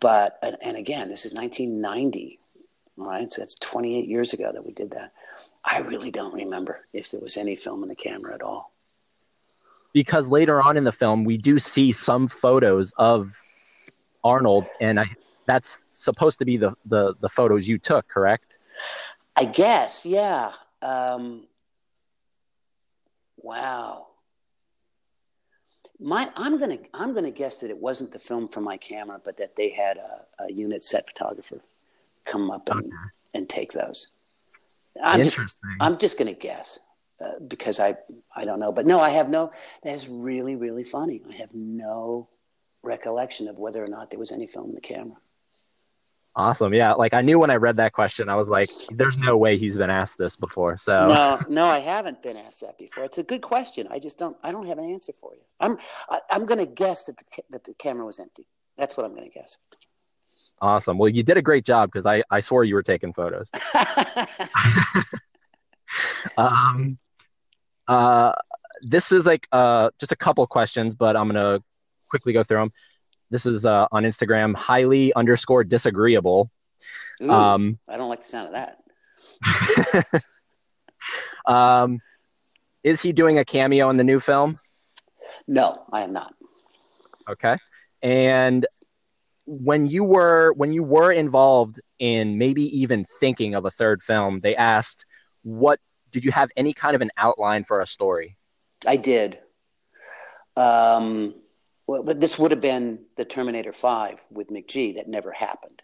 [0.00, 2.38] But, and, and again, this is 1990,
[2.96, 3.32] right?
[3.32, 5.12] So that's 28 years ago that we did that.
[5.64, 8.72] I really don't remember if there was any film in the camera at all.
[9.92, 13.40] Because later on in the film, we do see some photos of
[14.24, 15.06] Arnold, and I,
[15.46, 18.58] that's supposed to be the, the, the photos you took, correct?
[19.36, 20.52] I guess, yeah.
[20.82, 21.44] Um,
[23.36, 24.08] wow.
[26.00, 29.36] My, I'm gonna, I'm gonna guess that it wasn't the film from my camera, but
[29.36, 31.60] that they had a, a unit set photographer
[32.24, 32.96] come up and, Okay.
[33.34, 34.08] and take those.
[35.02, 35.76] I'm just, Interesting.
[35.80, 36.80] I'm just gonna guess
[37.20, 37.96] uh, because I,
[38.34, 39.52] I don't know, but no, I have no.
[39.82, 41.22] That is really, really funny.
[41.30, 42.28] I have no
[42.82, 45.16] recollection of whether or not there was any film in the camera.
[46.36, 46.74] Awesome.
[46.74, 46.94] Yeah.
[46.94, 49.76] Like I knew when I read that question, I was like, there's no way he's
[49.76, 50.76] been asked this before.
[50.78, 53.04] So No, no, I haven't been asked that before.
[53.04, 53.86] It's a good question.
[53.90, 54.36] I just don't.
[54.42, 55.42] I don't have an answer for you.
[55.60, 55.78] I'm.
[56.10, 58.46] I, I'm going to guess that the that the camera was empty.
[58.76, 59.58] That's what I'm going to guess.
[60.60, 60.98] awesome.
[60.98, 63.48] Well, you did a great job because I, I swore you were taking photos.
[66.36, 66.98] Um,
[67.86, 68.32] uh,
[68.82, 71.64] this is like uh, just a couple questions, but I'm going to
[72.08, 72.72] quickly go through them.
[73.34, 76.52] This is uh, on Instagram, highly underscore disagreeable.
[77.20, 78.68] Ooh, Um, I don't like the sound of
[79.42, 80.22] that.
[81.44, 81.98] um,
[82.84, 84.60] is he doing a cameo in the new film?
[85.48, 86.32] No, I am not.
[87.28, 87.56] Okay.
[88.02, 88.68] And
[89.46, 94.42] when you were when you were involved in maybe even thinking of a third film,
[94.42, 95.06] they asked,
[95.42, 95.80] "What
[96.12, 98.36] did you have any kind of an outline for a story?"
[98.86, 99.40] I did.
[100.56, 101.34] Um,
[101.86, 104.94] well, but this would have been the Terminator Five with McG.
[104.96, 105.82] That never happened.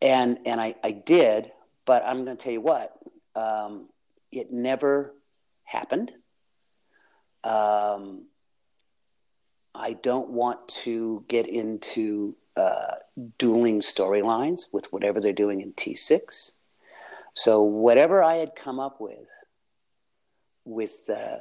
[0.00, 1.50] And and I, I did,
[1.84, 2.92] but I'm going to tell you what.
[3.34, 3.88] Um,
[4.30, 5.14] it never
[5.64, 6.12] happened.
[7.44, 8.26] Um,
[9.74, 12.96] I don't want to get into uh,
[13.38, 16.52] dueling storylines with whatever they're doing in T6.
[17.34, 19.28] So whatever I had come up with
[20.64, 21.38] with uh,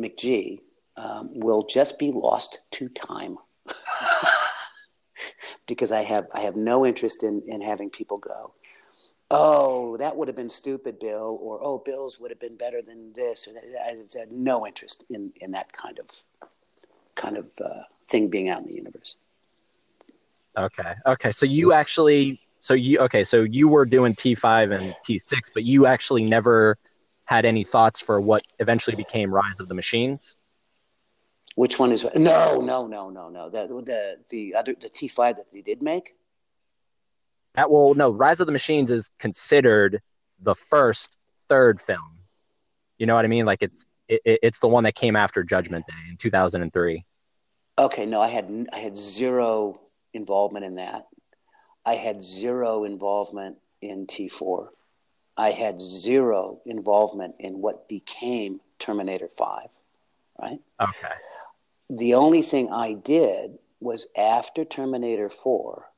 [0.00, 0.60] McG
[1.00, 3.38] um, will just be lost to time.
[5.66, 8.52] because I have I have no interest in, in having people go,
[9.30, 13.12] oh, that would have been stupid, Bill, or oh, Bill's would have been better than
[13.12, 13.54] this, or.
[13.56, 16.08] I had no interest in, in that kind of
[17.14, 19.16] kind of uh, thing being out in the universe.
[20.58, 20.94] Okay.
[21.06, 21.32] Okay.
[21.32, 23.24] So you actually so you okay?
[23.24, 26.76] So you were doing T five and T six, but you actually never
[27.24, 30.36] had any thoughts for what eventually became Rise of the Machines.
[31.60, 33.50] Which one is no, no, no, no, no.
[33.50, 36.14] The the the other the T five that they did make.
[37.54, 40.00] That well, no, Rise of the Machines is considered
[40.40, 41.18] the first
[41.50, 42.20] third film.
[42.96, 43.44] You know what I mean?
[43.44, 46.72] Like it's it, it's the one that came after Judgment Day in two thousand and
[46.72, 47.04] three.
[47.78, 49.82] Okay, no, I had I had zero
[50.14, 51.08] involvement in that.
[51.84, 54.68] I had zero involvement in T4.
[55.36, 59.68] I had zero involvement in what became Terminator 5,
[60.40, 60.58] right?
[60.80, 61.14] Okay.
[61.92, 65.90] The only thing I did was after Terminator 4,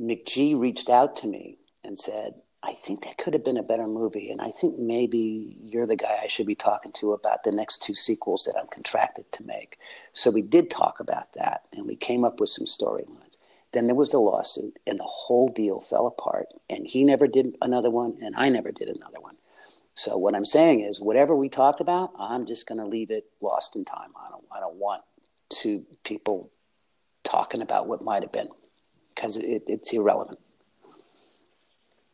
[0.00, 3.86] McG reached out to me and said, I think that could have been a better
[3.86, 4.30] movie.
[4.30, 7.82] And I think maybe you're the guy I should be talking to about the next
[7.82, 9.78] two sequels that I'm contracted to make.
[10.14, 13.36] So we did talk about that and we came up with some storylines.
[13.72, 16.46] Then there was the lawsuit and the whole deal fell apart.
[16.70, 19.36] And he never did another one and I never did another one.
[19.98, 23.24] So what I'm saying is whatever we talked about, I'm just going to leave it
[23.40, 24.10] lost in time.
[24.16, 25.02] I don't, I don't want
[25.54, 26.52] to people
[27.24, 28.48] talking about what might have been
[29.12, 30.38] because it, it's irrelevant.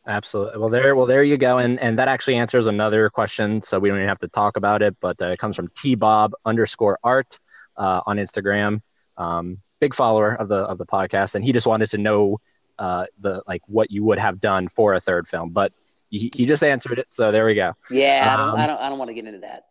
[0.07, 0.59] Absolutely.
[0.59, 3.89] Well, there, well, there you go, and and that actually answers another question, so we
[3.89, 4.95] don't even have to talk about it.
[4.99, 7.39] But uh, it comes from T Bob underscore Art
[7.77, 8.81] uh, on Instagram.
[9.17, 12.39] Um, big follower of the of the podcast, and he just wanted to know
[12.79, 15.51] uh, the like what you would have done for a third film.
[15.51, 15.71] But
[16.17, 17.73] he, he just answered it, so there we go.
[17.89, 19.63] Yeah, I don't, um, I don't, I don't want to get into that.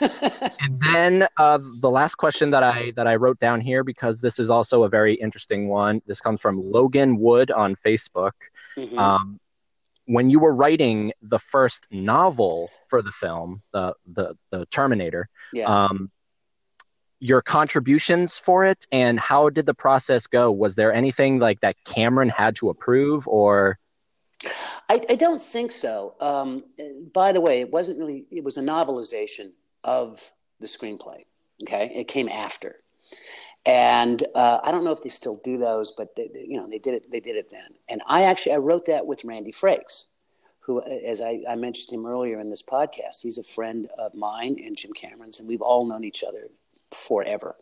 [0.60, 4.38] and then uh, the last question that I that I wrote down here because this
[4.38, 6.02] is also a very interesting one.
[6.06, 8.32] This comes from Logan Wood on Facebook.
[8.76, 8.98] Mm-hmm.
[8.98, 9.40] Um,
[10.06, 15.66] when you were writing the first novel for the film, the the, the Terminator, yeah.
[15.66, 16.10] um,
[17.20, 20.50] your contributions for it and how did the process go?
[20.50, 23.78] Was there anything like that Cameron had to approve or?
[24.88, 26.14] I, I don't think so.
[26.20, 26.64] Um,
[27.12, 28.24] by the way, it wasn't really.
[28.30, 29.50] It was a novelization
[29.84, 31.24] of the screenplay.
[31.62, 32.76] Okay, it came after,
[33.64, 36.78] and uh, I don't know if they still do those, but they, you know they
[36.78, 37.10] did it.
[37.10, 37.74] They did it then.
[37.88, 40.04] And I actually I wrote that with Randy Frakes,
[40.60, 44.58] who, as I, I mentioned him earlier in this podcast, he's a friend of mine
[44.64, 46.48] and Jim Cameron's, and we've all known each other
[46.92, 47.56] forever.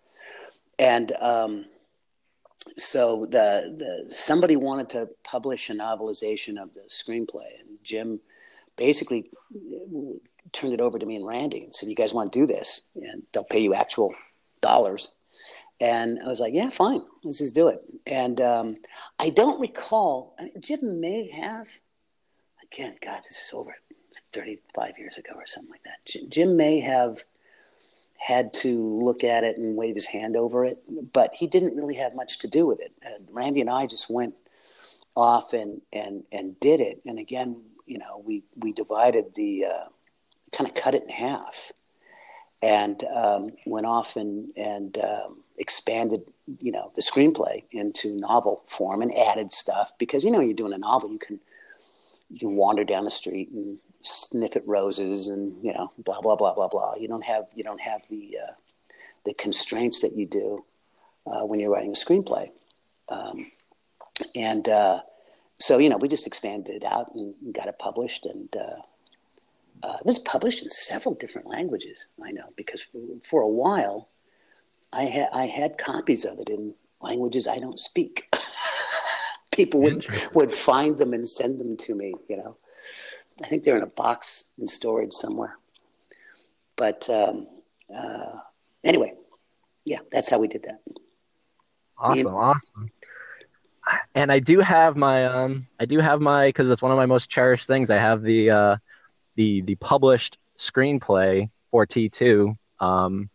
[0.78, 1.66] And um,
[2.76, 8.20] so the the somebody wanted to publish a novelization of the screenplay, and Jim
[8.76, 9.30] basically
[10.52, 12.82] turned it over to me and Randy and said, "You guys want to do this?
[12.94, 14.14] And they'll pay you actual
[14.60, 15.10] dollars."
[15.80, 17.80] And I was like, yeah, fine, let's just do it.
[18.06, 18.76] And um,
[19.18, 21.68] I don't recall, Jim may have,
[22.62, 23.74] again, God, this is over
[24.32, 26.28] 35 years ago or something like that.
[26.28, 27.24] Jim may have
[28.20, 30.78] had to look at it and wave his hand over it,
[31.12, 32.92] but he didn't really have much to do with it.
[33.02, 34.34] And Randy and I just went
[35.16, 37.00] off and, and, and did it.
[37.06, 39.88] And again, you know, we, we divided the, uh,
[40.52, 41.72] kind of cut it in half
[42.60, 46.20] and um, went off and, and um, expanded,
[46.60, 50.74] you know, the screenplay into novel form and added stuff because you know you're doing
[50.74, 51.40] a novel, you can
[52.30, 56.36] you can wander down the street and sniff at roses and you know blah blah
[56.36, 56.94] blah blah blah.
[56.98, 58.52] You don't have you don't have the uh,
[59.24, 60.64] the constraints that you do
[61.26, 62.50] uh, when you're writing a screenplay,
[63.08, 63.50] um,
[64.34, 65.00] and uh,
[65.58, 68.54] so you know we just expanded it out and got it published and.
[68.56, 68.82] Uh,
[69.82, 72.08] uh, it was published in several different languages.
[72.22, 74.10] I know because for, for a while,
[74.92, 78.28] I had I had copies of it in languages I don't speak.
[79.64, 82.14] People would would find them and send them to me.
[82.28, 82.56] You know,
[83.44, 85.58] I think they're in a box in storage somewhere.
[86.76, 87.46] But um,
[87.94, 88.36] uh,
[88.82, 89.12] anyway,
[89.84, 90.80] yeah, that's how we did that.
[91.98, 92.90] Awesome, and, awesome.
[94.14, 97.06] And I do have my um, I do have my because it's one of my
[97.06, 97.90] most cherished things.
[97.90, 98.76] I have the uh,
[99.36, 102.56] the the published screenplay for T two.
[102.78, 103.28] Um,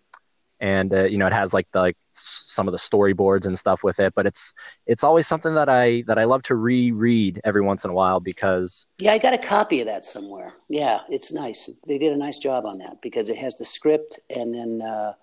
[0.60, 3.84] and uh, you know it has like the like some of the storyboards and stuff
[3.84, 4.54] with it but it's
[4.86, 8.20] it's always something that i that i love to reread every once in a while
[8.20, 10.54] because yeah i got a copy of that somewhere.
[10.70, 11.70] Yeah it's nice.
[11.88, 15.14] They did a nice job on that because it has the script and then uh,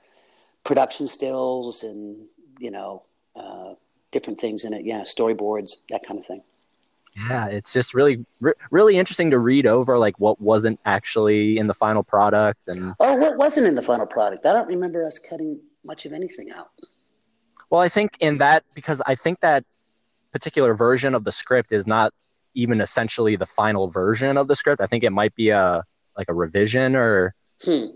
[0.65, 2.27] production stills and
[2.59, 3.05] you know
[3.35, 3.75] uh,
[4.11, 4.85] different things in it.
[4.85, 6.43] Yeah storyboards that kind of thing
[7.17, 11.67] yeah it's just really re- really interesting to read over like what wasn't actually in
[11.67, 14.47] the final product and oh what wasn't in the final product?
[14.47, 16.71] I don't remember us cutting much of anything out.
[17.71, 19.65] Well i think in that because i think that
[20.33, 22.13] particular version of the script is not
[22.55, 24.81] even essentially the final version of the script.
[24.81, 25.85] I think it might be a
[26.17, 27.87] like a revision or hmm.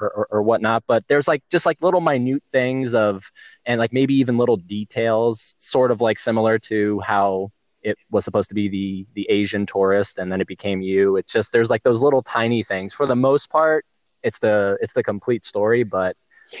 [0.00, 3.30] or, or, or whatnot but there's like just like little minute things of
[3.66, 7.50] and like maybe even little details sort of like similar to how
[7.82, 11.16] it was supposed to be the the Asian tourist, and then it became you.
[11.16, 12.92] It's just there's like those little tiny things.
[12.92, 13.84] For the most part,
[14.22, 15.82] it's the it's the complete story.
[15.82, 16.16] But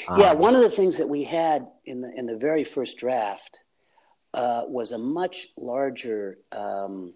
[0.08, 2.98] um, yeah, one of the things that we had in the in the very first
[2.98, 3.60] draft
[4.34, 7.12] uh, was a much larger um,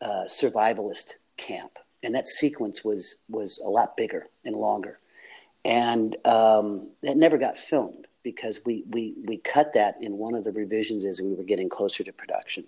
[0.00, 4.98] uh, survivalist camp, and that sequence was was a lot bigger and longer,
[5.64, 10.44] and um, it never got filmed because we we we cut that in one of
[10.44, 12.64] the revisions as we were getting closer to production,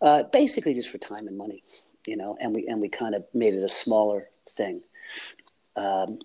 [0.00, 1.62] uh, basically just for time and money,
[2.06, 4.82] you know, and we and we kind of made it a smaller thing.
[5.76, 6.18] Um,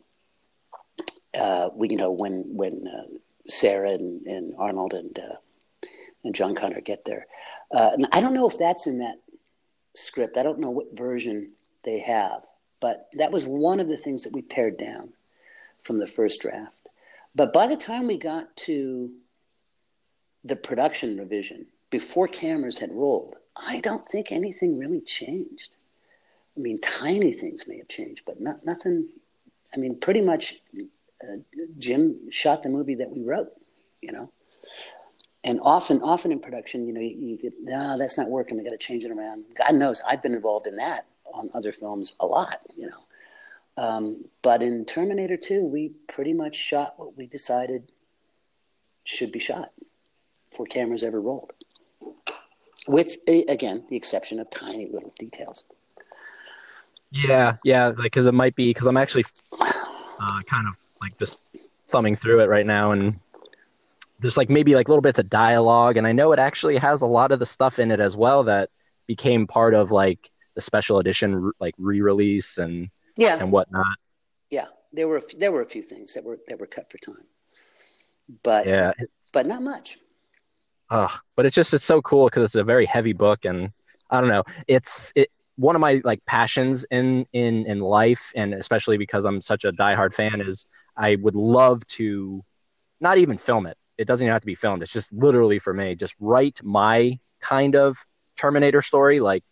[1.38, 5.36] uh, we, you know, when when uh, Sarah and, and Arnold and uh,
[6.24, 7.28] and John Connor get there.
[7.72, 9.22] Uh, and I don't know if that's in that
[9.94, 10.38] script.
[10.38, 11.52] I don't know what version
[11.84, 12.44] they have,
[12.80, 15.14] but that was one of the things that we pared down
[15.84, 16.90] from the first draft.
[17.36, 19.12] But by the time we got to
[20.44, 25.78] the production revision, before cameras had rolled, I don't think anything really changed.
[26.58, 29.10] I mean, tiny things may have changed, but not nothing.
[29.74, 30.62] I mean, pretty much,
[31.24, 31.38] uh,
[31.78, 33.52] Jim shot the movie that we wrote.
[34.02, 34.32] You know,
[35.46, 38.58] and often, often in production, you know, you, you get, no, that's not working.
[38.58, 39.46] We got to change it around.
[39.56, 43.04] God knows, I've been involved in that on other films a lot, you know.
[43.78, 47.92] Um, but in Terminator 2, we pretty much shot what we decided
[49.04, 49.72] should be shot
[50.50, 51.54] before cameras ever rolled.
[52.88, 55.64] With, again, the exception of tiny little details.
[57.12, 59.26] Yeah, yeah, like because it might be because I'm actually
[59.60, 61.38] uh, kind of like just
[61.88, 63.20] thumbing through it right now, and
[64.20, 67.06] there's like maybe like little bits of dialogue and i know it actually has a
[67.06, 68.70] lot of the stuff in it as well that
[69.08, 73.38] became part of like the special edition like re-release and yeah.
[73.40, 73.86] and whatnot.
[74.50, 77.26] Yeah there were there were a few things that were that were cut for time.
[78.42, 78.94] But yeah
[79.34, 79.98] but not much
[80.90, 83.72] oh but it's just it's so cool because it's a very heavy book and
[84.10, 88.54] i don't know it's it one of my like passions in in in life and
[88.54, 90.66] especially because i'm such a diehard fan is
[90.98, 92.44] i would love to
[93.00, 94.84] not even film it it doesn't even have to be filmed.
[94.84, 97.98] It's just literally for me, just write my kind of
[98.38, 99.44] Terminator story, like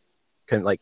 [0.47, 0.81] can, like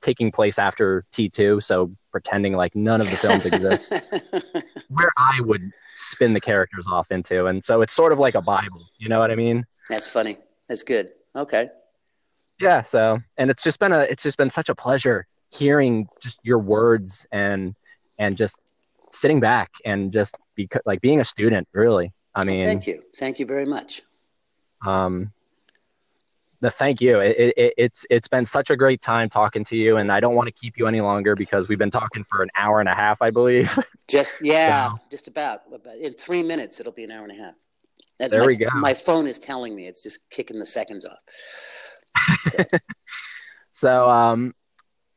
[0.00, 3.92] taking place after T2, so pretending like none of the films exist,
[4.88, 7.46] where I would spin the characters off into.
[7.46, 9.66] And so it's sort of like a Bible, you know what I mean?
[9.90, 10.38] That's funny.
[10.68, 11.10] That's good.
[11.34, 11.68] Okay.
[12.60, 16.38] Yeah, so and it's just been a it's just been such a pleasure hearing just
[16.42, 17.74] your words and
[18.18, 18.58] and just
[19.10, 23.40] sitting back and just be like being a student really I mean, thank you, thank
[23.40, 24.02] you very much.
[24.86, 25.32] Um,
[26.60, 27.18] the thank you.
[27.20, 30.34] It, it, it's it's been such a great time talking to you, and I don't
[30.34, 32.94] want to keep you any longer because we've been talking for an hour and a
[32.94, 33.76] half, I believe.
[34.08, 34.98] Just yeah, so.
[35.10, 35.62] just about.
[36.00, 37.54] In three minutes, it'll be an hour and a half.
[38.28, 38.68] There my, we go.
[38.74, 41.18] My phone is telling me it's just kicking the seconds off.
[42.50, 42.64] So,
[43.70, 44.54] so um,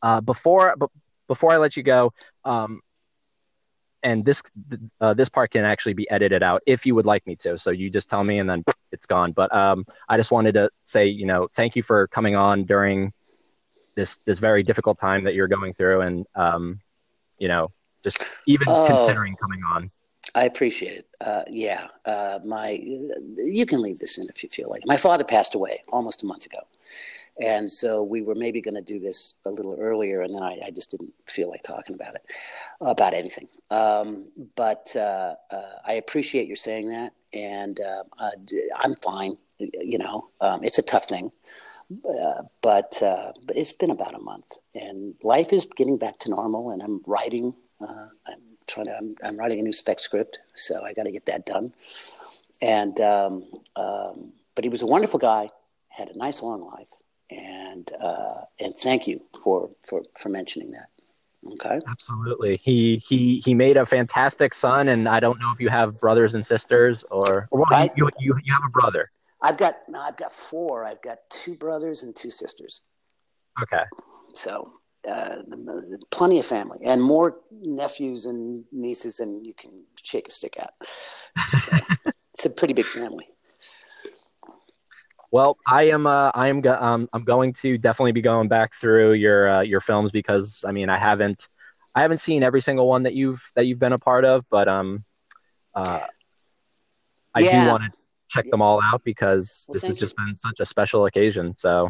[0.02, 0.76] uh, before
[1.28, 2.14] before I let you go,
[2.46, 2.82] um,
[4.04, 4.44] and this
[5.02, 7.58] uh, this part can actually be edited out if you would like me to.
[7.58, 9.32] So you just tell me, and then it's gone.
[9.32, 13.14] But um, I just wanted to say, you know, thank you for coming on during
[13.96, 16.80] this this very difficult time that you're going through, and um,
[17.40, 17.72] you know,
[18.04, 19.92] just even oh, considering coming on.
[20.36, 21.08] I appreciate it.
[21.22, 24.82] Uh, yeah, uh, my you can leave this in if you feel like.
[24.82, 24.88] It.
[24.88, 26.60] My father passed away almost a month ago,
[27.40, 30.60] and so we were maybe going to do this a little earlier, and then I,
[30.66, 32.24] I, just didn't feel like talking about it,
[32.82, 33.48] about anything.
[33.70, 38.04] Um, but uh, uh, I appreciate your saying that, and uh,
[38.78, 39.38] I'm fine.
[39.60, 41.32] You know, um, it's a tough thing,
[42.08, 46.30] uh, but uh, but it's been about a month, and life is getting back to
[46.30, 46.72] normal.
[46.72, 47.54] And I'm writing.
[47.80, 48.98] Uh, I'm trying to.
[48.98, 51.74] I'm, I'm, writing a new spec script, so I got to get that done.
[52.62, 53.46] And um,
[53.76, 55.50] um, but he was a wonderful guy,
[55.90, 56.90] had a nice long life
[57.34, 60.90] and uh, and thank you for for for mentioning that.
[61.54, 61.80] Okay.
[61.90, 62.60] Absolutely.
[62.62, 66.36] He he he made a fantastic son, and I don't know if you have brothers
[66.36, 69.12] and sisters, or, or well, I, you, you you have a brother.
[69.42, 70.86] I've got no, I've got four.
[70.86, 72.82] I've got two brothers and two sisters.
[73.62, 73.84] Okay.
[74.34, 74.74] So
[75.10, 75.38] uh,
[76.12, 79.72] plenty of family and more nephews and nieces than you can
[80.02, 80.74] shake a stick at.
[81.60, 81.72] So
[82.34, 83.28] it's a pretty big family.
[85.32, 86.06] Well, I am.
[86.06, 86.62] Uh, I am.
[86.62, 90.64] Go- um, I'm going to definitely be going back through your uh, your films because
[90.68, 91.48] I mean I haven't
[91.96, 94.68] I haven't seen every single one that you've that you've been a part of, but
[94.68, 95.04] um,
[95.74, 96.02] uh,
[97.34, 97.66] I yeah.
[97.66, 97.92] do want to
[98.30, 101.56] check them all out because well, this has just been such a special occasion.
[101.56, 101.90] So,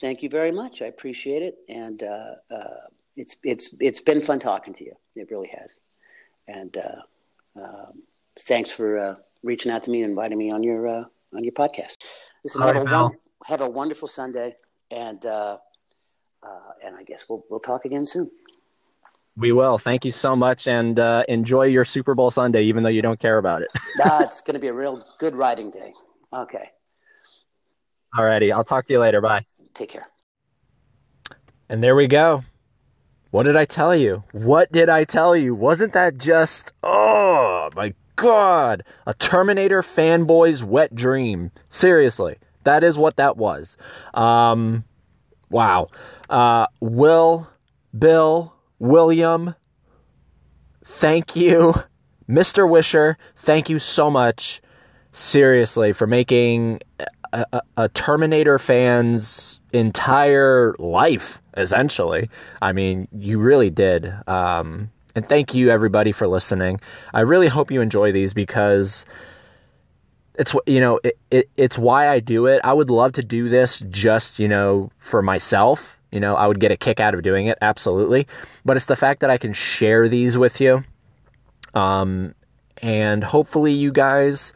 [0.00, 0.82] thank you very much.
[0.82, 2.86] I appreciate it, and uh, uh,
[3.16, 4.92] it's it's it's been fun talking to you.
[5.14, 5.78] It really has,
[6.48, 8.02] and uh, um,
[8.38, 11.04] thanks for uh, reaching out to me and inviting me on your uh,
[11.34, 11.96] on your podcast.
[12.44, 13.12] Listen, have, a one,
[13.46, 14.56] have a wonderful Sunday,
[14.90, 15.58] and uh,
[16.42, 18.30] uh, and I guess we'll we'll talk again soon.
[19.36, 19.78] We will.
[19.78, 23.20] Thank you so much, and uh, enjoy your Super Bowl Sunday, even though you don't
[23.20, 23.68] care about it.
[24.02, 25.94] ah, it's going to be a real good riding day.
[26.32, 26.70] Okay.
[28.14, 29.20] Alrighty, I'll talk to you later.
[29.20, 29.46] Bye.
[29.74, 30.06] Take care.
[31.68, 32.44] And there we go.
[33.30, 34.24] What did I tell you?
[34.32, 35.54] What did I tell you?
[35.54, 41.52] Wasn't that just, oh my God, a Terminator fanboy's wet dream?
[41.68, 43.76] Seriously, that is what that was.
[44.14, 44.84] Um,
[45.48, 45.86] wow.
[46.28, 47.48] Uh, Will,
[47.96, 49.54] Bill, William,
[50.84, 51.74] thank you.
[52.28, 52.68] Mr.
[52.68, 54.60] Wisher, thank you so much,
[55.12, 56.80] seriously, for making
[57.32, 62.28] a, a, Terminator fan's entire life, essentially.
[62.60, 64.12] I mean, you really did.
[64.28, 66.80] Um, and thank you, everybody, for listening.
[67.14, 69.04] I really hope you enjoy these because
[70.36, 72.60] it's you know it, it, it's why I do it.
[72.64, 75.98] I would love to do this just you know for myself.
[76.10, 78.26] You know, I would get a kick out of doing it, absolutely.
[78.64, 80.82] But it's the fact that I can share these with you,
[81.74, 82.34] um,
[82.82, 84.52] and hopefully you guys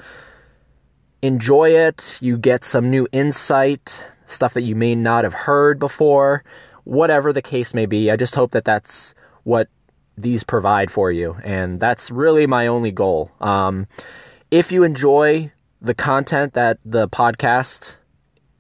[1.25, 2.19] enjoy it.
[2.21, 6.45] You get some new insight, stuff that you may not have heard before,
[6.85, 8.11] whatever the case may be.
[8.11, 9.15] I just hope that that's
[9.45, 9.69] what
[10.19, 11.37] these provide for you.
[11.43, 13.31] And that's really my only goal.
[13.41, 13.87] Um,
[14.51, 17.95] if you enjoy the content that the podcast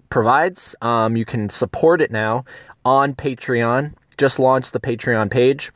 [0.08, 2.46] provides, um, you can support it now
[2.82, 3.92] on Patreon.
[4.16, 5.70] Just launched the Patreon page.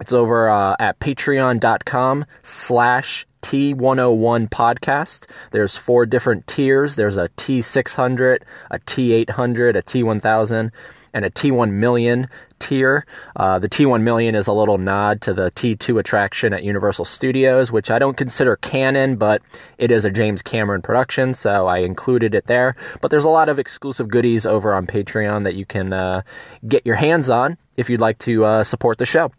[0.00, 5.26] It's over uh, at patreon.com slash T101 podcast.
[5.52, 6.96] There's four different tiers.
[6.96, 10.70] There's a T600, a T800, a T1000,
[11.14, 12.28] and a T1 million
[12.58, 13.06] tier.
[13.36, 17.72] Uh, the T1 million is a little nod to the T2 attraction at Universal Studios,
[17.72, 19.42] which I don't consider canon, but
[19.78, 22.74] it is a James Cameron production, so I included it there.
[23.00, 26.22] But there's a lot of exclusive goodies over on Patreon that you can uh,
[26.66, 29.30] get your hands on if you'd like to uh, support the show.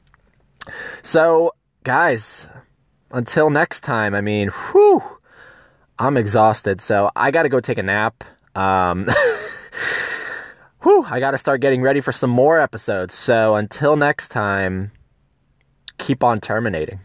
[1.04, 1.54] So,
[1.84, 2.48] guys,
[3.12, 5.04] until next time, I mean, whew,
[6.00, 8.24] I'm exhausted, so I got to go take a nap.
[8.56, 9.10] Um,
[10.84, 13.14] whew, I got to start getting ready for some more episodes.
[13.14, 14.92] So until next time,
[15.98, 17.00] keep on terminating.